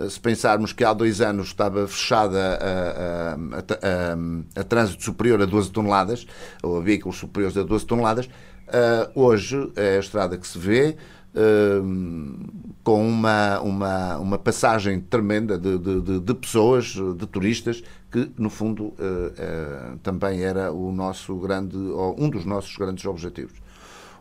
se 0.08 0.18
pensarmos 0.18 0.72
que 0.72 0.84
há 0.84 0.92
dois 0.92 1.20
anos 1.20 1.48
estava 1.48 1.86
fechada 1.86 2.58
a, 2.60 3.34
a, 3.34 4.58
a, 4.58 4.60
a 4.60 4.64
trânsito 4.64 5.04
superior 5.04 5.42
a 5.42 5.46
12 5.46 5.70
toneladas, 5.70 6.26
ou 6.62 6.78
a 6.78 6.80
veículos 6.80 7.18
superiores 7.18 7.56
a 7.56 7.62
12 7.62 7.86
toneladas, 7.86 8.28
Uh, 8.66 9.20
hoje 9.20 9.70
é 9.76 9.96
a 9.96 10.00
estrada 10.00 10.36
que 10.36 10.46
se 10.46 10.58
vê 10.58 10.96
uh, 11.34 12.72
com 12.82 13.06
uma, 13.06 13.60
uma, 13.60 14.18
uma 14.18 14.38
passagem 14.38 15.00
tremenda 15.00 15.56
de, 15.56 15.78
de, 15.78 16.20
de, 16.20 16.34
pessoas, 16.34 16.86
de 16.86 17.26
turistas, 17.28 17.82
que 18.10 18.28
no 18.36 18.50
fundo 18.50 18.86
uh, 18.86 19.98
também 20.02 20.42
era 20.42 20.72
o 20.72 20.90
nosso 20.90 21.36
grande, 21.36 21.76
um 22.18 22.28
dos 22.28 22.44
nossos 22.44 22.76
grandes 22.76 23.04
objetivos. 23.04 23.64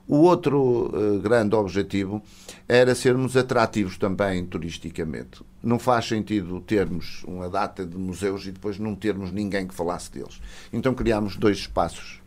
O 0.07 0.17
outro 0.17 0.91
grande 1.23 1.55
objetivo 1.55 2.21
era 2.69 2.93
sermos 2.93 3.35
atrativos 3.35 3.97
também 3.97 4.45
turisticamente. 4.45 5.43
Não 5.63 5.79
faz 5.79 6.07
sentido 6.07 6.61
termos 6.61 7.23
uma 7.27 7.49
data 7.49 7.83
de 7.83 7.97
museus 7.97 8.45
e 8.45 8.51
depois 8.51 8.77
não 8.77 8.93
termos 8.93 9.31
ninguém 9.31 9.65
que 9.65 9.73
falasse 9.73 10.11
deles. 10.11 10.39
Então 10.71 10.93
criámos 10.93 11.37
dois 11.37 11.57
espaços 11.57 12.21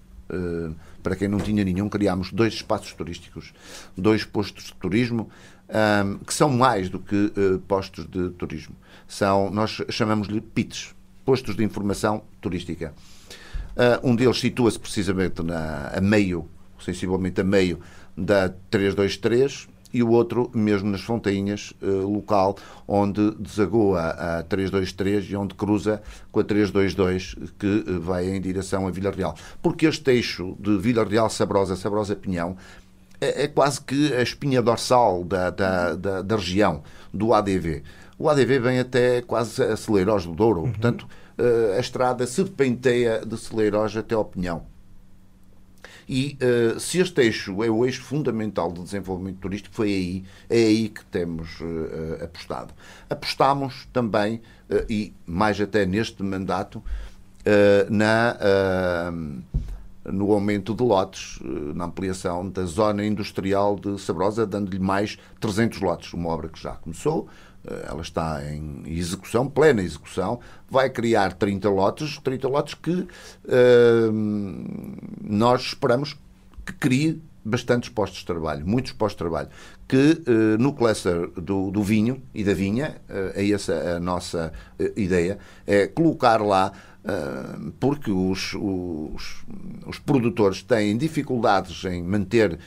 para 1.08 1.16
quem 1.16 1.26
não 1.26 1.38
tinha 1.38 1.64
nenhum, 1.64 1.88
criámos 1.88 2.30
dois 2.30 2.52
espaços 2.52 2.92
turísticos, 2.92 3.54
dois 3.96 4.24
postos 4.24 4.64
de 4.64 4.74
turismo, 4.74 5.30
um, 6.04 6.18
que 6.18 6.34
são 6.34 6.50
mais 6.50 6.90
do 6.90 6.98
que 6.98 7.32
uh, 7.34 7.58
postos 7.60 8.04
de 8.04 8.28
turismo. 8.32 8.76
São, 9.06 9.48
nós 9.48 9.80
chamamos-lhe 9.88 10.38
PITs, 10.38 10.94
postos 11.24 11.56
de 11.56 11.64
informação 11.64 12.22
turística. 12.42 12.92
Uh, 13.70 14.06
um 14.06 14.14
deles 14.14 14.38
situa-se 14.38 14.78
precisamente 14.78 15.42
na, 15.42 15.88
a 15.94 16.00
meio, 16.02 16.46
sensivelmente 16.78 17.40
a 17.40 17.44
meio 17.44 17.80
da 18.14 18.50
323, 18.70 19.66
e 19.92 20.02
o 20.02 20.10
outro 20.10 20.50
mesmo 20.54 20.90
nas 20.90 21.00
Fontainhas, 21.00 21.72
eh, 21.82 21.86
local 21.86 22.56
onde 22.86 23.30
desagoa 23.32 24.00
a 24.10 24.42
323 24.42 25.30
e 25.30 25.36
onde 25.36 25.54
cruza 25.54 26.02
com 26.30 26.40
a 26.40 26.44
322 26.44 27.34
que 27.58 27.84
eh, 27.86 27.98
vai 27.98 28.28
em 28.28 28.40
direção 28.40 28.86
a 28.86 28.90
Vila 28.90 29.10
Real. 29.10 29.34
Porque 29.62 29.86
este 29.86 30.10
eixo 30.10 30.56
de 30.58 30.76
Vila 30.78 31.04
Real 31.04 31.30
Sabrosa, 31.30 31.76
Sabrosa 31.76 32.14
Pinhão, 32.14 32.56
é, 33.20 33.44
é, 33.44 33.48
quase 33.48 33.80
que 33.80 34.14
a 34.14 34.22
espinha 34.22 34.62
dorsal 34.62 35.24
da, 35.24 35.50
da, 35.50 35.94
da, 35.94 36.22
da, 36.22 36.36
região, 36.36 36.82
do 37.12 37.34
ADV. 37.34 37.82
O 38.18 38.28
ADV 38.28 38.58
vem 38.60 38.78
até 38.78 39.22
quase 39.22 39.62
a 39.62 39.76
Celeiros 39.76 40.24
do 40.24 40.34
Douro, 40.34 40.62
uhum. 40.62 40.70
portanto, 40.70 41.06
eh, 41.36 41.76
a 41.76 41.80
estrada 41.80 42.26
se 42.26 42.44
penteia 42.44 43.24
de 43.24 43.36
Celeiros 43.36 43.96
até 43.96 44.14
ao 44.14 44.24
Pinhão. 44.24 44.66
E 46.08 46.38
uh, 46.42 46.80
se 46.80 46.98
este 46.98 47.20
eixo 47.20 47.62
é 47.62 47.70
o 47.70 47.84
eixo 47.84 48.02
fundamental 48.02 48.72
do 48.72 48.82
desenvolvimento 48.82 49.38
turístico, 49.38 49.74
foi 49.74 49.88
aí, 49.88 50.24
é 50.48 50.56
aí 50.56 50.88
que 50.88 51.04
temos 51.04 51.60
uh, 51.60 52.24
apostado. 52.24 52.72
Apostámos 53.10 53.86
também, 53.92 54.40
uh, 54.70 54.84
e 54.88 55.12
mais 55.26 55.60
até 55.60 55.84
neste 55.84 56.22
mandato, 56.22 56.82
na 57.88 59.10
no 60.04 60.32
aumento 60.32 60.74
de 60.74 60.82
lotes, 60.82 61.38
na 61.74 61.86
ampliação 61.86 62.48
da 62.48 62.64
zona 62.64 63.04
industrial 63.04 63.76
de 63.76 63.98
Sabrosa, 63.98 64.46
dando-lhe 64.46 64.78
mais 64.78 65.18
300 65.40 65.80
lotes, 65.80 66.12
uma 66.12 66.28
obra 66.30 66.48
que 66.48 66.60
já 66.60 66.72
começou, 66.72 67.28
ela 67.86 68.02
está 68.02 68.42
em 68.44 68.82
execução, 68.86 69.48
plena 69.48 69.82
execução, 69.82 70.40
vai 70.70 70.88
criar 70.88 71.32
30 71.34 71.68
lotes, 71.68 72.18
30 72.18 72.48
lotes 72.48 72.74
que 72.74 72.92
uh, 72.92 73.08
nós 75.22 75.62
esperamos 75.62 76.16
que 76.64 76.72
crie 76.74 77.22
bastantes 77.44 77.88
postos 77.88 78.20
de 78.20 78.26
trabalho, 78.26 78.66
muitos 78.66 78.92
postos 78.92 79.16
de 79.16 79.18
trabalho, 79.18 79.48
que 79.86 80.22
uh, 80.26 80.58
no 80.58 80.72
cluster 80.72 81.28
do, 81.30 81.70
do, 81.70 81.82
vinho 81.82 82.22
e 82.34 82.44
da 82.44 82.54
vinha, 82.54 82.96
uh, 83.08 83.32
é 83.34 83.50
essa 83.50 83.96
a 83.96 84.00
nossa 84.00 84.52
ideia, 84.96 85.38
é 85.66 85.86
colocar 85.86 86.40
lá 86.40 86.72
porque 87.80 88.10
os, 88.10 88.52
os, 88.52 89.42
os 89.86 89.98
produtores 89.98 90.62
têm 90.62 90.94
dificuldades 90.94 91.82
em 91.84 92.02
manter, 92.02 92.58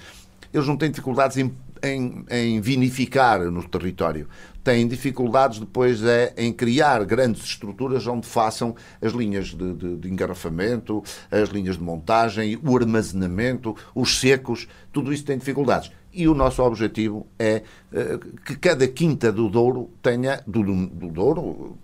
eles 0.54 0.68
não 0.68 0.78
têm 0.78 0.89
dificuldades 0.89 1.38
em 1.38 1.52
em, 1.84 2.24
em, 2.30 2.62
vinificar 2.62 3.41
no 3.49 3.68
território 3.68 4.28
têm 4.64 4.88
dificuldades 4.88 5.60
depois 5.60 6.04
é, 6.04 6.34
em 6.38 6.54
criar 6.54 7.04
grandes 7.04 7.43
estruturas 7.43 8.06
onde 8.06 8.28
façam 8.28 8.76
as 9.02 9.12
linhas 9.12 9.47
de, 9.47 9.74
de, 9.74 9.97
de, 9.97 10.08
engarrafamento, 10.10 11.04
as 11.32 11.49
linhas 11.49 11.78
de 11.78 11.84
montagem, 11.84 12.60
o 12.64 12.78
armazenamento, 12.78 13.76
os 13.95 14.20
secos, 14.20 14.68
tudo 14.93 15.12
isso 15.12 15.26
tem 15.26 15.38
dificuldades. 15.38 15.91
E 16.14 16.28
o 16.28 16.36
nosso 16.36 16.62
objetivo 16.62 17.26
é 17.39 17.64
uh, 17.91 18.20
que 18.43 18.56
cada 18.58 18.88
quinta 18.88 19.32
do 19.32 19.49
Douro 19.49 19.89
tenha, 20.02 20.43
do, 20.45 20.62
do 20.62 21.08
Douro, 21.08 21.78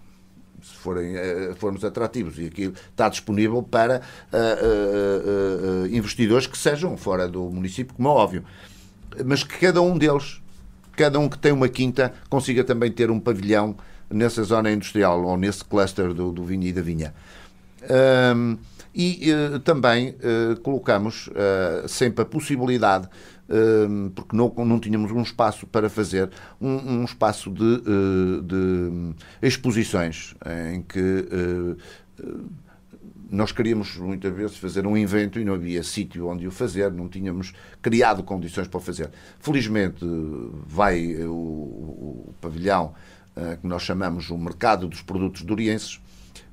se 0.68 0.76
forem, 0.76 1.16
uh, 1.16 1.56
formos 1.56 1.84
atrativos, 1.84 2.38
e 2.38 2.46
aqui 2.46 2.74
está 2.92 3.10
disponível 3.10 3.64
para 3.64 4.02
uh, 4.32 5.88
investidores 5.88 6.48
que 6.48 6.58
sejam 6.58 6.96
fora 6.98 7.28
do 7.28 7.50
município, 7.50 7.96
como 7.96 8.10
é 8.10 8.12
óbvio, 8.12 8.44
mas 9.26 9.44
que 9.44 9.58
cada 9.58 9.82
um 9.82 9.98
deles 9.98 10.42
cada 10.98 11.20
um 11.20 11.30
que 11.30 11.38
tem 11.38 11.52
uma 11.52 11.70
quinta 11.70 12.12
consiga 12.28 12.64
também 12.64 12.92
ter 12.92 13.12
um 13.12 13.20
pavilhão 13.20 13.78
nessa 14.10 14.44
zona 14.44 14.72
industrial 14.72 15.24
ou 15.24 15.38
nesse 15.38 15.64
cluster 15.64 16.14
do, 16.14 16.32
do 16.32 16.44
vinho 16.44 16.64
e 16.64 16.74
da 16.74 16.82
vinha. 16.82 17.14
Um, 18.36 18.58
e 18.94 19.32
uh, 19.32 19.60
também 19.60 20.10
uh, 20.10 20.60
colocamos 20.62 21.28
uh, 21.28 21.88
sempre 21.88 22.24
a 22.24 22.26
possibilidade, 22.26 23.08
porque 24.14 24.36
não, 24.36 24.54
não 24.66 24.80
tínhamos 24.80 25.12
um 25.12 25.22
espaço 25.22 25.66
para 25.68 25.90
fazer, 25.90 26.30
um, 26.60 27.00
um 27.00 27.04
espaço 27.06 27.50
de, 27.50 27.82
de, 28.44 29.16
exposições 29.42 30.36
em 30.74 30.82
que 30.82 31.28
nós 33.30 33.52
queríamos 33.52 33.98
muitas 33.98 34.34
vezes 34.34 34.58
fazer 34.58 34.88
um 34.88 34.98
evento 34.98 35.40
e 35.40 35.46
não 35.46 35.54
havia 35.54 35.84
sítio 35.84 36.28
onde 36.28 36.48
o 36.48 36.52
fazer, 36.52 36.92
não 36.92 37.08
tínhamos 37.08 37.54
criado 37.82 38.24
condições 38.24 38.68
para 38.68 38.78
o 38.78 38.82
fazer. 38.82 39.10
Felizmente 39.40 40.06
vai 40.66 41.16
o, 41.24 41.34
o 41.34 42.36
pavilhão 42.40 42.94
uh, 43.36 43.58
que 43.58 43.68
nós 43.68 43.82
chamamos 43.82 44.30
o 44.30 44.38
Mercado 44.38 44.88
dos 44.88 45.02
Produtos 45.02 45.42
Durienses, 45.42 46.00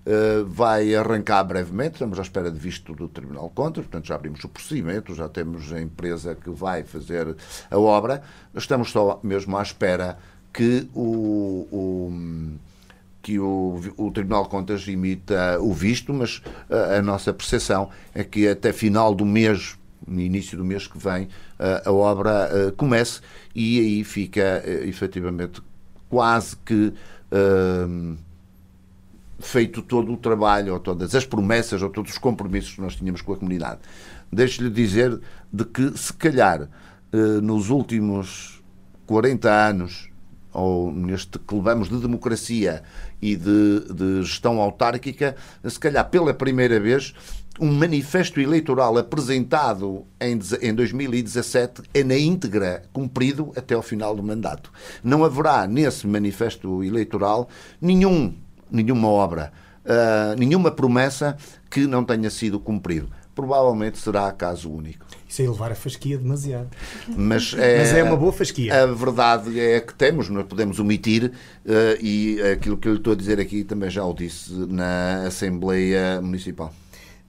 uh, 0.06 0.44
vai 0.46 0.94
arrancar 0.94 1.44
brevemente, 1.44 1.94
estamos 1.94 2.18
à 2.18 2.22
espera 2.22 2.50
de 2.50 2.58
visto 2.58 2.94
do 2.94 3.08
Tribunal 3.08 3.48
de 3.48 3.54
Contas, 3.54 3.84
portanto 3.84 4.06
já 4.06 4.14
abrimos 4.14 4.42
o 4.44 4.48
procedimento, 4.48 5.14
já 5.14 5.28
temos 5.28 5.72
a 5.72 5.80
empresa 5.80 6.34
que 6.34 6.50
vai 6.50 6.82
fazer 6.82 7.36
a 7.70 7.78
obra, 7.78 8.22
estamos 8.54 8.90
só 8.90 9.20
mesmo 9.22 9.56
à 9.56 9.62
espera 9.62 10.18
que 10.52 10.88
o, 10.94 11.66
o 11.72 12.52
que 13.20 13.38
o, 13.38 13.80
o, 13.96 14.10
Tribunal 14.10 14.44
de 14.44 14.50
Contas 14.50 14.86
imita 14.86 15.58
o 15.58 15.72
visto, 15.72 16.12
mas 16.12 16.42
a, 16.68 16.96
a 16.96 17.02
nossa 17.02 17.32
percepção 17.32 17.88
é 18.14 18.22
que 18.22 18.46
até 18.46 18.70
final 18.70 19.14
do 19.14 19.24
mês, 19.24 19.78
no 20.06 20.20
início 20.20 20.58
do 20.58 20.64
mês 20.64 20.86
que 20.86 20.98
vem, 20.98 21.28
a, 21.58 21.88
a 21.88 21.92
obra 21.92 22.68
a, 22.68 22.72
comece 22.72 23.22
e 23.54 23.80
aí 23.80 24.04
fica 24.04 24.62
efetivamente 24.84 25.62
quase 26.10 26.54
que 26.56 26.92
feito 29.44 29.82
todo 29.82 30.12
o 30.12 30.16
trabalho, 30.16 30.72
ou 30.72 30.80
todas 30.80 31.14
as 31.14 31.24
promessas, 31.24 31.82
ou 31.82 31.90
todos 31.90 32.12
os 32.12 32.18
compromissos 32.18 32.74
que 32.74 32.80
nós 32.80 32.96
tínhamos 32.96 33.22
com 33.22 33.32
a 33.32 33.36
comunidade. 33.36 33.80
Deixo-lhe 34.32 34.70
dizer 34.70 35.20
de 35.52 35.64
que, 35.64 35.96
se 35.96 36.12
calhar, 36.12 36.68
nos 37.42 37.70
últimos 37.70 38.62
40 39.06 39.50
anos, 39.50 40.08
ou 40.52 40.92
neste 40.92 41.38
que 41.38 41.54
levamos 41.54 41.88
de 41.88 41.98
democracia 41.98 42.82
e 43.20 43.36
de, 43.36 43.80
de 43.92 44.22
gestão 44.22 44.60
autárquica, 44.60 45.36
se 45.64 45.78
calhar 45.78 46.08
pela 46.08 46.32
primeira 46.32 46.78
vez, 46.80 47.12
um 47.60 47.72
manifesto 47.72 48.40
eleitoral 48.40 48.98
apresentado 48.98 50.04
em, 50.20 50.38
em 50.60 50.74
2017 50.74 51.82
é 51.92 52.02
na 52.02 52.16
íntegra 52.16 52.82
cumprido 52.92 53.52
até 53.56 53.74
ao 53.74 53.82
final 53.82 54.14
do 54.14 54.22
mandato. 54.22 54.72
Não 55.02 55.24
haverá 55.24 55.66
nesse 55.66 56.06
manifesto 56.06 56.82
eleitoral 56.82 57.48
nenhum, 57.80 58.34
nenhuma 58.70 59.08
obra, 59.08 59.52
uh, 59.84 60.38
nenhuma 60.38 60.70
promessa 60.70 61.36
que 61.70 61.86
não 61.86 62.04
tenha 62.04 62.30
sido 62.30 62.58
cumprido. 62.58 63.08
Provavelmente 63.34 63.98
será 63.98 64.30
caso 64.30 64.70
único. 64.70 65.04
Isso 65.28 65.42
é 65.42 65.48
levar 65.48 65.72
a 65.72 65.74
fasquia 65.74 66.16
demasiado. 66.16 66.68
Mas 67.16 67.52
é, 67.54 67.78
Mas 67.78 67.92
é 67.92 68.04
uma 68.04 68.16
boa 68.16 68.32
fasquia. 68.32 68.84
A 68.84 68.86
verdade 68.86 69.58
é 69.58 69.80
que 69.80 69.92
temos, 69.92 70.28
nós 70.28 70.46
podemos 70.46 70.78
omitir, 70.78 71.32
uh, 71.66 72.00
e 72.00 72.40
aquilo 72.42 72.76
que 72.76 72.86
eu 72.86 72.92
lhe 72.92 72.98
estou 72.98 73.12
a 73.12 73.16
dizer 73.16 73.40
aqui 73.40 73.64
também 73.64 73.90
já 73.90 74.04
o 74.04 74.14
disse 74.14 74.52
na 74.52 75.24
Assembleia 75.26 76.20
Municipal. 76.20 76.72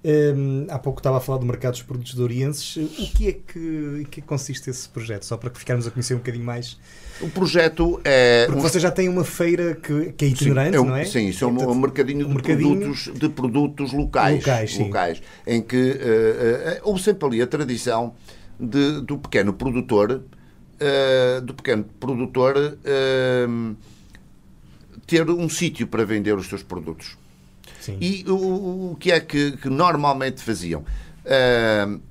Um, 0.08 0.68
há 0.70 0.78
pouco 0.78 1.00
estava 1.00 1.18
a 1.18 1.20
falar 1.20 1.40
do 1.40 1.48
mercado 1.48 1.72
dos 1.72 1.82
produtos 1.82 2.14
dourienses. 2.14 2.76
O 2.76 3.12
que 3.12 3.28
é 3.28 3.32
que, 3.32 4.02
em 4.02 4.04
que 4.04 4.22
consiste 4.22 4.70
esse 4.70 4.88
projeto? 4.88 5.26
Só 5.26 5.36
para 5.36 5.50
ficarmos 5.50 5.88
a 5.88 5.92
conhecer 5.92 6.14
um 6.14 6.18
bocadinho 6.18 6.46
mais. 6.46 6.78
O 7.20 7.28
projeto 7.28 8.00
é. 8.04 8.46
Porque 8.46 8.60
um... 8.60 8.62
você 8.62 8.80
já 8.80 8.92
tem 8.92 9.10
uma 9.10 9.24
feira 9.24 9.74
que, 9.74 10.12
que 10.12 10.26
é 10.26 10.28
itinerante, 10.28 10.72
sim, 10.72 10.78
é 10.78 10.80
um, 10.80 10.86
não 10.86 10.96
é? 10.96 11.06
Sim, 11.06 11.28
isso 11.28 11.44
é 11.44 11.48
um, 11.48 11.72
um 11.72 11.74
mercadinho, 11.74 12.28
de, 12.28 12.32
mercadinho... 12.32 12.78
Produtos, 12.78 13.12
de 13.16 13.30
produtos 13.30 13.94
locais. 13.94 14.36
Locais, 14.36 14.78
locais 14.78 15.22
em 15.48 15.60
que 15.60 15.76
uh, 15.76 15.90
uh, 15.90 16.82
houve 16.84 17.02
sempre 17.02 17.28
ali 17.28 17.42
a 17.42 17.48
tradição 17.48 18.14
de, 18.60 19.02
do 19.02 19.18
pequeno 19.18 19.54
produtor, 19.54 20.22
uh, 20.22 21.42
do 21.42 21.56
pequeno 21.56 21.84
produtor 22.00 22.78
ter 25.08 25.28
um 25.30 25.50
sítio 25.50 25.88
para 25.88 26.06
vender 26.06 26.36
os 26.36 26.48
seus 26.48 26.62
produtos. 26.62 27.18
Sim. 27.86 27.98
E 28.02 28.26
o, 28.28 28.92
o 28.92 28.98
que 29.00 29.12
é 29.12 29.20
que, 29.20 29.58
que 29.58 29.70
normalmente 29.70 30.42
faziam? 30.42 30.82
Uh, 30.82 32.02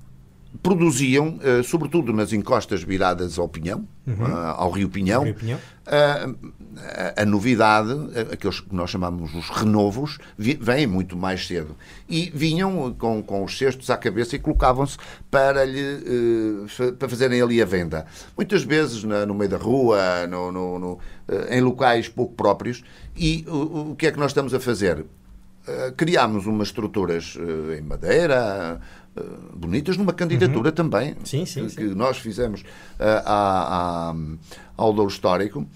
produziam, 0.62 1.36
uh, 1.38 1.64
sobretudo 1.64 2.12
nas 2.12 2.32
encostas 2.32 2.84
viradas 2.84 3.40
ao 3.40 3.48
Pinhão, 3.48 3.88
uhum. 4.06 4.24
uh, 4.24 4.54
ao 4.56 4.70
Rio 4.70 4.88
Pinhão, 4.88 5.24
Rio 5.24 5.34
Pinhão. 5.34 5.58
A, 5.86 7.22
a, 7.22 7.24
novidade, 7.24 7.92
aqueles 8.32 8.60
que 8.60 8.74
nós 8.74 8.88
chamamos 8.88 9.34
os 9.34 9.50
renovos, 9.50 10.18
vêm 10.38 10.86
muito 10.86 11.16
mais 11.16 11.46
cedo. 11.46 11.76
E 12.08 12.32
vinham 12.34 12.94
com, 12.98 13.22
com 13.22 13.44
os 13.44 13.56
cestos 13.58 13.90
à 13.90 13.96
cabeça 13.96 14.34
e 14.34 14.38
colocavam-se 14.38 14.96
para, 15.30 15.64
lhe, 15.64 16.00
para 16.98 17.08
fazerem 17.08 17.42
ali 17.42 17.60
a 17.60 17.64
venda. 17.64 18.06
Muitas 18.36 18.64
vezes 18.64 19.04
na, 19.04 19.26
no 19.26 19.34
meio 19.34 19.50
da 19.50 19.56
rua, 19.58 20.26
no, 20.26 20.50
no, 20.50 20.78
no, 20.78 20.98
em 21.50 21.60
locais 21.60 22.08
pouco 22.08 22.34
próprios. 22.34 22.82
E 23.14 23.44
o, 23.46 23.90
o 23.90 23.96
que 23.96 24.06
é 24.06 24.10
que 24.10 24.18
nós 24.18 24.30
estamos 24.30 24.54
a 24.54 24.60
fazer? 24.60 25.04
Eh, 25.66 25.94
criámos 25.96 26.44
umas 26.46 26.68
estruturas 26.68 27.36
uh, 27.36 27.72
em 27.72 27.80
madeira, 27.80 28.78
uh, 29.16 29.56
bonitas, 29.56 29.96
numa 29.96 30.12
candidatura 30.12 30.68
uhum. 30.68 30.74
também, 30.74 31.16
sim, 31.24 31.46
sim, 31.46 31.66
que, 31.68 31.88
sim. 31.88 31.94
nós 31.94 32.18
fizemos 32.18 32.62
à, 32.98 34.10
à, 34.10 34.14
ao 34.76 34.92
Douro 34.92 35.10
Histórico, 35.10 35.66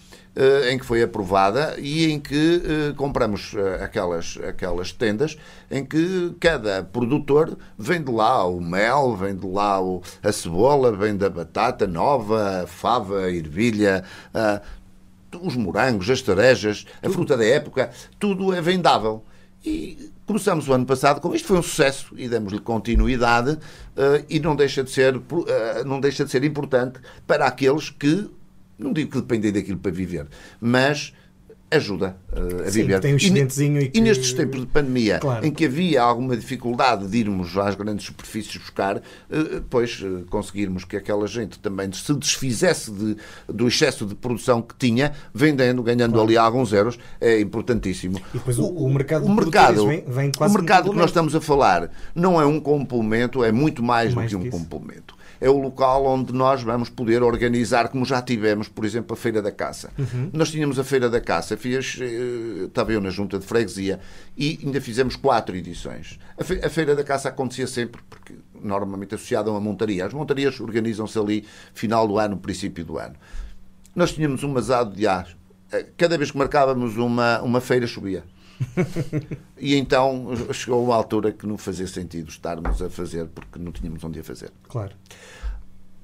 em 0.71 0.79
que 0.79 0.85
foi 0.87 1.03
aprovada 1.03 1.75
e 1.81 2.13
em 2.13 2.21
que 2.21 2.63
compramos 2.97 3.57
aquelas, 3.83 4.39
aquelas 4.47 4.93
tendas 4.93 5.37
em 5.69 5.85
que 5.85 6.33
cada 6.39 6.85
produtor 6.85 7.59
vende 7.77 8.13
lá 8.13 8.47
o 8.47 8.61
mel, 8.61 9.17
vende 9.17 9.45
lá 9.45 9.83
o, 9.83 10.01
a 10.23 10.31
cebola, 10.31 10.93
vende 10.93 11.25
a 11.25 11.31
batata 11.31 11.89
nova, 11.89 12.63
a 12.63 12.67
fava, 12.69 13.23
a 13.23 13.33
ervilha, 13.33 14.05
os 15.43 15.57
morangos, 15.57 16.09
as 16.09 16.23
tarejas, 16.23 16.87
a 17.03 17.11
fruta 17.11 17.37
da 17.37 17.45
época, 17.45 17.91
tudo 18.21 18.55
é 18.55 18.61
vendável. 18.61 19.25
E 19.65 20.11
começamos 20.25 20.69
o 20.69 20.73
ano 20.73 20.87
passado 20.87 21.21
com 21.21 21.35
isto, 21.35 21.49
foi 21.49 21.59
um 21.59 21.63
sucesso 21.63 22.15
e 22.17 22.29
demos-lhe 22.29 22.61
continuidade 22.61 23.53
uh, 23.53 24.25
e 24.29 24.39
não 24.39 24.55
deixa, 24.55 24.85
de 24.85 24.91
ser, 24.91 25.17
uh, 25.17 25.25
não 25.85 26.01
deixa 26.01 26.25
de 26.25 26.31
ser 26.31 26.45
importante 26.45 27.01
para 27.27 27.47
aqueles 27.47 27.91
que, 27.91 28.31
não 28.79 28.93
digo 28.93 29.11
que 29.11 29.21
dependem 29.21 29.53
daquilo 29.53 29.79
para 29.79 29.91
viver, 29.91 30.27
mas 30.61 31.13
ajuda 31.71 32.17
uh, 32.33 32.63
a 32.63 32.71
Sim, 32.71 32.83
viver. 32.83 33.01
Tem 33.01 33.15
um 33.15 33.17
excedentezinho 33.17 33.81
e, 33.81 33.89
que... 33.89 33.99
e 33.99 34.01
nestes 34.01 34.33
tempos 34.33 34.61
de 34.61 34.67
pandemia, 34.67 35.19
claro. 35.19 35.47
em 35.47 35.51
que 35.51 35.67
havia 35.67 36.03
alguma 36.03 36.37
dificuldade 36.37 37.07
de 37.07 37.19
irmos 37.19 37.57
às 37.57 37.75
grandes 37.75 38.07
superfícies 38.07 38.57
buscar, 38.57 38.97
uh, 38.97 39.03
pois 39.69 40.01
uh, 40.01 40.25
conseguirmos 40.31 40.85
que 40.85 40.97
aquela 40.97 41.27
gente 41.27 41.59
também 41.59 41.93
se 41.93 42.15
desfizesse 42.15 42.91
de, 42.91 43.17
do 43.47 43.69
excesso 43.69 44.07
de 44.07 44.15
produção 44.15 44.63
que 44.63 44.75
tinha, 44.77 45.13
vendendo, 45.35 45.83
ganhando 45.83 46.13
claro. 46.13 46.27
ali 46.27 46.37
alguns 46.37 46.73
euros, 46.73 46.99
é 47.21 47.41
importantíssimo. 47.41 48.19
E 48.35 48.39
depois 48.39 48.59
o, 48.59 48.67
o 48.67 48.93
mercado, 48.93 49.27
o 49.27 49.35
mercado, 49.35 49.87
vem, 49.87 50.05
vem 50.07 50.33
quase 50.33 50.55
o 50.55 50.59
mercado 50.59 50.91
que 50.91 50.97
nós 50.97 51.11
estamos 51.11 51.35
a 51.35 51.41
falar 51.41 51.91
não 52.15 52.41
é 52.41 52.47
um 52.47 52.59
complemento, 52.61 53.45
é 53.45 53.53
muito 53.53 53.83
mais, 53.83 54.15
mais 54.15 54.31
do 54.31 54.39
que 54.39 54.47
um 54.47 54.51
complemento 54.51 55.18
é 55.41 55.49
o 55.49 55.59
local 55.59 56.05
onde 56.07 56.33
nós 56.33 56.63
vamos 56.63 56.89
poder 56.89 57.23
organizar, 57.23 57.89
como 57.89 58.05
já 58.05 58.21
tivemos, 58.21 58.69
por 58.69 58.85
exemplo, 58.85 59.15
a 59.15 59.17
Feira 59.17 59.41
da 59.41 59.53
Caça. 59.53 59.91
Uhum. 59.99 60.31
Nós 60.33 60.51
tínhamos 60.51 60.79
a 60.79 60.85
Feira 60.85 61.09
da 61.09 61.21
Caça, 61.21 61.57
fiz, 61.57 61.99
eh, 62.01 62.65
estava 62.65 62.93
eu 62.93 63.01
na 63.01 63.11
junta 63.11 63.39
de 63.39 63.47
freguesia 63.47 64.01
e 64.37 64.59
ainda 64.65 64.81
fizemos 64.81 65.17
quatro 65.17 65.57
edições. 65.57 66.19
A 66.37 66.69
Feira 66.69 66.95
da 66.95 67.05
Caça 67.05 67.29
acontecia 67.29 67.67
sempre, 67.67 68.01
porque 68.09 68.35
normalmente 68.61 69.15
associada 69.15 69.51
a 69.51 69.53
uma 69.53 69.61
montaria. 69.61 70.07
As 70.07 70.13
montarias 70.13 70.61
organizam-se 70.61 71.19
ali 71.19 71.45
final 71.73 72.07
do 72.07 72.19
ano, 72.19 72.37
princípio 72.37 72.85
do 72.85 72.99
ano. 72.99 73.15
Nós 73.95 74.13
tínhamos 74.13 74.43
um 74.43 74.53
masado 74.53 74.95
de 74.95 75.07
ar. 75.07 75.29
Eh, 75.73 75.87
cada 75.97 76.17
vez 76.17 76.31
que 76.31 76.39
marcávamos 76.39 76.97
uma, 76.97 77.41
uma 77.43 77.61
feira, 77.61 77.87
chovia. 77.87 78.25
e 79.59 79.77
então 79.77 80.27
chegou 80.53 80.85
uma 80.85 80.95
altura 80.95 81.33
que 81.33 81.47
não 81.47 81.57
fazia 81.59 81.87
sentido 81.87 82.29
estarmos 82.29 82.83
a 82.83 82.91
fazer 82.91 83.27
porque 83.27 83.59
não 83.59 83.73
tínhamos 83.73 84.03
onde 84.05 84.21
a 84.21 84.25
fazer. 84.25 84.53
Claro. 84.69 84.95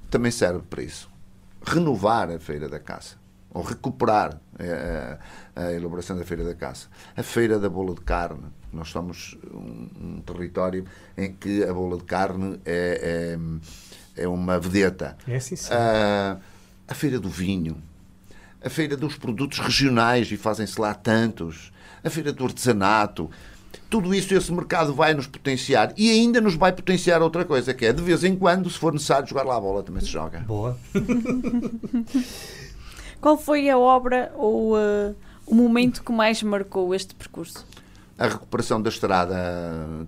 Também 0.09 0.31
serve 0.31 0.61
para 0.69 0.83
isso. 0.83 1.09
Renovar 1.65 2.29
a 2.29 2.39
Feira 2.39 2.69
da 2.69 2.79
Caça 2.79 3.17
ou 3.55 3.63
recuperar 3.63 4.37
a, 4.59 4.63
eh, 4.63 5.19
a, 5.55 5.61
a, 5.61 5.73
elaboração 5.73 6.17
da 6.17 6.25
Feira 6.25 6.43
da 6.43 6.53
Caça. 6.53 6.89
A 7.15 7.23
Feira 7.23 7.57
da 7.57 7.69
Bola 7.69 7.95
de 7.95 8.01
Carne. 8.01 8.43
Nós 8.71 8.89
somos 8.89 9.37
um, 9.53 10.17
um 10.17 10.21
território 10.21 10.85
em 11.17 11.31
que 11.31 11.63
a 11.63 11.73
bola 11.73 11.97
de 11.97 12.03
carne 12.03 12.59
é, 12.65 13.37
é, 14.17 14.23
é 14.23 14.27
uma 14.27 14.59
vedeta. 14.59 15.17
É 15.25 15.39
sim, 15.39 15.55
sim. 15.55 15.73
A, 15.73 16.37
a 16.85 16.93
Feira 16.93 17.17
do 17.17 17.29
Vinho. 17.29 17.81
A 18.61 18.69
Feira 18.69 18.97
dos 18.97 19.15
Produtos 19.15 19.59
Regionais, 19.59 20.29
e 20.29 20.35
fazem-se 20.35 20.79
lá 20.81 20.93
tantos 20.93 21.71
a 22.05 22.09
feira 22.09 22.31
do 22.31 22.45
artesanato. 22.45 23.29
Tudo 23.89 24.13
isso, 24.13 24.33
esse 24.33 24.51
mercado 24.51 24.93
vai 24.93 25.13
nos 25.13 25.27
potenciar 25.27 25.93
e 25.97 26.09
ainda 26.09 26.39
nos 26.39 26.55
vai 26.55 26.71
potenciar 26.71 27.21
outra 27.21 27.43
coisa, 27.43 27.73
que 27.73 27.85
é 27.85 27.91
de 27.91 28.01
vez 28.01 28.23
em 28.23 28.35
quando, 28.35 28.69
se 28.69 28.77
for 28.77 28.93
necessário 28.93 29.27
jogar 29.27 29.43
lá 29.43 29.57
a 29.57 29.61
bola, 29.61 29.83
também 29.83 30.01
se 30.01 30.07
joga. 30.07 30.39
Boa. 30.39 30.77
Qual 33.19 33.37
foi 33.37 33.69
a 33.69 33.77
obra 33.77 34.31
ou 34.35 34.75
uh, 34.75 35.15
o 35.45 35.55
momento 35.55 36.03
que 36.03 36.11
mais 36.11 36.41
marcou 36.43 36.93
este 36.93 37.15
percurso? 37.15 37.65
A 38.17 38.27
recuperação 38.27 38.81
da 38.81 38.89
estrada 38.89 39.35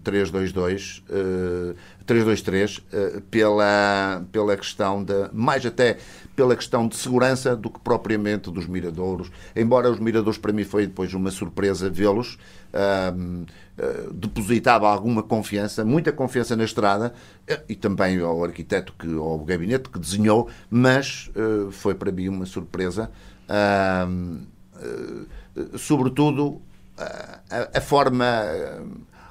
322, 0.03 1.03
uh, 1.09 1.75
323, 2.05 2.77
uh, 2.77 3.21
pela, 3.29 4.23
pela 4.31 4.55
questão 4.55 5.03
de, 5.03 5.29
mais 5.33 5.65
até 5.65 5.97
pela 6.37 6.55
questão 6.55 6.87
de 6.87 6.95
segurança 6.95 7.55
do 7.55 7.67
que 7.67 7.79
propriamente 7.79 8.51
dos 8.51 8.67
miradouros. 8.67 9.31
Embora 9.55 9.89
os 9.89 9.99
miradouros 9.99 10.37
para 10.37 10.53
mim 10.53 10.63
foi 10.63 10.85
depois 10.85 11.11
uma 11.15 11.31
surpresa 11.31 11.89
vê-los, 11.89 12.37
uh, 12.71 13.45
depositava 14.13 14.87
alguma 14.87 15.23
confiança, 15.23 15.83
muita 15.83 16.11
confiança 16.11 16.55
na 16.55 16.63
estrada 16.63 17.11
e 17.67 17.75
também 17.75 18.19
ao 18.19 18.43
arquiteto 18.43 18.93
que, 18.97 19.11
ao 19.15 19.39
gabinete 19.39 19.89
que 19.89 19.99
desenhou, 19.99 20.47
mas 20.69 21.29
eh, 21.35 21.71
foi 21.71 21.93
para 21.93 22.11
mim 22.11 22.27
uma 22.27 22.47
surpresa, 22.47 23.11
sobretudo 25.77 26.59
a, 26.97 27.77
a 27.77 27.79
forma 27.79 28.25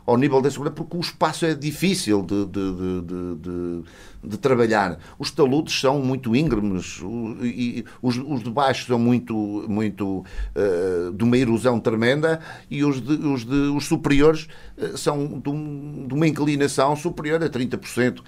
ao 0.07 0.17
nível 0.17 0.41
da 0.41 0.51
segurança, 0.51 0.77
porque 0.77 0.97
o 0.97 1.01
espaço 1.01 1.45
é 1.45 1.55
difícil 1.55 2.23
de, 2.23 2.47
de, 2.47 3.03
de, 3.03 3.83
de 4.23 4.39
trabalhar. 4.39 4.99
Os 5.19 5.31
taludes 5.31 5.79
são 5.79 5.99
muito 5.99 6.35
íngremes 6.35 7.03
e 7.43 7.85
os, 8.01 8.17
os 8.17 8.43
de 8.43 8.51
baixo 8.51 8.87
são 8.87 8.99
muito, 8.99 9.35
muito 9.69 10.19
uh, 10.19 11.13
de 11.13 11.25
uma 11.25 11.37
erosão 11.37 11.81
tremenda 11.81 12.41
e 12.71 12.85
os, 12.85 13.01
os, 13.01 13.45
os 13.45 13.85
superiores 13.85 14.47
uh, 14.79 14.97
são 14.97 15.41
de, 15.41 15.51
um, 15.51 16.07
de 16.07 16.15
uma 16.15 16.27
inclinação 16.27 16.95
superior 16.95 17.43
a 17.43 17.49
30% 17.49 18.23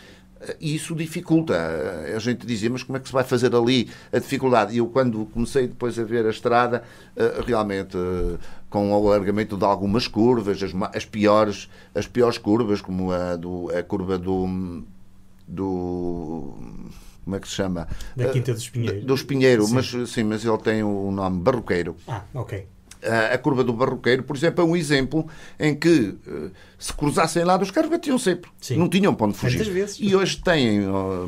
e 0.61 0.74
isso 0.74 0.95
dificulta. 0.95 1.55
A 2.14 2.18
gente 2.18 2.47
dizia, 2.47 2.70
mas 2.70 2.83
como 2.83 2.97
é 2.97 3.01
que 3.01 3.09
se 3.09 3.12
vai 3.12 3.24
fazer 3.24 3.55
ali 3.55 3.89
a 4.12 4.18
dificuldade? 4.18 4.74
E 4.74 4.79
eu, 4.79 4.87
quando 4.87 5.26
comecei 5.26 5.66
depois 5.66 5.99
a 5.99 6.05
ver 6.05 6.26
a 6.26 6.31
estrada, 6.31 6.83
eh, 7.16 7.43
realmente 7.47 7.97
eh, 7.97 8.39
com 8.71 8.91
o 8.91 8.95
alargamento 8.95 9.57
de 9.57 9.64
algumas 9.64 10.07
curvas, 10.07 10.62
as, 10.62 10.73
as 10.95 11.05
piores, 11.05 11.69
as 11.95 12.07
piores 12.07 12.39
curvas, 12.39 12.81
como 12.81 13.12
a, 13.12 13.37
do, 13.37 13.71
a 13.77 13.83
curva 13.83 14.19
do 14.19 14.85
do 15.47 16.55
como 17.25 17.37
é 17.37 17.41
que 17.41 17.49
se 17.49 17.55
chama? 17.55 17.87
Da 18.16 18.31
Quinta 18.31 18.55
dos 18.55 18.69
Pinheiros. 18.69 19.05
Dos 19.05 19.23
Pinheiro, 19.23 19.69
mas 19.69 19.93
sim, 20.11 20.25
mas 20.25 20.45
ele 20.45 20.59
tem 20.59 20.83
o 20.83 21.11
nome 21.11 21.41
Barroqueiro. 21.41 21.95
Ah, 22.07 22.23
ok. 22.35 22.66
A 23.33 23.39
curva 23.39 23.62
do 23.62 23.73
Barroqueiro, 23.73 24.23
por 24.25 24.35
exemplo, 24.35 24.64
é 24.64 24.66
um 24.66 24.75
exemplo 24.75 25.27
em 25.59 25.75
que 25.75 26.16
se 26.79 26.93
cruzassem 26.93 27.45
lá 27.45 27.57
dos 27.57 27.71
carros 27.71 27.91
batiam 27.91 28.19
sempre. 28.19 28.51
Sim. 28.61 28.77
Não 28.77 28.89
tinham 28.89 29.14
para 29.14 29.27
onde 29.27 29.37
fugir. 29.37 29.62
Vezes. 29.71 29.99
E 30.01 30.16
hoje 30.16 30.39
têm 30.39 30.81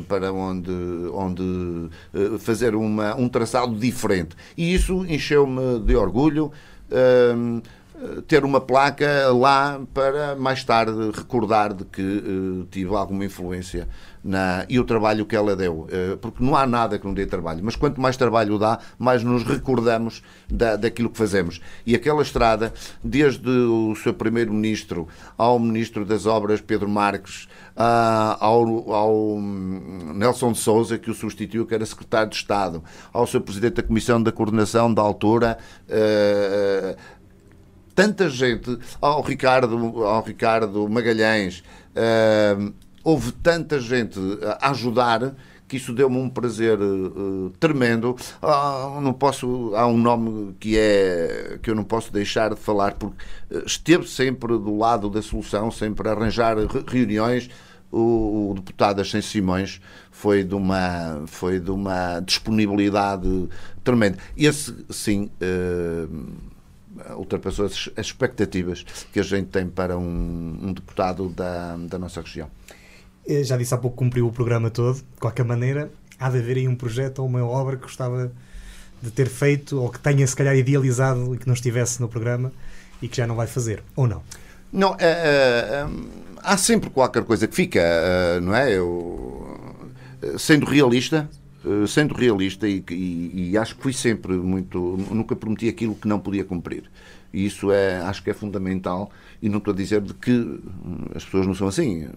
para 0.07 0.33
onde, 0.33 0.71
onde 1.13 1.89
fazer 2.39 2.75
uma, 2.75 3.15
um 3.15 3.29
traçado 3.29 3.73
diferente. 3.75 4.35
E 4.57 4.73
isso 4.73 5.05
encheu-me 5.05 5.79
de 5.79 5.95
orgulho. 5.95 6.51
Uh, 6.91 7.61
ter 8.27 8.43
uma 8.43 8.59
placa 8.59 9.31
lá 9.31 9.79
para 9.93 10.35
mais 10.35 10.63
tarde 10.63 11.11
recordar 11.13 11.73
de 11.73 11.85
que 11.85 12.01
uh, 12.01 12.67
tive 12.71 12.95
alguma 12.95 13.25
influência 13.25 13.87
na, 14.23 14.65
e 14.67 14.79
o 14.79 14.83
trabalho 14.83 15.25
que 15.25 15.35
ela 15.35 15.55
deu. 15.55 15.81
Uh, 15.81 16.17
porque 16.17 16.43
não 16.43 16.55
há 16.55 16.65
nada 16.65 16.97
que 16.97 17.05
não 17.05 17.13
dê 17.13 17.25
trabalho, 17.25 17.61
mas 17.63 17.75
quanto 17.75 18.01
mais 18.01 18.17
trabalho 18.17 18.57
dá, 18.57 18.79
mais 18.97 19.23
nos 19.23 19.43
recordamos 19.43 20.23
da, 20.49 20.75
daquilo 20.75 21.09
que 21.09 21.17
fazemos. 21.17 21.61
E 21.85 21.95
aquela 21.95 22.21
estrada, 22.21 22.73
desde 23.03 23.49
o 23.49 23.95
seu 23.95 24.13
primeiro-ministro 24.13 25.07
ao 25.37 25.59
ministro 25.59 26.03
das 26.03 26.25
Obras, 26.25 26.59
Pedro 26.59 26.89
Marques, 26.89 27.47
ao, 27.75 28.93
ao 28.93 29.39
Nelson 29.39 30.51
de 30.51 30.59
Souza, 30.59 30.97
que 30.97 31.09
o 31.09 31.13
substituiu, 31.13 31.65
que 31.65 31.73
era 31.73 31.85
secretário 31.85 32.29
de 32.29 32.35
Estado, 32.35 32.83
ao 33.13 33.25
seu 33.25 33.41
presidente 33.41 33.75
da 33.75 33.83
Comissão 33.83 34.21
da 34.21 34.31
Coordenação 34.31 34.93
da 34.93 35.01
altura, 35.01 35.57
uh, 35.87 36.97
tanta 37.95 38.29
gente, 38.29 38.77
ao 39.01 39.21
Ricardo, 39.21 40.03
ao 40.03 40.23
Ricardo 40.23 40.87
Magalhães, 40.89 41.63
uh, 41.95 42.73
houve 43.03 43.31
tanta 43.31 43.79
gente 43.79 44.19
a 44.59 44.71
ajudar 44.71 45.33
que 45.71 45.77
isso 45.77 45.93
deu-me 45.93 46.17
um 46.17 46.29
prazer 46.29 46.77
uh, 46.81 47.49
tremendo. 47.57 48.13
Uh, 48.43 48.99
não 48.99 49.13
posso, 49.13 49.71
há 49.73 49.87
um 49.87 49.97
nome 49.97 50.53
que 50.59 50.77
é 50.77 51.57
que 51.63 51.69
eu 51.69 51.75
não 51.75 51.85
posso 51.85 52.11
deixar 52.11 52.53
de 52.53 52.59
falar 52.59 52.95
porque 52.95 53.23
esteve 53.65 54.05
sempre 54.05 54.49
do 54.49 54.77
lado 54.77 55.09
da 55.09 55.21
solução, 55.21 55.71
sempre 55.71 56.09
a 56.09 56.11
arranjar 56.11 56.57
reuniões. 56.85 57.49
O, 57.89 58.51
o 58.51 58.53
deputado 58.55 58.99
Ascens 58.99 59.25
Simões 59.25 59.81
foi 60.11 60.43
de 60.43 60.55
uma 60.55 61.23
foi 61.25 61.57
de 61.57 61.71
uma 61.71 62.19
disponibilidade 62.19 63.47
tremenda. 63.81 64.17
Esse 64.35 64.75
sim 64.89 65.31
uh, 65.41 67.15
ultrapassou 67.15 67.65
as 67.65 67.89
expectativas 67.97 68.83
que 69.13 69.21
a 69.21 69.23
gente 69.23 69.47
tem 69.47 69.69
para 69.69 69.97
um, 69.97 70.57
um 70.63 70.73
deputado 70.73 71.29
da, 71.29 71.77
da 71.77 71.97
nossa 71.97 72.19
região. 72.19 72.49
Eu 73.31 73.43
já 73.43 73.57
disse 73.57 73.73
há 73.73 73.77
pouco 73.77 73.95
que 73.95 74.03
cumpriu 74.03 74.27
o 74.27 74.31
programa 74.31 74.69
todo. 74.69 74.95
De 74.95 75.19
qualquer 75.19 75.45
maneira, 75.45 75.91
há 76.19 76.29
de 76.29 76.37
haver 76.37 76.57
aí 76.57 76.67
um 76.67 76.75
projeto 76.75 77.19
ou 77.19 77.27
uma 77.27 77.43
obra 77.45 77.77
que 77.77 77.83
gostava 77.83 78.31
de 79.01 79.09
ter 79.09 79.27
feito 79.27 79.79
ou 79.79 79.89
que 79.89 79.99
tenha 79.99 80.25
se 80.27 80.35
calhar 80.35 80.55
idealizado 80.55 81.33
e 81.33 81.37
que 81.37 81.47
não 81.47 81.53
estivesse 81.53 81.99
no 82.01 82.07
programa 82.07 82.51
e 83.01 83.07
que 83.07 83.17
já 83.17 83.25
não 83.25 83.35
vai 83.35 83.47
fazer, 83.47 83.83
ou 83.95 84.07
não? 84.07 84.21
Não, 84.71 84.95
é, 84.99 85.05
é, 85.05 85.87
há 86.37 86.55
sempre 86.55 86.89
qualquer 86.89 87.23
coisa 87.23 87.47
que 87.47 87.55
fica, 87.55 87.81
não 88.41 88.53
é? 88.53 88.71
Eu, 88.71 89.59
sendo 90.37 90.65
realista, 90.65 91.27
eh, 91.65 91.87
sendo 91.87 92.15
realista 92.15 92.67
e, 92.67 92.83
e, 92.89 93.51
e, 93.51 93.57
acho 93.57 93.75
que 93.75 93.83
fui 93.83 93.93
sempre 93.93 94.33
muito 94.33 94.97
nunca 95.11 95.35
prometi 95.35 95.69
aquilo 95.69 95.93
que 95.93 96.07
não 96.07 96.19
podia 96.19 96.43
cumprir 96.43 96.83
e 97.31 97.45
isso 97.45 97.71
é 97.71 98.01
acho 98.01 98.23
que 98.23 98.31
é 98.31 98.33
fundamental 98.33 99.11
e 99.41 99.49
não 99.49 99.57
estou 99.57 99.73
a 99.73 99.77
dizer 99.77 100.01
de 100.01 100.13
que 100.13 100.31
hum, 100.31 101.05
as 101.15 101.23
pessoas 101.25 101.47
não 101.47 101.53
são 101.53 101.67
assim. 101.67 102.07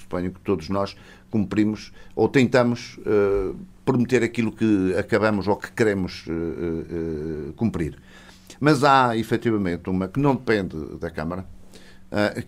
Suponho 0.00 0.30
que 0.30 0.40
todos 0.40 0.68
nós 0.68 0.96
cumprimos 1.30 1.92
ou 2.14 2.28
tentamos 2.28 2.98
uh, 2.98 3.56
prometer 3.84 4.22
aquilo 4.22 4.52
que 4.52 4.94
acabamos 4.96 5.48
ou 5.48 5.56
que 5.56 5.72
queremos 5.72 6.26
uh, 6.26 6.30
uh, 6.30 7.52
cumprir. 7.54 7.98
Mas 8.60 8.84
há 8.84 9.16
efetivamente 9.16 9.90
uma 9.90 10.06
que 10.08 10.20
não 10.20 10.36
depende 10.36 10.76
da 10.98 11.10
Câmara 11.10 11.44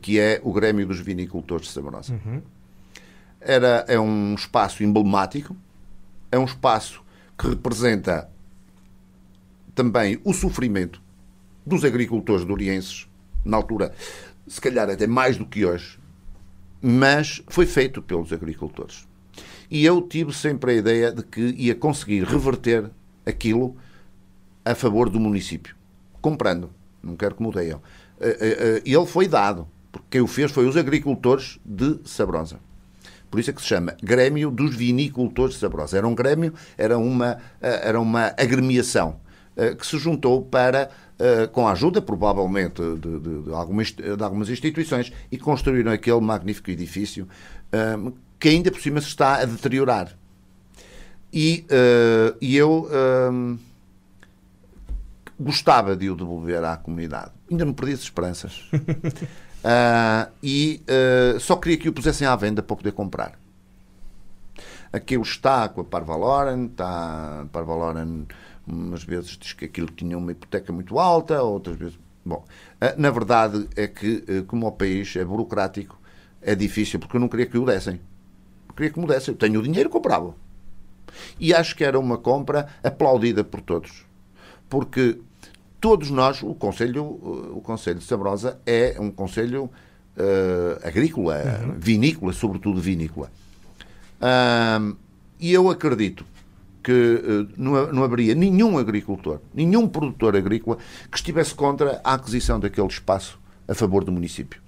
que 0.02 0.20
é 0.20 0.42
o 0.44 0.52
Grêmio 0.52 0.86
dos 0.86 1.00
Vinicultores 1.00 1.68
de 1.68 1.72
Saborosa 1.72 2.12
uhum. 2.12 2.42
era 3.40 3.82
é 3.88 3.98
um 3.98 4.34
espaço 4.34 4.84
emblemático 4.84 5.56
é 6.30 6.38
um 6.38 6.44
espaço 6.44 7.02
que 7.38 7.48
representa 7.48 8.28
também 9.74 10.20
o 10.24 10.32
sofrimento 10.32 11.02
dos 11.66 11.84
agricultores 11.84 12.44
durienses, 12.44 13.08
na 13.44 13.56
altura, 13.56 13.92
se 14.46 14.60
calhar 14.60 14.88
até 14.88 15.06
mais 15.06 15.36
do 15.36 15.46
que 15.46 15.64
hoje, 15.64 15.98
mas 16.80 17.42
foi 17.48 17.66
feito 17.66 18.02
pelos 18.02 18.32
agricultores. 18.32 19.06
E 19.70 19.84
eu 19.84 20.02
tive 20.02 20.32
sempre 20.32 20.72
a 20.72 20.74
ideia 20.74 21.12
de 21.12 21.22
que 21.22 21.40
ia 21.40 21.74
conseguir 21.74 22.24
reverter 22.24 22.90
aquilo 23.24 23.76
a 24.64 24.74
favor 24.74 25.08
do 25.08 25.18
município, 25.18 25.74
comprando. 26.20 26.70
Não 27.02 27.16
quero 27.16 27.34
que 27.34 27.42
mudeiam. 27.42 27.82
Eh, 28.20 28.38
eh, 28.40 28.56
eh, 28.58 28.82
ele 28.84 29.06
foi 29.06 29.28
dado, 29.28 29.68
porque 29.92 30.06
quem 30.10 30.20
o 30.20 30.26
fez 30.26 30.50
foi 30.50 30.66
os 30.66 30.76
agricultores 30.76 31.58
de 31.64 31.98
Sabrosa. 32.04 32.58
Por 33.30 33.40
isso 33.40 33.50
é 33.50 33.52
que 33.52 33.60
se 33.60 33.68
chama 33.68 33.96
Grêmio 34.02 34.50
dos 34.50 34.74
Vinicultores 34.74 35.54
de 35.54 35.60
Sabrosa. 35.60 35.98
Era 35.98 36.06
um 36.06 36.14
grêmio, 36.14 36.54
era 36.78 36.96
uma, 36.96 37.38
era 37.60 38.00
uma 38.00 38.26
agremiação 38.38 39.20
que 39.78 39.86
se 39.86 39.98
juntou 39.98 40.42
para, 40.42 40.90
com 41.52 41.66
a 41.66 41.72
ajuda, 41.72 42.02
provavelmente, 42.02 42.82
de, 42.82 43.18
de, 43.20 43.42
de, 43.42 43.52
algumas, 43.52 43.92
de 43.92 44.22
algumas 44.22 44.48
instituições 44.48 45.12
e 45.30 45.38
construíram 45.38 45.92
aquele 45.92 46.20
magnífico 46.20 46.70
edifício 46.70 47.28
que 48.38 48.48
ainda 48.48 48.70
por 48.70 48.80
cima 48.80 49.00
se 49.00 49.08
está 49.08 49.36
a 49.36 49.44
deteriorar. 49.44 50.16
E, 51.32 51.64
e 52.40 52.56
eu 52.56 52.88
gostava 55.38 55.96
de 55.96 56.10
o 56.10 56.16
devolver 56.16 56.62
à 56.64 56.76
comunidade. 56.76 57.32
Ainda 57.50 57.64
não 57.64 57.72
perdi 57.72 57.94
as 57.94 58.00
esperanças. 58.00 58.68
Uh, 58.72 60.30
e 60.42 60.82
uh, 60.88 61.40
só 61.40 61.56
queria 61.56 61.76
que 61.76 61.88
o 61.88 61.92
pusessem 61.92 62.26
à 62.26 62.34
venda 62.36 62.62
para 62.62 62.76
poder 62.76 62.92
comprar. 62.92 63.38
Aquilo 64.92 65.22
está 65.22 65.68
com 65.68 65.80
a 65.80 65.84
Parvaloren, 65.84 66.66
está, 66.66 67.42
a 67.42 67.46
umas 68.66 69.04
vezes 69.04 69.36
diz 69.38 69.52
que 69.52 69.64
aquilo 69.64 69.88
tinha 69.88 70.16
uma 70.16 70.32
hipoteca 70.32 70.72
muito 70.72 70.98
alta, 70.98 71.42
outras 71.42 71.76
vezes. 71.76 71.98
Bom, 72.24 72.44
uh, 72.80 73.00
na 73.00 73.10
verdade 73.10 73.68
é 73.76 73.86
que, 73.86 74.42
como 74.46 74.66
o 74.66 74.72
país 74.72 75.14
é 75.16 75.24
burocrático, 75.24 76.00
é 76.40 76.54
difícil, 76.54 76.98
porque 76.98 77.16
eu 77.16 77.20
não 77.20 77.28
queria 77.28 77.46
que 77.46 77.58
o 77.58 77.64
dessem. 77.64 78.00
Eu 78.68 78.74
queria 78.74 78.90
que 78.90 79.00
me 79.00 79.06
dessem. 79.06 79.32
Eu 79.32 79.38
tenho 79.38 79.60
o 79.60 79.62
dinheiro, 79.62 79.88
comprava. 79.88 80.34
E 81.38 81.54
acho 81.54 81.74
que 81.74 81.84
era 81.84 81.98
uma 81.98 82.18
compra 82.18 82.68
aplaudida 82.82 83.42
por 83.42 83.60
todos. 83.60 84.04
Porque 84.68 85.18
todos 85.80 86.10
nós, 86.10 86.42
o 86.42 86.54
Conselho, 86.54 87.04
o 87.04 87.60
Conselho 87.62 87.98
de 87.98 88.04
Sabrosa 88.04 88.58
é 88.66 88.96
um 88.98 89.10
Conselho 89.10 89.70
uh, 90.16 90.86
agrícola, 90.86 91.42
uhum. 91.62 91.74
vinícola, 91.78 92.32
sobretudo 92.32 92.80
vinícola. 92.80 93.30
Uh, 94.20 94.96
e 95.38 95.52
eu 95.52 95.68
acredito 95.68 96.24
que 96.84 96.92
uh, 96.92 97.48
não, 97.56 98.04
haveria 98.04 98.34
nenhum 98.34 98.76
agricultor, 98.76 99.40
nenhum 99.54 99.88
produtor 99.88 100.36
agrícola 100.36 100.76
que 101.10 101.16
estivesse 101.16 101.54
contra 101.54 101.98
a 102.04 102.12
aquisição 102.12 102.60
daquele 102.60 102.86
espaço 102.86 103.40
a 103.66 103.74
favor 103.74 104.04
do 104.04 104.12
município. 104.12 104.62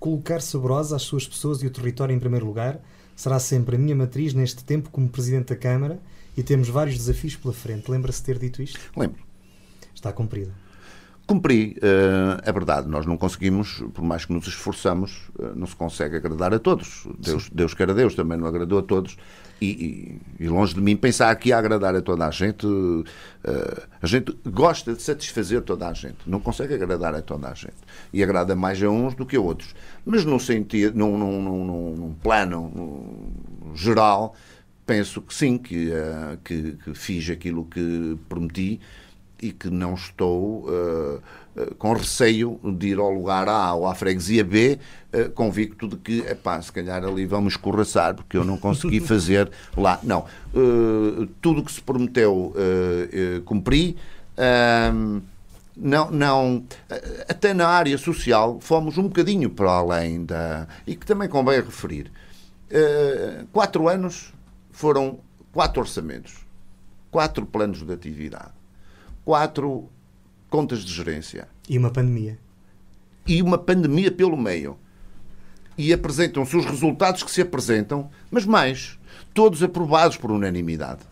Colocar 0.00 0.42
Sabrosa, 0.42 0.96
as 0.96 1.02
suas 1.02 1.26
pessoas 1.26 1.62
e 1.62 1.66
o 1.66 1.70
território 1.70 2.14
em 2.14 2.18
primeiro 2.18 2.44
lugar 2.44 2.80
será 3.14 3.38
sempre 3.38 3.76
a 3.76 3.78
minha 3.78 3.94
matriz 3.94 4.34
neste 4.34 4.64
tempo 4.64 4.90
como 4.90 5.08
Presidente 5.08 5.48
da 5.48 5.56
Câmara 5.56 6.00
e 6.36 6.42
temos 6.42 6.68
vários 6.68 6.98
desafios 6.98 7.36
pela 7.36 7.54
frente. 7.54 7.88
Lembra-se 7.88 8.18
de 8.18 8.26
ter 8.26 8.38
dito 8.38 8.60
isto? 8.60 8.78
Lembro. 8.96 9.22
Está 9.94 10.12
cumprido. 10.12 10.52
Cumpri, 11.26 11.76
é 12.44 12.52
verdade, 12.52 12.86
nós 12.86 13.04
não 13.04 13.16
conseguimos, 13.16 13.82
por 13.92 14.04
mais 14.04 14.24
que 14.24 14.32
nos 14.32 14.46
esforçamos, 14.46 15.28
uh, 15.36 15.56
não 15.56 15.66
se 15.66 15.74
consegue 15.74 16.14
agradar 16.16 16.54
a 16.54 16.58
todos. 16.58 17.04
Deus, 17.18 17.50
Deus 17.50 17.74
quer 17.74 17.90
a 17.90 17.92
Deus, 17.92 18.14
também 18.14 18.38
não 18.38 18.46
agradou 18.46 18.78
a 18.78 18.82
todos. 18.82 19.16
E, 19.60 20.20
e, 20.38 20.44
e, 20.44 20.48
longe 20.48 20.74
de 20.74 20.80
mim 20.80 20.94
pensar 20.94 21.34
que 21.34 21.48
ia 21.48 21.58
agradar 21.58 21.96
a 21.96 22.02
toda 22.02 22.28
a 22.28 22.30
gente, 22.30 22.64
uh, 22.64 23.04
a 24.00 24.06
gente 24.06 24.38
gosta 24.46 24.92
de 24.92 25.02
satisfazer 25.02 25.62
toda 25.62 25.88
a 25.88 25.92
gente, 25.92 26.18
não 26.26 26.38
consegue 26.38 26.74
agradar 26.74 27.12
a 27.12 27.22
toda 27.22 27.48
a 27.48 27.54
gente. 27.54 27.74
E 28.12 28.22
agrada 28.22 28.54
mais 28.54 28.80
a 28.80 28.88
uns 28.88 29.16
do 29.16 29.26
que 29.26 29.34
a 29.34 29.40
outros. 29.40 29.74
Mas 30.04 30.24
num, 30.24 30.38
sentido, 30.38 30.96
num, 30.96 31.18
num, 31.18 31.42
num, 31.42 31.94
num 31.96 32.14
plano 32.22 33.32
geral, 33.74 34.36
penso 34.86 35.20
que 35.20 35.34
sim, 35.34 35.58
que, 35.58 35.90
que, 36.44 36.78
que, 36.84 36.94
fiz 36.94 37.28
aquilo 37.30 37.64
que 37.64 38.16
prometi 38.28 38.80
e 39.40 39.52
que 39.52 39.68
não 39.68 39.94
estou 39.94 40.68
uh, 40.68 41.20
uh, 41.56 41.74
com 41.76 41.92
receio 41.92 42.58
de 42.78 42.88
ir 42.88 42.98
ao 42.98 43.10
lugar 43.10 43.48
A 43.48 43.74
ou 43.74 43.86
à 43.86 43.94
freguesia 43.94 44.44
B, 44.44 44.78
convicto 45.34 45.88
de 45.88 45.96
que, 45.96 46.18
epá, 46.20 46.60
se 46.60 46.70
calhar 46.70 47.02
ali 47.02 47.24
vamos 47.24 47.54
escorraçar, 47.54 48.14
porque 48.14 48.36
eu 48.36 48.44
não 48.44 48.58
consegui 48.58 49.00
fazer 49.00 49.50
lá. 49.74 49.98
Não. 50.02 50.26
tudo 51.40 51.60
o 51.62 51.64
que 51.64 51.72
se 51.72 51.80
prometeu 51.80 52.52
cumpri. 53.46 53.96
não, 55.74 56.10
não, 56.10 56.64
até 57.26 57.54
na 57.54 57.66
área 57.66 57.96
social 57.96 58.58
fomos 58.60 58.98
um 58.98 59.04
bocadinho 59.04 59.48
para 59.48 59.70
além 59.70 60.26
da. 60.26 60.68
e 60.86 60.94
que 60.94 61.06
também 61.06 61.30
convém 61.30 61.62
referir. 61.62 62.12
Uh, 62.66 63.46
quatro 63.52 63.88
anos 63.88 64.32
foram 64.72 65.20
quatro 65.52 65.80
orçamentos, 65.80 66.44
quatro 67.12 67.46
planos 67.46 67.82
de 67.82 67.92
atividade, 67.92 68.50
quatro 69.26 69.90
contas 70.48 70.84
de 70.84 70.94
gerência. 70.94 71.48
E 71.68 71.76
uma 71.76 71.90
pandemia. 71.90 72.38
E 73.26 73.42
uma 73.42 73.58
pandemia 73.58 74.12
pelo 74.12 74.36
meio. 74.36 74.78
E 75.76 75.92
apresentam-se 75.92 76.56
os 76.56 76.64
resultados 76.64 77.24
que 77.24 77.30
se 77.30 77.42
apresentam, 77.42 78.08
mas 78.30 78.46
mais, 78.46 78.96
todos 79.34 79.64
aprovados 79.64 80.16
por 80.16 80.30
unanimidade. 80.30 81.02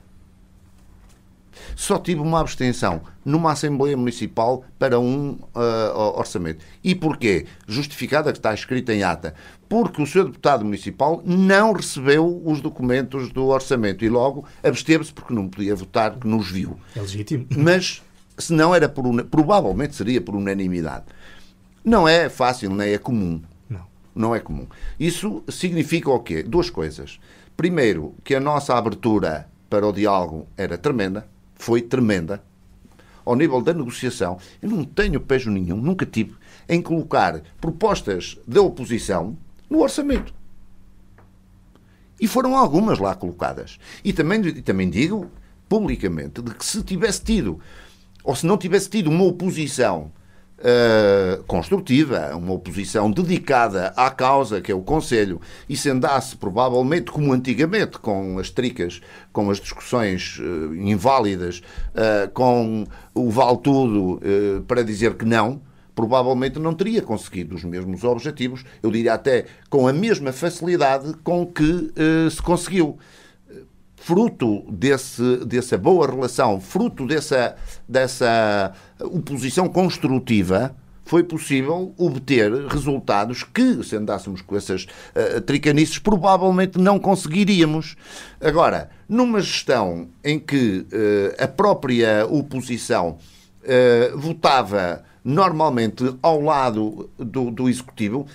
Só 1.74 1.98
tive 1.98 2.20
uma 2.20 2.40
abstenção 2.40 3.02
numa 3.24 3.52
Assembleia 3.52 3.96
Municipal 3.96 4.64
para 4.78 4.98
um 4.98 5.38
uh, 5.54 6.16
orçamento. 6.16 6.64
E 6.82 6.94
porquê? 6.94 7.46
Justificada 7.66 8.32
que 8.32 8.38
está 8.38 8.52
escrita 8.52 8.92
em 8.92 9.02
ata. 9.02 9.34
Porque 9.68 10.02
o 10.02 10.06
seu 10.06 10.24
deputado 10.24 10.64
municipal 10.64 11.22
não 11.24 11.72
recebeu 11.72 12.42
os 12.44 12.60
documentos 12.60 13.30
do 13.30 13.46
orçamento 13.46 14.04
e 14.04 14.08
logo 14.08 14.44
absteve-se 14.62 15.12
porque 15.12 15.32
não 15.32 15.48
podia 15.48 15.74
votar, 15.74 16.16
que 16.16 16.26
nos 16.26 16.50
viu. 16.50 16.78
É 16.94 17.00
legítimo. 17.00 17.46
Mas 17.56 18.02
se 18.36 18.52
não 18.52 18.74
era 18.74 18.88
por 18.88 19.04
provavelmente 19.24 19.94
seria 19.94 20.20
por 20.20 20.34
unanimidade. 20.34 21.04
Não 21.84 22.08
é 22.08 22.28
fácil, 22.28 22.70
nem 22.70 22.92
é 22.92 22.98
comum. 22.98 23.42
Não. 23.68 23.86
Não 24.14 24.34
é 24.34 24.40
comum. 24.40 24.66
Isso 24.98 25.42
significa 25.48 26.10
o 26.10 26.20
quê? 26.20 26.42
Duas 26.42 26.70
coisas. 26.70 27.18
Primeiro, 27.56 28.14
que 28.24 28.34
a 28.34 28.40
nossa 28.40 28.74
abertura 28.74 29.48
para 29.68 29.86
o 29.86 29.92
diálogo 29.92 30.46
era 30.56 30.78
tremenda, 30.78 31.26
foi 31.54 31.82
tremenda. 31.82 32.42
Ao 33.24 33.34
nível 33.34 33.60
da 33.62 33.72
negociação, 33.72 34.38
eu 34.60 34.68
não 34.68 34.84
tenho 34.84 35.20
pejo 35.20 35.50
nenhum, 35.50 35.76
nunca 35.76 36.04
tive, 36.04 36.34
em 36.68 36.82
colocar 36.82 37.42
propostas 37.60 38.38
da 38.46 38.60
oposição 38.60 39.36
no 39.68 39.80
orçamento. 39.80 40.34
E 42.20 42.28
foram 42.28 42.56
algumas 42.56 42.98
lá 42.98 43.14
colocadas. 43.14 43.78
E 44.04 44.12
também, 44.12 44.40
e 44.46 44.62
também 44.62 44.88
digo 44.88 45.30
publicamente 45.68 46.42
de 46.42 46.54
que 46.54 46.64
se 46.64 46.82
tivesse 46.82 47.22
tido 47.22 47.60
ou 48.22 48.34
se 48.34 48.46
não 48.46 48.56
tivesse 48.56 48.88
tido 48.88 49.10
uma 49.10 49.24
oposição 49.24 50.10
uh, 50.64 51.42
construtiva, 51.44 52.34
uma 52.34 52.52
oposição 52.52 53.10
dedicada 53.10 53.88
à 53.96 54.10
causa, 54.10 54.60
que 54.60 54.72
é 54.72 54.74
o 54.74 54.80
Conselho, 54.80 55.40
e 55.68 55.76
se 55.76 55.90
andasse 55.90 56.36
provavelmente 56.36 57.10
como 57.10 57.32
antigamente, 57.32 57.98
com 57.98 58.38
as 58.38 58.50
tricas, 58.50 59.00
com 59.32 59.50
as 59.50 59.60
discussões 59.60 60.38
uh, 60.38 60.74
inválidas, 60.74 61.58
uh, 61.58 62.30
com 62.32 62.86
o 63.14 63.30
vale 63.30 63.58
tudo 63.58 64.20
para 64.66 64.82
dizer 64.82 65.14
que 65.14 65.24
não, 65.24 65.60
provavelmente 65.94 66.58
não 66.58 66.74
teria 66.74 67.02
conseguido 67.02 67.54
os 67.54 67.62
mesmos 67.62 68.02
objetivos, 68.02 68.64
eu 68.82 68.90
diria 68.90 69.14
até 69.14 69.44
com 69.70 69.86
a 69.86 69.92
mesma 69.92 70.32
facilidade 70.32 71.14
com 71.22 71.46
que 71.46 71.92
se 72.30 72.42
conseguiu. 72.42 72.98
Fruto 73.96 74.64
desse, 74.70 75.44
dessa 75.46 75.78
boa 75.78 76.06
relação, 76.06 76.60
fruto 76.60 77.06
dessa, 77.06 77.54
dessa 77.88 78.72
oposição 79.06 79.68
construtiva, 79.68 80.74
foi 81.04 81.22
possível 81.22 81.94
obter 81.98 82.50
resultados 82.66 83.42
que, 83.42 83.82
se 83.84 83.96
andássemos 83.96 84.40
com 84.40 84.56
essas 84.56 84.84
uh, 84.84 85.40
tricanices, 85.42 85.98
provavelmente 85.98 86.78
não 86.78 86.98
conseguiríamos. 86.98 87.96
Agora, 88.40 88.90
numa 89.08 89.40
gestão 89.40 90.08
em 90.24 90.38
que 90.38 90.78
uh, 90.78 91.42
a 91.42 91.46
própria 91.46 92.26
oposição 92.26 93.18
uh, 93.62 94.18
votava 94.18 95.04
normalmente 95.22 96.14
ao 96.22 96.40
lado 96.40 97.10
do, 97.18 97.50
do 97.50 97.68
Executivo, 97.68 98.26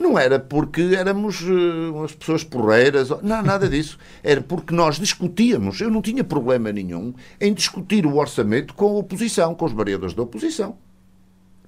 não 0.00 0.18
era 0.18 0.40
porque 0.40 0.94
éramos 0.96 1.42
uh, 1.42 1.94
umas 1.94 2.14
pessoas 2.14 2.42
porreiras, 2.42 3.10
não, 3.22 3.42
nada 3.42 3.68
disso. 3.68 3.98
Era 4.22 4.40
porque 4.40 4.74
nós 4.74 4.98
discutíamos. 4.98 5.78
Eu 5.78 5.90
não 5.90 6.00
tinha 6.00 6.24
problema 6.24 6.72
nenhum 6.72 7.12
em 7.38 7.52
discutir 7.52 8.06
o 8.06 8.16
orçamento 8.16 8.72
com 8.72 8.86
a 8.86 8.98
oposição, 8.98 9.54
com 9.54 9.66
os 9.66 9.72
vereadores 9.72 10.14
da 10.14 10.22
oposição. 10.22 10.78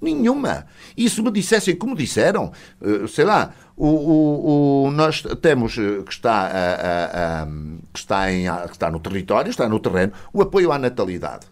Nenhuma. 0.01 0.67
E 0.97 1.09
se 1.11 1.21
me 1.21 1.31
dissessem 1.31 1.77
como 1.77 1.95
disseram, 1.95 2.51
uh, 2.81 3.07
sei 3.07 3.27
lá, 3.27 3.53
o, 3.77 3.87
o, 3.87 4.85
o, 4.87 4.91
nós 4.91 5.23
temos 5.41 5.77
eh, 5.79 6.03
que 6.05 6.13
está, 6.13 6.47
a, 6.47 6.47
a, 6.49 7.43
a, 7.43 7.47
que, 7.93 7.99
está 7.99 8.33
em, 8.33 8.47
que 8.67 8.73
está 8.73 8.91
no 8.91 8.99
território, 8.99 9.51
está 9.51 9.69
no 9.69 9.79
terreno, 9.79 10.13
o 10.33 10.43
apoio 10.43 10.73
à 10.73 10.79
natalidade. 10.79 11.47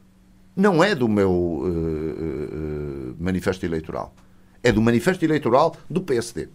Não 0.56 0.82
é 0.82 0.94
do 0.94 1.08
meu 1.08 1.30
uh, 1.30 3.16
manifesto 3.18 3.64
eleitoral. 3.64 4.14
É 4.62 4.72
do 4.72 4.82
manifesto 4.82 5.24
eleitoral 5.24 5.76
do 5.88 6.00
PSD 6.00 6.48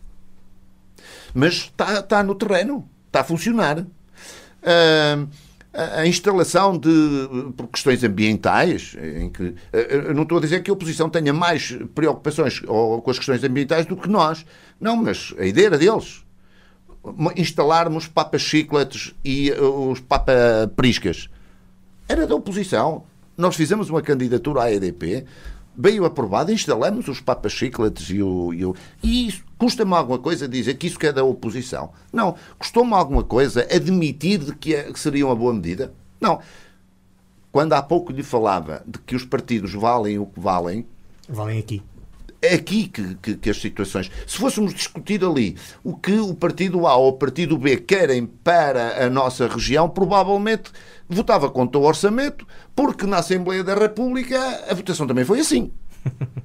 mas 1.35 1.53
está, 1.53 1.99
está 1.99 2.23
no 2.23 2.33
terreno, 2.33 2.89
está 3.07 3.19
a 3.19 3.23
funcionar. 3.23 3.79
Uh, 3.79 5.27
a 5.97 6.07
instalação 6.07 6.77
de 6.77 6.89
por 7.57 7.67
questões 7.67 8.01
ambientais, 8.01 8.95
em 9.19 9.29
que 9.29 9.53
não 10.15 10.23
estou 10.23 10.37
a 10.37 10.41
dizer 10.41 10.63
que 10.63 10.69
a 10.71 10.73
oposição 10.73 11.09
tenha 11.09 11.33
mais 11.33 11.77
preocupações 11.93 12.61
com 12.61 13.03
as 13.11 13.17
questões 13.17 13.43
ambientais 13.43 13.85
do 13.85 13.97
que 13.97 14.07
nós. 14.07 14.45
Não, 14.79 14.95
mas 14.95 15.33
a 15.37 15.45
ideia 15.45 15.67
era 15.67 15.77
deles. 15.77 16.23
Instalarmos 17.35 18.07
papas 18.07 18.41
chicletes 18.41 19.13
e 19.23 19.51
uh, 19.51 19.91
os 19.91 19.99
papa-priscas. 19.99 21.29
Era 22.07 22.25
da 22.25 22.35
oposição. 22.35 23.03
Nós 23.37 23.57
fizemos 23.57 23.89
uma 23.89 24.01
candidatura 24.01 24.63
à 24.63 24.71
EDP 24.71 25.25
veio 25.77 26.05
aprovado, 26.05 26.51
instalamos 26.51 27.07
os 27.07 27.19
papas 27.19 27.51
chicletes 27.51 28.09
e 28.09 28.21
o. 28.21 28.53
E, 28.53 28.65
o, 28.65 28.75
e 29.03 29.33
custa-me 29.57 29.93
alguma 29.93 30.19
coisa 30.19 30.47
dizer 30.47 30.75
que 30.75 30.87
isso 30.87 30.99
que 30.99 31.07
é 31.07 31.13
da 31.13 31.23
oposição. 31.23 31.91
Não. 32.11 32.35
Custou-me 32.57 32.93
alguma 32.93 33.23
coisa 33.23 33.67
admitir 33.73 34.39
de 34.39 34.55
que, 34.55 34.75
é, 34.75 34.91
que 34.91 34.99
seria 34.99 35.25
uma 35.25 35.35
boa 35.35 35.53
medida? 35.53 35.93
Não. 36.19 36.39
Quando 37.51 37.73
há 37.73 37.81
pouco 37.81 38.11
lhe 38.11 38.23
falava 38.23 38.83
de 38.85 38.99
que 38.99 39.15
os 39.15 39.23
partidos 39.23 39.73
valem 39.73 40.19
o 40.19 40.25
que 40.25 40.39
valem. 40.39 40.85
Valem 41.27 41.59
aqui. 41.59 41.81
É 42.45 42.55
aqui 42.55 42.87
que, 42.87 43.15
que, 43.15 43.35
que, 43.35 43.49
as 43.49 43.57
situações. 43.59 44.11
Se 44.27 44.37
fôssemos 44.37 44.73
discutir 44.73 45.23
ali 45.23 45.57
o 45.83 45.95
que 45.95 46.13
o 46.13 46.35
partido 46.35 46.85
A 46.85 46.95
ou 46.95 47.09
o 47.09 47.13
partido 47.13 47.57
B 47.57 47.77
querem 47.77 48.25
para 48.25 49.05
a 49.05 49.09
nossa 49.09 49.47
região, 49.47 49.89
provavelmente 49.89 50.71
votava 51.09 51.49
contra 51.49 51.79
o 51.79 51.83
orçamento, 51.83 52.45
porque 52.75 53.05
na 53.05 53.17
Assembleia 53.17 53.63
da 53.63 53.75
República 53.75 54.37
a 54.69 54.73
votação 54.73 55.07
também 55.07 55.25
foi 55.25 55.39
assim. 55.39 55.71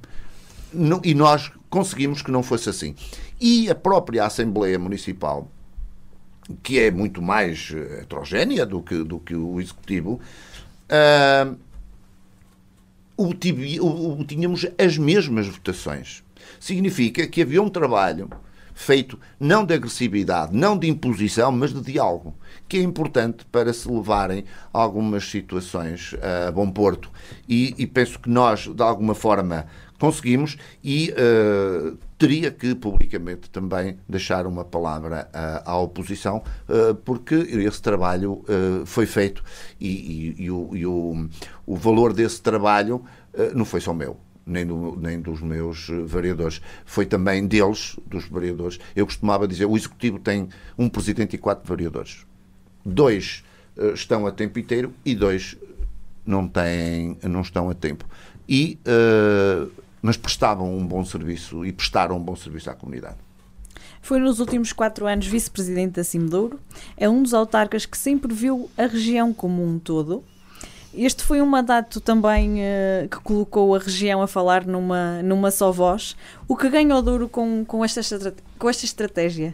e 1.03 1.13
nós 1.13 1.51
conseguimos 1.69 2.21
que 2.21 2.31
não 2.31 2.43
fosse 2.43 2.69
assim. 2.69 2.95
E 3.39 3.69
a 3.69 3.75
própria 3.75 4.25
Assembleia 4.25 4.79
Municipal, 4.79 5.49
que 6.63 6.79
é 6.79 6.91
muito 6.91 7.21
mais 7.21 7.71
eh, 7.73 8.01
heterogénea 8.01 8.65
do 8.65 8.81
que, 8.81 9.03
do 9.03 9.19
que 9.19 9.35
o 9.35 9.59
Executivo, 9.59 10.19
uh, 10.89 11.57
tínhamos 14.27 14.65
as 14.77 14.97
mesmas 14.97 15.47
votações. 15.47 16.23
Significa 16.59 17.27
que 17.27 17.41
havia 17.41 17.61
um 17.61 17.69
trabalho 17.69 18.29
feito 18.73 19.19
não 19.39 19.63
de 19.63 19.73
agressividade, 19.73 20.55
não 20.55 20.77
de 20.77 20.89
imposição, 20.89 21.51
mas 21.51 21.73
de 21.73 21.81
diálogo, 21.81 22.33
que 22.67 22.77
é 22.77 22.81
importante 22.81 23.45
para 23.51 23.71
se 23.73 23.89
levarem 23.89 24.45
algumas 24.73 25.29
situações 25.29 26.15
a 26.47 26.51
bom 26.51 26.69
porto. 26.69 27.09
E, 27.47 27.75
e 27.77 27.85
penso 27.85 28.19
que 28.19 28.29
nós, 28.29 28.67
de 28.67 28.81
alguma 28.81 29.13
forma, 29.13 29.67
conseguimos 29.99 30.57
e 30.83 31.13
uh, 31.13 31.97
teria 32.21 32.51
que 32.51 32.75
publicamente 32.75 33.49
também 33.49 33.97
deixar 34.07 34.45
uma 34.45 34.63
palavra 34.63 35.27
uh, 35.33 35.69
à 35.71 35.75
oposição, 35.79 36.43
uh, 36.69 36.93
porque 36.93 37.33
esse 37.33 37.81
trabalho 37.81 38.43
foi 38.85 39.07
feito 39.07 39.43
e, 39.79 39.87
e, 40.37 40.43
e, 40.43 40.51
o, 40.51 40.69
e 40.75 40.85
o, 40.85 41.27
o, 41.65 41.75
valor 41.75 42.13
desse 42.13 42.39
trabalho 42.39 43.03
não 43.55 43.65
foi 43.65 43.81
só 43.81 43.91
meu 43.91 44.17
nem, 44.45 44.65
do, 44.65 44.95
nem 44.99 45.19
dos 45.19 45.41
meus 45.41 45.89
eh, 45.89 46.01
vereadores. 46.03 46.61
Foi 46.85 47.05
também 47.05 47.47
deles, 47.47 47.95
dos 48.05 48.27
vereadores. 48.27 48.79
Eu 48.95 49.05
costumava 49.05 49.47
dizer, 49.47 49.65
o 49.65 49.75
Executivo 49.75 50.19
tem 50.19 50.49
um 50.77 50.89
presidente 50.89 51.35
e 51.35 51.39
quatro 51.39 51.67
vereadores. 51.67 52.25
Dois 52.85 53.43
uh, 53.77 53.93
estão 53.93 54.27
a 54.27 54.31
tempo 54.31 54.59
inteiro 54.59 54.93
e 55.05 55.15
dois 55.15 55.55
não, 56.25 56.47
têm, 56.47 57.17
não 57.23 57.41
estão 57.41 57.69
a 57.69 57.73
tempo. 57.73 58.05
E, 58.47 58.79
uh, 58.85 59.71
mas 60.01 60.17
prestavam 60.17 60.75
um 60.75 60.85
bom 60.85 61.03
serviço 61.05 61.65
e 61.65 61.71
prestaram 61.71 62.17
um 62.17 62.23
bom 62.23 62.35
serviço 62.35 62.69
à 62.69 62.73
comunidade. 62.73 63.17
Foi 64.01 64.19
nos 64.19 64.39
últimos 64.39 64.73
quatro 64.73 65.05
anos 65.05 65.27
vice-presidente 65.27 65.93
da 65.93 66.03
Cimedouro. 66.03 66.59
É 66.97 67.07
um 67.07 67.21
dos 67.21 67.33
autarcas 67.33 67.85
que 67.85 67.97
sempre 67.97 68.33
viu 68.33 68.69
a 68.77 68.87
região 68.87 69.33
como 69.33 69.63
um 69.63 69.77
todo 69.77 70.23
este 70.93 71.23
foi 71.23 71.41
um 71.41 71.45
mandato 71.45 72.01
também 72.01 72.59
uh, 72.59 73.07
que 73.09 73.17
colocou 73.21 73.73
a 73.75 73.79
região 73.79 74.21
a 74.21 74.27
falar 74.27 74.65
numa, 74.65 75.21
numa 75.23 75.49
só 75.49 75.71
voz. 75.71 76.17
O 76.47 76.55
que 76.55 76.69
ganhou 76.69 77.01
duro 77.01 77.29
com, 77.29 77.63
com, 77.63 77.83
esta, 77.83 78.01
com 78.59 78.69
esta 78.69 78.83
estratégia? 78.83 79.53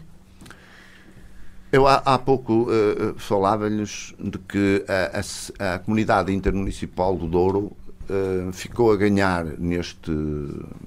Eu 1.71 1.85
há, 1.85 2.01
há 2.05 2.17
pouco 2.17 2.63
uh, 2.63 3.13
falava-lhes 3.17 4.15
de 4.19 4.39
que 4.39 4.83
a, 4.87 5.19
a, 5.19 5.75
a, 5.75 5.79
comunidade 5.79 6.33
intermunicipal 6.33 7.15
do 7.15 7.27
Douro 7.27 7.71
uh, 8.09 8.51
ficou 8.51 8.91
a 8.91 8.95
ganhar 8.95 9.45
neste, 9.45 10.11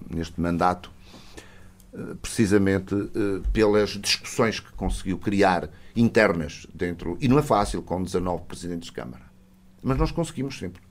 neste 0.08 0.40
mandato 0.40 0.90
uh, 1.92 2.16
precisamente 2.16 2.94
uh, 2.94 3.42
pelas 3.52 3.90
discussões 3.90 4.60
que 4.60 4.72
conseguiu 4.72 5.18
criar 5.18 5.68
internas 5.94 6.66
dentro. 6.74 7.16
E 7.20 7.28
não 7.28 7.38
é 7.38 7.42
fácil 7.42 7.82
com 7.82 8.02
19 8.02 8.44
presidentes 8.44 8.86
de 8.86 8.92
Câmara. 8.92 9.22
Mas 9.82 9.96
nós 9.96 10.10
conseguimos 10.10 10.58
sempre. 10.58 10.82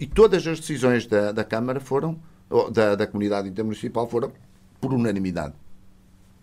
e 0.00 0.06
todas 0.06 0.44
as 0.46 0.58
decisões 0.58 1.06
da, 1.06 1.30
da 1.30 1.44
Câmara 1.44 1.78
foram, 1.78 2.18
da, 2.72 2.96
da 2.96 3.06
comunidade 3.06 3.48
intermunicipal, 3.48 4.08
foram 4.08 4.32
por 4.80 4.92
unanimidade. 4.92 5.54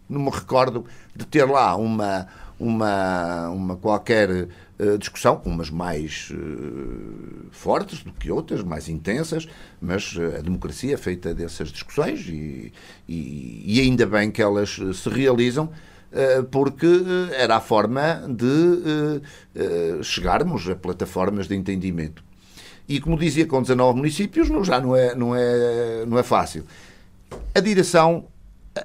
Não 0.08 0.22
me 0.22 0.30
recordo 0.32 0.86
de 1.14 1.26
ter 1.26 1.44
lá 1.44 1.76
uma, 1.76 2.28
uma, 2.58 3.50
uma 3.50 3.76
qualquer 3.76 4.48
uh, 4.80 4.98
discussão, 4.98 5.42
umas 5.46 5.70
mais 5.70 6.32
uh, 6.32 7.48
fortes 7.52 8.04
do 8.04 8.12
que 8.14 8.32
outras, 8.32 8.64
mais 8.64 8.90
intensas, 8.90 9.48
mas 9.82 10.16
uh, 10.16 10.38
a 10.38 10.42
democracia 10.42 10.94
é 10.94 10.98
feita 10.98 11.34
dessas 11.34 11.72
discussões 11.72 12.28
e, 12.28 12.72
e, 13.08 13.64
e 13.66 13.82
ainda 13.82 14.06
bem 14.06 14.32
que 14.32 14.42
elas 14.42 14.80
se 14.94 15.10
realizam 15.10 15.70
porque 16.50 16.88
era 17.38 17.58
a 17.58 17.60
forma 17.60 18.28
de 18.28 19.22
chegarmos 20.02 20.68
a 20.68 20.76
plataformas 20.76 21.48
de 21.48 21.56
entendimento. 21.56 22.24
E 22.88 23.00
como 23.00 23.16
dizia, 23.16 23.46
com 23.46 23.62
19 23.62 23.98
municípios 23.98 24.50
não, 24.50 24.64
já 24.64 24.82
não 24.82 24.96
é, 24.96 25.14
não, 25.14 25.36
é, 25.36 26.06
não 26.08 26.18
é 26.18 26.24
fácil. 26.24 26.66
A 27.54 27.60
direção 27.60 28.26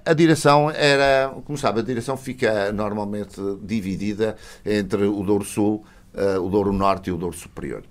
a 0.05 0.13
direção 0.13 0.71
era, 0.71 1.35
como 1.45 1.59
sabe, 1.59 1.81
a 1.81 1.83
direção 1.83 2.17
fica 2.17 2.73
normalmente 2.73 3.41
dividida 3.63 4.37
entre 4.65 5.05
o 5.05 5.23
Douro 5.23 5.45
Sul, 5.45 5.85
uh, 6.15 6.41
o 6.41 6.49
Douro 6.49 6.73
Norte 6.73 7.11
e 7.11 7.13
o 7.13 7.17
Douro 7.17 7.37
Superior. 7.37 7.83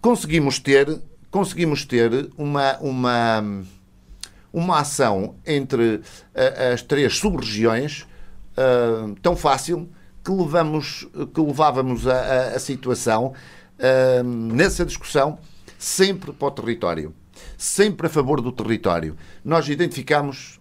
Conseguimos 0.00 0.58
ter, 0.58 1.00
conseguimos 1.30 1.84
ter 1.84 2.30
uma, 2.36 2.76
uma, 2.78 3.64
uma 4.52 4.80
ação 4.80 5.34
entre 5.46 5.96
uh, 5.96 6.02
as 6.72 6.82
três 6.82 7.16
sub-regiões 7.16 8.06
uh, 8.52 9.14
tão 9.22 9.36
fácil 9.36 9.88
que, 10.24 10.30
levamos, 10.30 11.06
que 11.34 11.40
levávamos 11.40 12.06
a, 12.06 12.14
a, 12.14 12.48
a 12.56 12.58
situação 12.58 13.32
nessa 14.24 14.86
discussão 14.86 15.38
sempre 15.78 16.32
para 16.32 16.48
o 16.48 16.50
território, 16.50 17.14
sempre 17.58 18.06
a 18.06 18.10
favor 18.10 18.40
do 18.40 18.50
território. 18.50 19.16
Nós 19.44 19.68
identificamos 19.68 20.58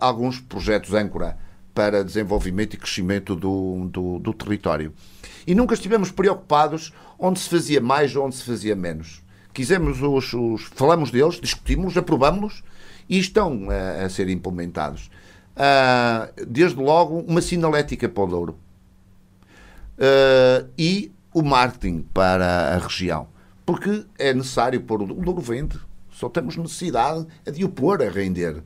alguns 0.00 0.40
projetos 0.40 0.94
âncora 0.94 1.36
para 1.74 2.04
desenvolvimento 2.04 2.74
e 2.74 2.76
crescimento 2.76 3.34
do, 3.34 3.88
do, 3.90 4.18
do, 4.20 4.32
território. 4.32 4.92
E 5.46 5.54
nunca 5.54 5.74
estivemos 5.74 6.10
preocupados 6.10 6.92
onde 7.18 7.40
se 7.40 7.48
fazia 7.48 7.80
mais 7.80 8.14
ou 8.14 8.24
onde 8.24 8.36
se 8.36 8.44
fazia 8.44 8.76
menos. 8.76 9.22
Quisemos 9.52 10.00
os, 10.00 10.32
os 10.32 10.62
falamos 10.74 11.10
deles, 11.10 11.40
discutimos, 11.40 11.96
aprovamos 11.96 12.62
e 13.08 13.18
estão 13.18 13.66
uh, 13.66 14.04
a 14.04 14.08
ser 14.08 14.28
implementados. 14.28 15.10
Uh, 15.56 16.44
desde 16.46 16.80
logo, 16.80 17.20
uma 17.20 17.42
sinalética 17.42 18.08
para 18.08 18.22
o 18.22 18.26
Douro. 18.26 18.58
Uh, 19.96 20.68
e 20.78 21.12
o 21.32 21.42
marketing 21.42 22.02
para 22.14 22.74
a 22.74 22.78
região. 22.78 23.28
Porque 23.66 24.04
é 24.18 24.32
necessário 24.32 24.80
pôr 24.80 25.02
o 25.02 25.06
Douro 25.06 25.40
vende. 25.40 25.78
Só 26.10 26.28
temos 26.28 26.56
necessidade 26.56 27.26
de 27.52 27.64
o 27.64 27.68
pôr 27.68 28.02
a 28.02 28.08
render. 28.08 28.62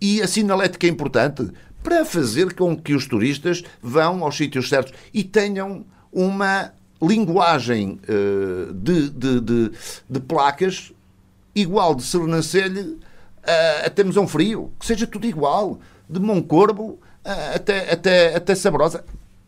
E 0.00 0.22
a 0.22 0.28
sinalética 0.28 0.86
é 0.86 0.90
importante 0.90 1.50
para 1.82 2.04
fazer 2.04 2.54
com 2.54 2.76
que 2.76 2.94
os 2.94 3.06
turistas 3.06 3.62
vão 3.80 4.22
aos 4.22 4.36
sítios 4.36 4.68
certos 4.68 4.92
e 5.12 5.24
tenham 5.24 5.84
uma 6.12 6.72
linguagem 7.00 8.00
uh, 8.08 8.72
de, 8.74 9.10
de, 9.10 9.40
de, 9.40 9.72
de, 10.08 10.20
placas 10.20 10.92
igual 11.54 11.94
de 11.94 12.02
Sernancelho 12.02 12.98
até 13.84 14.04
Mesão 14.04 14.28
Frio, 14.28 14.72
que 14.78 14.84
seja 14.84 15.06
tudo 15.06 15.26
igual, 15.26 15.80
de 16.08 16.20
Moncorvo 16.20 16.98
uh, 17.24 17.54
até, 17.54 17.92
até, 17.92 18.36
até 18.36 18.54
Sabrosa. 18.54 19.04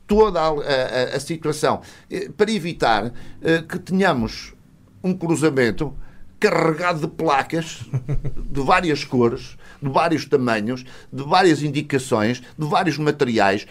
Toda 0.06 0.40
a, 0.40 0.48
a, 0.48 1.16
a 1.16 1.20
situação. 1.20 1.82
Para 2.36 2.50
evitar 2.50 3.06
uh, 3.06 3.12
que 3.68 3.78
tenhamos 3.78 4.54
um 5.04 5.14
cruzamento 5.14 5.94
carregado 6.40 7.02
de 7.02 7.08
placas 7.08 7.82
de 8.36 8.60
várias 8.62 9.04
cores, 9.04 9.58
de 9.80 9.88
vários 9.90 10.24
tamanhos, 10.24 10.84
de 11.12 11.22
várias 11.22 11.62
indicações, 11.62 12.40
de 12.40 12.66
vários 12.66 12.96
materiais 12.96 13.66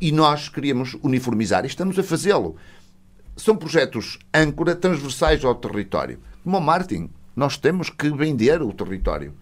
e 0.00 0.12
nós 0.12 0.50
queríamos 0.50 0.94
uniformizar 1.02 1.64
e 1.64 1.68
estamos 1.68 1.98
a 1.98 2.02
fazê-lo. 2.02 2.56
São 3.34 3.56
projetos 3.56 4.18
âncora 4.32 4.76
transversais 4.76 5.44
ao 5.44 5.54
território. 5.54 6.20
Como 6.44 6.58
o 6.58 6.60
Martin, 6.60 7.10
nós 7.34 7.56
temos 7.56 7.90
que 7.90 8.10
vender 8.10 8.62
o 8.62 8.72
território. 8.72 9.34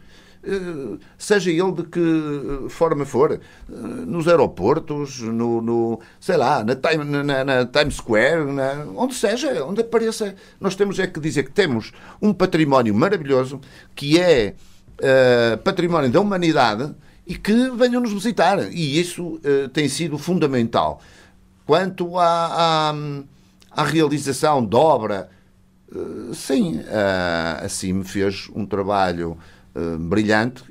Eh, 0.47 0.99
seja 1.16 1.51
ele 1.51 1.72
de 1.72 1.82
que 1.84 2.01
eh, 2.01 2.68
forma 2.68 3.07
for, 3.07 3.32
eh, 3.32 3.40
nos 3.68 4.28
aeroportos, 4.28 5.20
no, 5.20 5.62
no 5.62 6.01
sei 6.20 6.36
lá, 6.36 6.62
na, 6.62 6.76
time, 6.76 7.05
na, 7.05 7.45
na 7.45 7.64
Times 7.64 7.95
Square, 7.95 8.53
na, 8.53 8.84
onde 8.95 9.14
seja, 9.14 9.64
onde 9.64 9.80
apareça. 9.80 10.34
Nós 10.61 10.76
temos 10.76 10.99
é 10.99 11.07
que 11.07 11.18
dizer 11.18 11.45
que 11.45 11.51
temos 11.51 11.92
um 12.20 12.32
património 12.34 12.95
maravilhoso 12.95 13.59
que 13.95 14.20
é 14.20 14.55
uh, 14.99 15.57
património 15.59 16.11
da 16.11 16.20
humanidade 16.20 16.95
e 17.26 17.36
que 17.36 17.70
venham 17.70 18.03
nos 18.03 18.12
visitar. 18.12 18.70
E 18.70 19.01
isso 19.01 19.36
uh, 19.36 19.68
tem 19.72 19.88
sido 19.88 20.18
fundamental. 20.18 21.01
Quanto 21.64 22.18
à, 22.18 22.90
à, 22.90 22.95
à 23.70 23.84
realização 23.84 24.62
de 24.62 24.76
obra, 24.76 25.30
uh, 25.90 26.34
sim, 26.34 26.82
a 27.62 27.66
CIM 27.66 28.05
fez 28.05 28.51
um 28.55 28.66
trabalho 28.66 29.38
uh, 29.75 29.99
brilhante, 29.99 30.64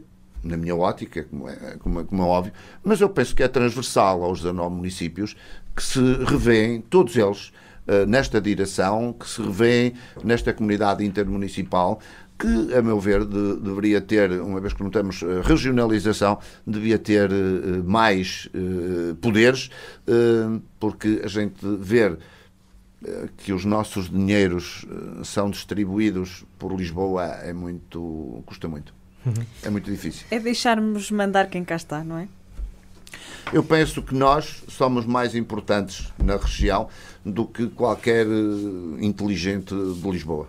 na 0.43 0.58
minha 0.58 0.76
ótica, 0.76 1.24
como 1.24 1.49
é, 1.49 1.56
como, 1.80 1.99
é, 2.01 2.04
como 2.04 2.22
é 2.22 2.26
óbvio, 2.26 2.54
mas 2.84 2.99
eu 2.99 3.10
penso 3.10 3.36
que 3.36 3.41
é 3.41 3.47
transversal 3.47 4.24
aos 4.24 4.39
19 4.39 4.76
municípios 4.76 5.36
que 5.76 5.82
se 5.82 5.99
revêem, 6.26 6.82
todos 6.82 7.16
eles, 7.16 7.51
uh, 7.88 8.06
nesta 8.08 8.39
direção, 8.39 9.14
que 9.14 9.28
se 9.28 9.41
revêem 9.41 9.93
nesta 10.24 10.54
comunidade 10.54 11.04
intermunicipal, 11.04 11.99
que, 12.38 12.74
a 12.74 12.82
meu 12.82 12.99
ver, 12.99 13.26
de, 13.26 13.58
deveria 13.58 14.01
ter, 14.01 14.32
uma 14.41 14.60
vez 14.60 14.74
que 14.74 14.84
não 14.84 14.89
temos 14.89 15.22
uh, 15.22 15.41
regionalização, 15.41 16.38
devia 16.68 16.99
ter 16.99 17.32
uh, 17.32 17.84
mais 17.86 18.49
poderes, 19.22 19.70
porque 20.80 21.22
a 21.24 21.28
gente 21.28 21.56
ver 21.80 22.18
que 23.38 23.51
os 23.51 23.66
nossos 23.66 24.10
dinheiros 24.10 24.86
eh, 24.89 25.24
são 25.24 25.49
distribuídos 25.49 26.43
por 26.58 26.74
Lisboa 26.76 27.26
é 27.43 27.54
muito 27.54 28.43
custa 28.45 28.68
muito 28.68 28.93
uhum. 29.26 29.34
é 29.62 29.70
muito 29.70 29.89
difícil 29.89 30.26
é 30.32 30.39
deixarmos 30.39 31.12
mandar 31.12 31.47
quem 31.49 31.64
cá 31.64 31.76
está 31.76 32.04
não 32.04 32.18
é 32.18 32.28
eu 33.51 33.64
penso 33.64 34.01
que 34.01 34.16
nós 34.16 34.64
somos 34.70 35.06
mais 35.06 35.36
importantes 35.36 36.12
na 36.18 36.38
região 36.38 36.88
do 37.26 37.45
que 37.45 37.68
qualquer 37.68 38.26
eh, 38.26 39.06
inteligente 39.06 39.76
de 39.76 40.10
Lisboa 40.10 40.47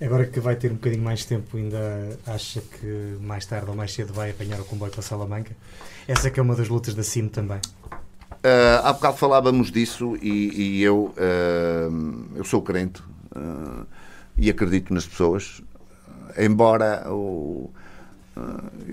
Agora 0.00 0.26
que 0.26 0.38
vai 0.38 0.54
ter 0.54 0.70
um 0.70 0.74
bocadinho 0.74 1.02
mais 1.02 1.24
tempo, 1.24 1.56
ainda 1.56 2.16
acha 2.24 2.60
que 2.60 3.16
mais 3.20 3.44
tarde 3.44 3.68
ou 3.68 3.74
mais 3.74 3.92
cedo 3.92 4.12
vai 4.12 4.30
apanhar 4.30 4.60
o 4.60 4.64
comboio 4.64 4.92
para 4.92 5.02
Salamanca? 5.02 5.56
Essa 6.06 6.28
é 6.28 6.30
que 6.30 6.38
é 6.38 6.42
uma 6.42 6.54
das 6.54 6.68
lutas 6.68 6.94
da 6.94 7.02
CIM 7.02 7.26
também. 7.26 7.60
Uh, 8.38 8.84
há 8.84 8.92
bocado 8.92 9.16
falávamos 9.16 9.70
disso 9.70 10.16
e, 10.22 10.78
e 10.78 10.82
eu, 10.82 11.12
uh, 11.16 12.36
eu 12.36 12.44
sou 12.44 12.62
crente 12.62 13.02
uh, 13.34 13.84
e 14.36 14.48
acredito 14.48 14.94
nas 14.94 15.04
pessoas, 15.04 15.60
embora 16.38 17.04
o, 17.12 17.68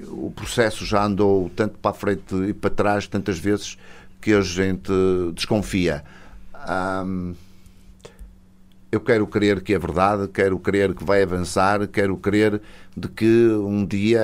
o 0.10 0.34
processo 0.36 0.84
já 0.84 1.06
andou 1.06 1.52
tanto 1.56 1.78
para 1.78 1.92
a 1.92 1.94
frente 1.94 2.36
e 2.50 2.54
para 2.54 2.72
trás 2.72 3.08
tantas 3.08 3.38
vezes 3.38 3.78
que 4.20 4.34
a 4.34 4.42
gente 4.42 4.92
desconfia. 5.36 6.04
Eu 8.96 9.02
quero 9.02 9.28
crer 9.28 9.62
que 9.62 9.74
é 9.74 9.80
verdade, 9.80 10.28
quero 10.30 10.58
crer 10.58 10.94
que 10.94 11.04
vai 11.04 11.22
avançar, 11.22 11.86
quero 11.88 12.16
crer 12.18 12.62
de 12.96 13.10
que 13.10 13.48
um 13.50 13.86
dia 13.86 14.22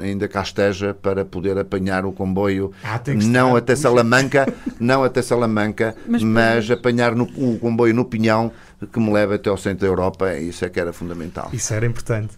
ainda 0.00 0.26
cá 0.26 0.40
esteja 0.40 0.94
para 0.94 1.24
poder 1.24 1.58
apanhar 1.58 2.06
o 2.06 2.12
comboio, 2.12 2.72
ah, 2.82 3.00
não 3.06 3.48
estar. 3.48 3.58
até 3.58 3.76
Salamanca, 3.76 4.54
não 4.80 5.04
até 5.04 5.20
Salamanca, 5.20 5.94
mas, 6.08 6.22
mas 6.22 6.70
apanhar 6.70 7.14
no, 7.14 7.24
o 7.24 7.58
comboio 7.58 7.94
no 7.94 8.04
Pinhão 8.04 8.50
que 8.92 8.98
me 8.98 9.12
leva 9.12 9.34
até 9.34 9.50
ao 9.50 9.56
centro 9.56 9.80
da 9.80 9.86
Europa, 9.86 10.34
isso 10.38 10.64
é 10.64 10.68
que 10.68 10.80
era 10.80 10.92
fundamental. 10.92 11.50
Isso 11.52 11.74
era 11.74 11.84
importante. 11.84 12.34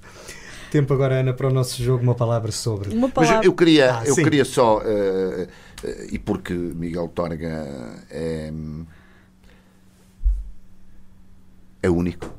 Tempo 0.71 0.93
agora, 0.93 1.21
Ana, 1.21 1.33
para 1.33 1.49
o 1.49 1.53
nosso 1.53 1.83
jogo, 1.83 2.03
uma 2.03 2.15
palavra 2.15 2.53
sobre. 2.53 2.95
Uma 2.95 3.09
palavra... 3.09 3.39
Mas 3.39 3.47
eu 3.47 3.53
queria, 3.55 3.95
ah, 3.95 4.03
eu 4.05 4.15
queria 4.17 4.45
só, 4.45 4.79
uh, 4.79 4.83
uh, 4.83 5.47
e 6.11 6.19
porque 6.19 6.53
Miguel 6.53 7.09
Torga 7.09 8.05
é 8.11 8.53
é 11.83 11.89
único. 11.91 12.33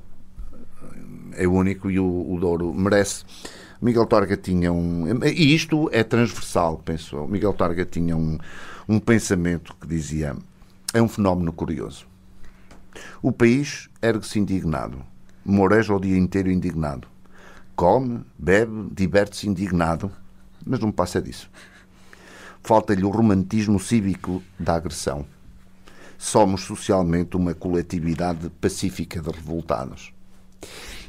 É 1.33 1.47
único 1.47 1.89
e 1.89 1.99
o, 1.99 2.33
o 2.33 2.39
Douro 2.39 2.73
merece. 2.73 3.23
Miguel 3.81 4.05
Torga 4.05 4.35
tinha 4.35 4.73
um. 4.73 5.05
E 5.23 5.55
isto 5.55 5.89
é 5.93 6.03
transversal, 6.03 6.77
penso 6.79 7.15
eu. 7.15 7.27
Miguel 7.27 7.53
Torga 7.53 7.85
tinha 7.85 8.15
um, 8.15 8.37
um 8.87 8.99
pensamento 8.99 9.73
que 9.79 9.87
dizia: 9.87 10.35
é 10.93 11.01
um 11.01 11.07
fenómeno 11.07 11.53
curioso. 11.53 12.05
O 13.21 13.31
país 13.31 13.89
ergue-se 14.01 14.39
indignado, 14.39 15.01
moreja 15.45 15.93
o 15.93 15.99
dia 15.99 16.17
inteiro 16.17 16.51
indignado. 16.51 17.07
Come, 17.75 18.21
bebe, 18.37 18.89
diverte-se 18.91 19.47
indignado, 19.47 20.11
mas 20.65 20.79
não 20.79 20.91
passa 20.91 21.21
disso. 21.21 21.49
Falta-lhe 22.61 23.05
o 23.05 23.09
romantismo 23.09 23.79
cívico 23.79 24.43
da 24.59 24.75
agressão. 24.75 25.25
Somos 26.21 26.61
socialmente 26.61 27.37
uma 27.37 27.53
coletividade 27.53 28.49
pacífica 28.59 29.21
de 29.21 29.31
revoltados. 29.31 30.13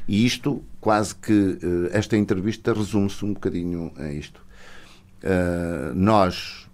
E 0.07 0.25
isto, 0.25 0.63
quase 0.79 1.13
que 1.13 1.59
eh, 1.61 1.89
esta 1.91 2.15
entrevista 2.15 2.73
resume-se 2.73 3.25
um 3.25 3.33
bocadinho 3.33 3.91
a 3.97 4.09
isto. 4.11 4.41
Uh, 5.21 5.93
nós 5.93 6.67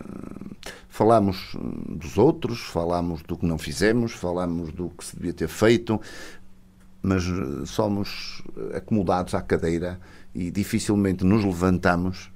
uh, 0.00 0.56
falamos 0.88 1.56
dos 1.88 2.16
outros, 2.16 2.60
falamos 2.60 3.22
do 3.22 3.36
que 3.36 3.44
não 3.44 3.58
fizemos, 3.58 4.12
falamos 4.12 4.72
do 4.72 4.88
que 4.88 5.04
se 5.04 5.16
devia 5.16 5.32
ter 5.34 5.48
feito, 5.48 6.00
mas 7.02 7.24
somos 7.66 8.40
acomodados 8.72 9.34
à 9.34 9.42
cadeira 9.42 10.00
e 10.32 10.50
dificilmente 10.50 11.24
nos 11.24 11.44
levantamos 11.44 12.30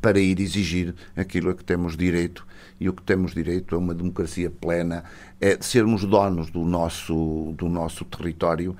para 0.00 0.20
ir 0.20 0.40
exigir 0.40 0.94
aquilo 1.16 1.50
a 1.50 1.54
que 1.54 1.64
temos 1.64 1.96
direito 1.96 2.46
e 2.80 2.88
o 2.88 2.92
que 2.92 3.02
temos 3.02 3.34
direito 3.34 3.74
é 3.74 3.78
uma 3.78 3.94
democracia 3.94 4.50
plena, 4.50 5.04
é 5.40 5.58
sermos 5.60 6.04
donos 6.04 6.50
do 6.50 6.64
nosso, 6.64 7.54
do 7.56 7.68
nosso 7.68 8.04
território 8.06 8.74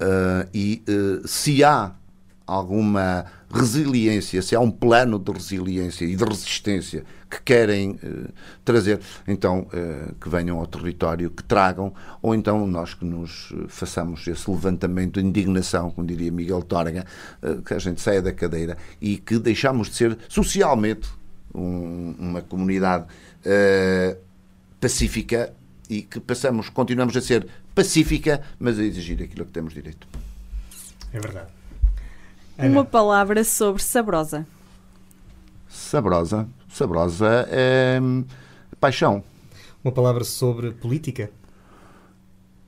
uh, 0.00 0.48
e 0.54 0.82
uh, 0.88 1.26
se 1.26 1.64
há 1.64 1.92
alguma 2.46 3.24
resiliência, 3.50 4.42
se 4.42 4.54
há 4.54 4.60
um 4.60 4.70
plano 4.70 5.18
de 5.18 5.32
resiliência 5.32 6.04
e 6.04 6.14
de 6.14 6.24
resistência 6.24 7.04
que 7.30 7.40
querem 7.42 7.92
uh, 7.92 8.28
trazer, 8.64 9.00
então 9.26 9.60
uh, 9.60 10.14
que 10.20 10.28
venham 10.28 10.58
ao 10.58 10.66
território, 10.66 11.30
que 11.30 11.42
tragam, 11.42 11.92
ou 12.20 12.34
então 12.34 12.66
nós 12.66 12.94
que 12.94 13.04
nos 13.04 13.52
façamos 13.68 14.26
esse 14.26 14.48
levantamento 14.50 15.20
de 15.20 15.26
indignação, 15.26 15.90
como 15.90 16.06
diria 16.06 16.30
Miguel 16.30 16.62
Torga, 16.62 17.04
uh, 17.42 17.62
que 17.62 17.74
a 17.74 17.78
gente 17.78 18.00
saia 18.00 18.20
da 18.20 18.32
cadeira 18.32 18.76
e 19.00 19.16
que 19.16 19.38
deixamos 19.38 19.88
de 19.88 19.94
ser 19.96 20.18
socialmente 20.28 21.08
um, 21.54 22.14
uma 22.18 22.42
comunidade 22.42 23.06
pacífica 24.80 25.54
e 25.88 26.02
que 26.02 26.18
passamos, 26.18 26.68
continuamos 26.68 27.16
a 27.16 27.20
ser 27.20 27.46
pacífica, 27.74 28.42
mas 28.58 28.78
a 28.78 28.82
exigir 28.82 29.22
aquilo 29.22 29.44
que 29.44 29.52
temos 29.52 29.74
direito. 29.74 30.06
É 31.12 31.20
verdade. 31.20 31.48
Uma 32.58 32.84
palavra 32.84 33.44
sobre 33.44 33.82
sabrosa. 33.82 34.46
Sabrosa. 35.68 36.48
Sabrosa 36.68 37.46
é 37.50 37.98
paixão. 38.80 39.22
Uma 39.82 39.92
palavra 39.92 40.24
sobre 40.24 40.72
política. 40.72 41.30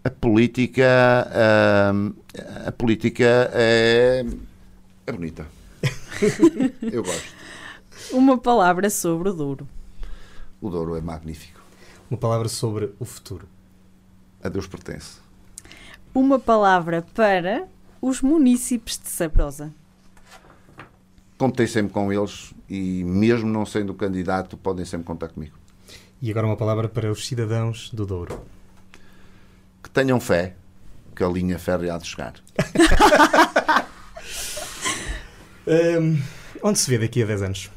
A 0.04 0.10
política, 0.10 0.86
a, 1.32 2.68
a 2.68 2.72
política 2.72 3.50
é, 3.52 4.24
é 5.06 5.12
bonita. 5.12 5.46
Eu 6.82 7.02
gosto. 7.02 7.35
Uma 8.12 8.38
palavra 8.38 8.88
sobre 8.88 9.28
o 9.30 9.32
Douro. 9.32 9.68
O 10.60 10.70
Douro 10.70 10.96
é 10.96 11.00
magnífico. 11.00 11.60
Uma 12.10 12.18
palavra 12.18 12.48
sobre 12.48 12.94
o 12.98 13.04
futuro. 13.04 13.48
A 14.42 14.48
Deus 14.48 14.66
pertence. 14.66 15.18
Uma 16.14 16.38
palavra 16.38 17.02
para 17.14 17.66
os 18.00 18.22
munícipes 18.22 18.98
de 18.98 19.08
Sabrosa? 19.08 19.72
Contei 21.36 21.66
sempre 21.66 21.92
com 21.92 22.12
eles 22.12 22.54
e, 22.68 23.04
mesmo 23.04 23.48
não 23.48 23.66
sendo 23.66 23.92
candidato, 23.92 24.56
podem 24.56 24.84
sempre 24.84 25.06
contar 25.06 25.28
comigo. 25.28 25.56
E 26.22 26.30
agora 26.30 26.46
uma 26.46 26.56
palavra 26.56 26.88
para 26.88 27.10
os 27.10 27.26
cidadãos 27.26 27.90
do 27.92 28.06
Douro. 28.06 28.40
Que 29.82 29.90
tenham 29.90 30.18
fé 30.20 30.56
que 31.14 31.24
a 31.24 31.28
linha 31.28 31.58
férrea 31.58 31.94
há 31.94 31.98
de 31.98 32.06
chegar. 32.06 32.34
um, 35.66 36.22
onde 36.62 36.78
se 36.78 36.88
vê 36.88 36.98
daqui 36.98 37.22
a 37.22 37.26
10 37.26 37.42
anos? 37.42 37.70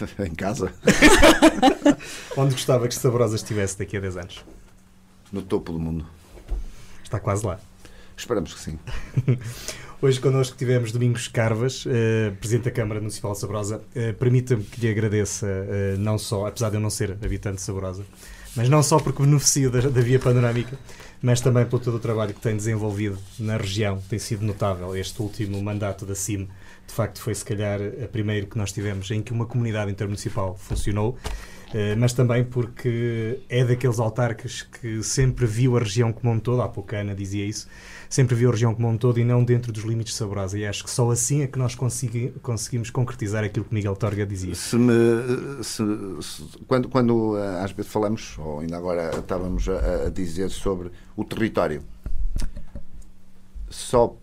em 0.18 0.34
casa. 0.34 0.72
onde 2.36 2.54
gostava 2.54 2.88
que 2.88 2.94
Sabrosa 2.94 3.36
estivesse 3.36 3.78
daqui 3.78 3.96
a 3.96 4.00
10 4.00 4.16
anos? 4.16 4.44
no 5.34 5.42
topo 5.42 5.72
do 5.72 5.78
mundo. 5.78 6.06
Está 7.02 7.18
quase 7.18 7.44
lá. 7.44 7.58
Esperamos 8.16 8.54
que 8.54 8.60
sim. 8.60 8.78
Hoje 10.00 10.20
connosco 10.20 10.56
tivemos 10.56 10.92
Domingos 10.92 11.28
Carvas, 11.28 11.84
eh, 11.86 12.30
Presidente 12.38 12.66
da 12.66 12.70
Câmara 12.70 13.00
Municipal 13.00 13.32
de 13.32 13.40
Sabrosa. 13.40 13.82
Eh, 13.94 14.12
Permita-me 14.12 14.62
que 14.62 14.80
lhe 14.80 14.88
agradeça, 14.88 15.46
eh, 15.46 15.96
não 15.98 16.18
só, 16.18 16.46
apesar 16.46 16.70
de 16.70 16.76
eu 16.76 16.80
não 16.80 16.90
ser 16.90 17.12
habitante 17.12 17.56
de 17.56 17.62
Sabrosa, 17.62 18.04
mas 18.54 18.68
não 18.68 18.82
só 18.82 18.98
porque 18.98 19.22
beneficio 19.22 19.70
da, 19.70 19.80
da 19.80 20.00
via 20.00 20.18
panorâmica, 20.20 20.78
mas 21.22 21.40
também 21.40 21.64
pelo 21.64 21.80
todo 21.80 21.96
o 21.96 22.00
trabalho 22.00 22.34
que 22.34 22.40
tem 22.40 22.54
desenvolvido 22.56 23.18
na 23.38 23.56
região. 23.56 24.00
Tem 24.08 24.18
sido 24.18 24.44
notável 24.44 24.94
este 24.94 25.20
último 25.22 25.60
mandato 25.62 26.04
da 26.04 26.14
CIM. 26.14 26.48
De 26.86 26.92
facto, 26.92 27.20
foi 27.20 27.34
se 27.34 27.44
calhar 27.44 27.80
a 28.02 28.08
primeiro 28.08 28.46
que 28.46 28.56
nós 28.56 28.72
tivemos 28.72 29.10
em 29.10 29.22
que 29.22 29.32
uma 29.32 29.46
comunidade 29.46 29.90
intermunicipal 29.90 30.54
funcionou 30.56 31.16
eh, 31.74 31.96
mas 31.96 32.12
também 32.12 32.44
porque 32.44 33.40
é 33.48 33.64
daqueles 33.64 33.98
autarcas 33.98 34.62
que 34.62 35.02
sempre 35.02 35.44
viu 35.44 35.76
a 35.76 35.80
região 35.80 36.12
como 36.12 36.32
um 36.32 36.38
todo, 36.38 36.62
há 36.62 36.68
pouco 36.68 36.94
a 36.94 37.00
Ana 37.00 37.16
dizia 37.16 37.44
isso, 37.44 37.66
sempre 38.08 38.36
viu 38.36 38.50
a 38.50 38.52
região 38.52 38.72
como 38.72 38.88
um 38.88 38.96
todo 38.96 39.18
e 39.18 39.24
não 39.24 39.42
dentro 39.42 39.72
dos 39.72 39.82
limites 39.82 40.12
de 40.12 40.18
Saborosa. 40.18 40.56
E 40.56 40.64
acho 40.64 40.84
que 40.84 40.90
só 40.90 41.10
assim 41.10 41.42
é 41.42 41.48
que 41.48 41.58
nós 41.58 41.74
consegui, 41.74 42.32
conseguimos 42.42 42.90
concretizar 42.90 43.42
aquilo 43.42 43.64
que 43.64 43.74
Miguel 43.74 43.96
Torga 43.96 44.24
dizia. 44.24 44.54
Se 44.54 44.76
me, 44.76 44.92
se, 45.64 45.82
se, 46.20 46.44
quando, 46.68 46.88
quando 46.88 47.36
eh, 47.36 47.64
às 47.64 47.72
vezes 47.72 47.90
falamos, 47.90 48.38
ou 48.38 48.60
ainda 48.60 48.76
agora 48.76 49.10
estávamos 49.18 49.68
a, 49.68 50.06
a 50.06 50.10
dizer 50.10 50.50
sobre 50.50 50.92
o 51.16 51.24
território, 51.24 51.82
só 53.68 54.16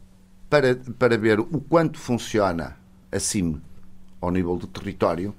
para, 0.52 0.76
para 1.00 1.18
ver 1.18 1.40
o 1.40 1.62
quanto 1.62 1.98
funciona 1.98 2.76
a 3.10 3.20
CIM 3.22 3.62
ao 4.20 4.30
nível 4.30 4.58
do 4.58 4.68
território, 4.68 5.34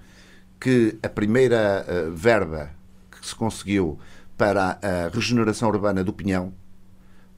que 0.58 0.98
a 1.02 1.08
primeira 1.08 1.84
uh, 1.86 2.10
verba 2.10 2.70
que 3.10 3.28
se 3.28 3.34
conseguiu 3.34 3.98
para 4.38 4.78
a 4.80 5.14
regeneração 5.14 5.68
urbana 5.68 6.02
do 6.02 6.14
Pinhão 6.14 6.54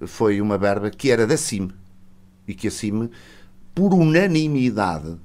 foi 0.07 0.41
uma 0.41 0.57
verba 0.57 0.89
que 0.89 1.11
era 1.11 1.27
da 1.27 1.37
CIM 1.37 1.69
e 2.47 2.55
que 2.55 2.69
a 2.69 2.71
CIM, 2.71 3.11
por 3.75 3.93
unanimidade, 3.93 5.17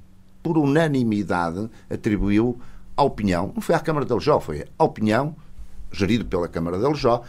por 0.42 0.58
unanimidade, 0.58 1.70
atribuiu 1.88 2.60
ao 2.96 3.10
Pinhão, 3.10 3.52
não 3.54 3.62
foi 3.62 3.76
à 3.76 3.78
Câmara 3.78 4.04
de 4.04 4.12
Aljó, 4.12 4.40
foi 4.40 4.64
ao 4.76 4.88
Pinhão, 4.88 5.36
gerido 5.92 6.24
pela 6.24 6.48
Câmara 6.48 6.78
de 6.78 6.84
Aljó, 6.84 7.22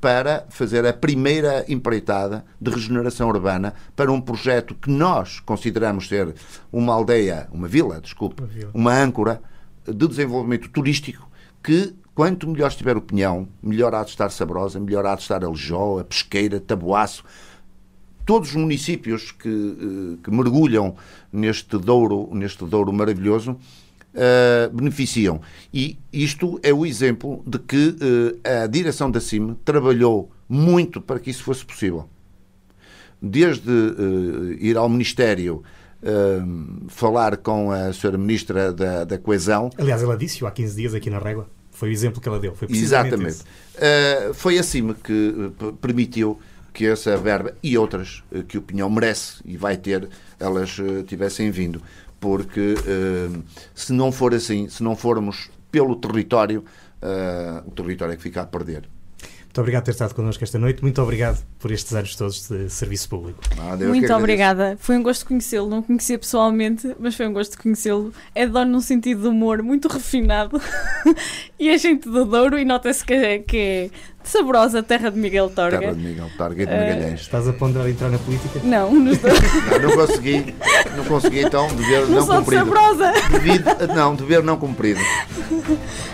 para 0.00 0.46
fazer 0.48 0.86
a 0.86 0.92
primeira 0.92 1.64
empreitada 1.68 2.44
de 2.60 2.70
regeneração 2.70 3.28
urbana 3.28 3.74
para 3.96 4.12
um 4.12 4.20
projeto 4.20 4.74
que 4.74 4.90
nós 4.90 5.40
consideramos 5.40 6.08
ser 6.08 6.34
uma 6.72 6.94
aldeia, 6.94 7.48
uma 7.50 7.66
vila, 7.66 8.00
desculpe, 8.00 8.42
uma, 8.42 8.48
vila. 8.48 8.70
uma 8.72 8.94
âncora 8.94 9.42
de 9.84 10.06
desenvolvimento 10.06 10.68
turístico 10.68 11.28
que, 11.62 11.94
quanto 12.14 12.48
melhor 12.48 12.68
estiver 12.68 12.96
o 12.96 13.00
Pinhão, 13.00 13.48
melhor 13.62 13.94
há 13.94 14.04
de 14.04 14.10
estar 14.10 14.30
Sabrosa, 14.30 14.78
melhor 14.78 15.04
há 15.04 15.14
de 15.14 15.22
estar 15.22 15.42
Aljó, 15.42 15.98
a 15.98 16.04
Pesqueira, 16.04 16.60
Taboaço, 16.60 17.24
todos 18.24 18.50
os 18.50 18.56
municípios 18.56 19.32
que, 19.32 19.48
eh, 19.48 20.18
que 20.22 20.30
mergulham 20.30 20.94
neste 21.32 21.78
Douro, 21.78 22.28
neste 22.32 22.64
Douro 22.64 22.92
maravilhoso, 22.92 23.56
uh, 24.18 24.74
beneficiam. 24.74 25.40
E 25.72 25.98
isto 26.12 26.58
é 26.62 26.72
o 26.72 26.84
exemplo 26.84 27.42
de 27.46 27.58
que 27.58 27.88
uh, 27.88 28.62
a 28.64 28.66
direção 28.66 29.10
da 29.10 29.20
CIM 29.20 29.56
trabalhou 29.64 30.30
muito 30.48 31.00
para 31.00 31.20
que 31.20 31.30
isso 31.30 31.44
fosse 31.44 31.64
possível. 31.64 32.08
Desde 33.22 33.70
uh, 33.70 34.52
ir 34.60 34.76
ao 34.76 34.88
Ministério 34.88 35.62
falar 36.86 37.36
com 37.38 37.72
a 37.72 37.92
senhora 37.92 38.16
Ministra 38.16 38.72
da, 38.72 39.02
da 39.02 39.18
Coesão. 39.18 39.68
Aliás, 39.76 40.00
ela 40.00 40.16
disse-o 40.16 40.46
há 40.46 40.50
15 40.52 40.76
dias 40.76 40.94
aqui 40.94 41.10
na 41.10 41.18
Régua. 41.18 41.50
Foi 41.72 41.88
o 41.88 41.92
exemplo 41.92 42.20
que 42.20 42.28
ela 42.28 42.38
deu. 42.38 42.54
Foi 42.54 42.68
Exatamente. 42.70 43.38
Foi 44.34 44.56
assim 44.60 44.92
que 44.92 45.52
uh, 45.60 45.72
permitiu 45.72 46.38
que 46.72 46.86
essa 46.86 47.16
verba 47.16 47.52
e 47.60 47.76
outras 47.76 48.22
que 48.46 48.56
o 48.56 48.62
Pinhão 48.62 48.88
merece 48.88 49.42
e 49.44 49.56
vai 49.56 49.76
ter, 49.76 50.08
elas 50.38 50.76
tivessem 51.08 51.50
vindo. 51.50 51.82
Porque 52.20 52.74
se 53.74 53.92
não 53.92 54.10
for 54.10 54.34
assim, 54.34 54.68
se 54.68 54.82
não 54.82 54.96
formos 54.96 55.50
pelo 55.70 55.96
território, 55.96 56.64
o 57.66 57.70
território 57.70 58.12
é 58.12 58.16
que 58.16 58.22
fica 58.22 58.42
a 58.42 58.46
perder. 58.46 58.88
Muito 59.48 59.60
obrigado 59.62 59.82
por 59.82 59.86
ter 59.86 59.90
estado 59.92 60.14
connosco 60.14 60.44
esta 60.44 60.58
noite. 60.58 60.82
Muito 60.82 61.02
obrigado 61.02 61.42
por 61.58 61.72
estes 61.72 61.92
anos 61.94 62.14
todos 62.14 62.48
de 62.48 62.68
serviço 62.68 63.08
público. 63.08 63.40
Ah, 63.58 63.76
Muito 63.76 64.12
obrigada. 64.12 64.76
Foi 64.78 64.96
um 64.96 65.02
gosto 65.02 65.26
conhecê-lo. 65.26 65.68
Não 65.68 65.82
conhecia 65.82 66.18
pessoalmente, 66.18 66.94
mas 67.00 67.14
foi 67.14 67.26
um 67.26 67.32
gosto 67.32 67.60
conhecê-lo. 67.60 68.12
É 68.34 68.46
de 68.46 68.52
dono 68.52 68.70
num 68.70 68.80
sentido 68.80 69.22
de 69.22 69.28
humor 69.28 69.62
muito 69.62 69.88
refinado. 69.88 70.60
e 71.58 71.70
a 71.70 71.76
gente 71.78 72.08
do 72.08 72.26
Douro, 72.26 72.58
e 72.58 72.64
nota-se 72.64 73.04
que 73.04 73.14
é, 73.14 73.38
que 73.38 73.56
é 73.56 73.90
saborosa 74.22 74.82
terra 74.82 75.10
de 75.10 75.18
Miguel 75.18 75.48
Torga. 75.48 75.78
Terra 75.78 75.94
de 75.94 76.02
Miguel 76.02 76.30
Torga 76.36 76.62
e 76.62 76.66
de 76.66 76.72
Magalhães. 76.72 77.20
Uh, 77.20 77.22
Estás 77.22 77.48
a 77.48 77.52
ponderar 77.52 77.88
entrar 77.88 78.10
na 78.10 78.18
política? 78.18 78.60
Não, 78.62 78.94
nos 78.94 79.18
dois. 79.18 79.40
não, 79.72 79.88
não 79.88 79.96
consegui. 79.96 80.54
Não 80.94 81.04
consegui, 81.04 81.40
então, 81.40 81.66
dever 81.74 82.06
não, 82.06 82.26
não 82.26 82.26
cumprido. 82.26 82.64
saborosa. 82.64 83.12
Devido, 83.30 83.64
não, 83.94 84.14
dever 84.14 84.42
não 84.44 84.56
cumprido. 84.58 85.00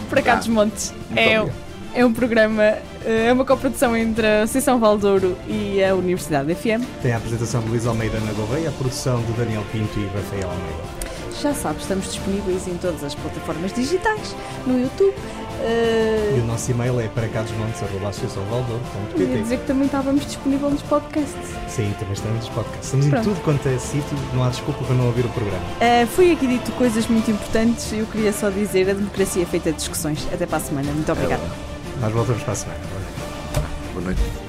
Para 0.08 0.22
cá 0.22 0.34
ah, 0.34 0.36
dos 0.36 0.46
montes. 0.46 0.94
É 1.16 1.36
eu. 1.36 1.63
É 1.94 2.04
um 2.04 2.12
programa, 2.12 2.76
é 3.04 3.32
uma 3.32 3.44
coprodução 3.44 3.96
entre 3.96 4.26
a 4.26 4.42
Associação 4.42 4.78
Valdouro 4.78 5.36
e 5.46 5.82
a 5.82 5.94
Universidade 5.94 6.52
FM. 6.54 6.82
Tem 7.00 7.12
a 7.12 7.16
apresentação 7.16 7.62
de 7.62 7.68
Luís 7.68 7.86
Almeida 7.86 8.18
na 8.20 8.32
Gouveia, 8.32 8.68
a 8.68 8.72
produção 8.72 9.22
de 9.22 9.32
Daniel 9.32 9.64
Pinto 9.72 9.98
e 9.98 10.04
Rafael 10.06 10.50
Almeida. 10.50 11.04
Já 11.40 11.52
sabes, 11.54 11.82
estamos 11.82 12.06
disponíveis 12.06 12.66
em 12.68 12.76
todas 12.76 13.02
as 13.04 13.14
plataformas 13.14 13.72
digitais, 13.72 14.34
no 14.66 14.80
YouTube. 14.80 15.14
Uh... 15.14 16.36
E 16.36 16.40
o 16.40 16.44
nosso 16.46 16.70
e-mail 16.70 17.00
é 17.00 17.08
para 17.08 17.28
cadosmontes.associaçãovaldor.pt 17.28 19.22
Ia 19.22 19.42
dizer 19.42 19.58
que 19.58 19.66
também 19.66 19.86
estávamos 19.86 20.26
disponíveis 20.26 20.72
nos 20.72 20.82
podcasts. 20.82 21.50
Sim, 21.68 21.94
também 21.98 22.14
estamos 22.14 22.38
nos 22.38 22.48
podcasts. 22.48 22.86
Estamos 22.86 23.06
Pronto. 23.06 23.28
em 23.28 23.34
tudo 23.34 23.44
quanto 23.44 23.68
é 23.68 23.78
sítio, 23.78 24.18
não 24.34 24.42
há 24.44 24.48
desculpa 24.48 24.82
para 24.84 24.94
não 24.94 25.06
ouvir 25.06 25.24
o 25.24 25.28
programa. 25.28 25.64
Uh, 25.80 26.06
foi 26.08 26.32
aqui 26.32 26.46
dito 26.46 26.72
coisas 26.72 27.06
muito 27.06 27.30
importantes 27.30 27.92
eu 27.92 28.06
queria 28.06 28.32
só 28.32 28.50
dizer: 28.50 28.90
a 28.90 28.94
democracia 28.94 29.42
é 29.42 29.46
feita 29.46 29.70
de 29.70 29.76
discussões. 29.76 30.26
Até 30.32 30.46
para 30.46 30.58
a 30.58 30.60
semana. 30.60 30.90
Muito 30.92 31.10
obrigada. 31.10 31.42
É 31.70 31.73
Nós 32.00 32.12
voltamos 32.12 32.42
para 32.42 32.52
a 32.52 32.56
semana. 32.56 32.80
Boa 32.82 33.00
noite. 33.00 33.10
Boa 33.94 34.04
noite. 34.04 34.44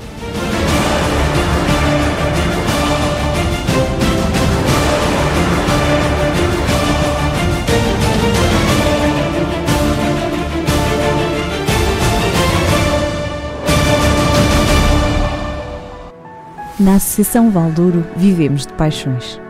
Na 16.78 16.96
Associação 16.96 17.50
Valdouro 17.52 18.06
vivemos 18.18 18.68
de 18.68 18.74
paixões. 18.74 19.42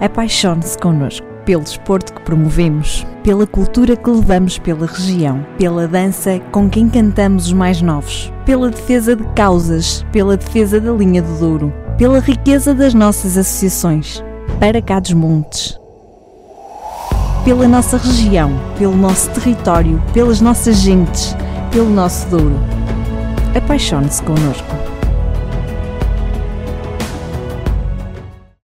Apaixone-se 0.00 0.76
connosco 0.76 1.26
pelo 1.44 1.62
desporto 1.62 2.12
que 2.12 2.20
promovemos, 2.22 3.06
pela 3.26 3.44
cultura 3.44 3.96
que 3.96 4.08
levamos 4.08 4.56
pela 4.56 4.86
região, 4.86 5.44
pela 5.58 5.88
dança 5.88 6.38
com 6.52 6.70
quem 6.70 6.88
cantamos 6.88 7.46
os 7.46 7.52
mais 7.52 7.82
novos, 7.82 8.32
pela 8.44 8.70
defesa 8.70 9.16
de 9.16 9.24
causas, 9.34 10.06
pela 10.12 10.36
defesa 10.36 10.80
da 10.80 10.92
linha 10.92 11.20
do 11.20 11.36
Douro, 11.36 11.74
pela 11.98 12.20
riqueza 12.20 12.72
das 12.72 12.94
nossas 12.94 13.36
associações, 13.36 14.22
para 14.60 14.80
cá 14.80 15.00
dos 15.00 15.12
montes. 15.12 15.76
Pela 17.44 17.66
nossa 17.66 17.96
região, 17.96 18.52
pelo 18.78 18.96
nosso 18.96 19.28
território, 19.30 20.00
pelas 20.14 20.40
nossas 20.40 20.76
gentes, 20.76 21.36
pelo 21.72 21.90
nosso 21.90 22.28
Douro. 22.28 22.60
Apaixone-se 23.56 24.22
connosco. 24.22 24.95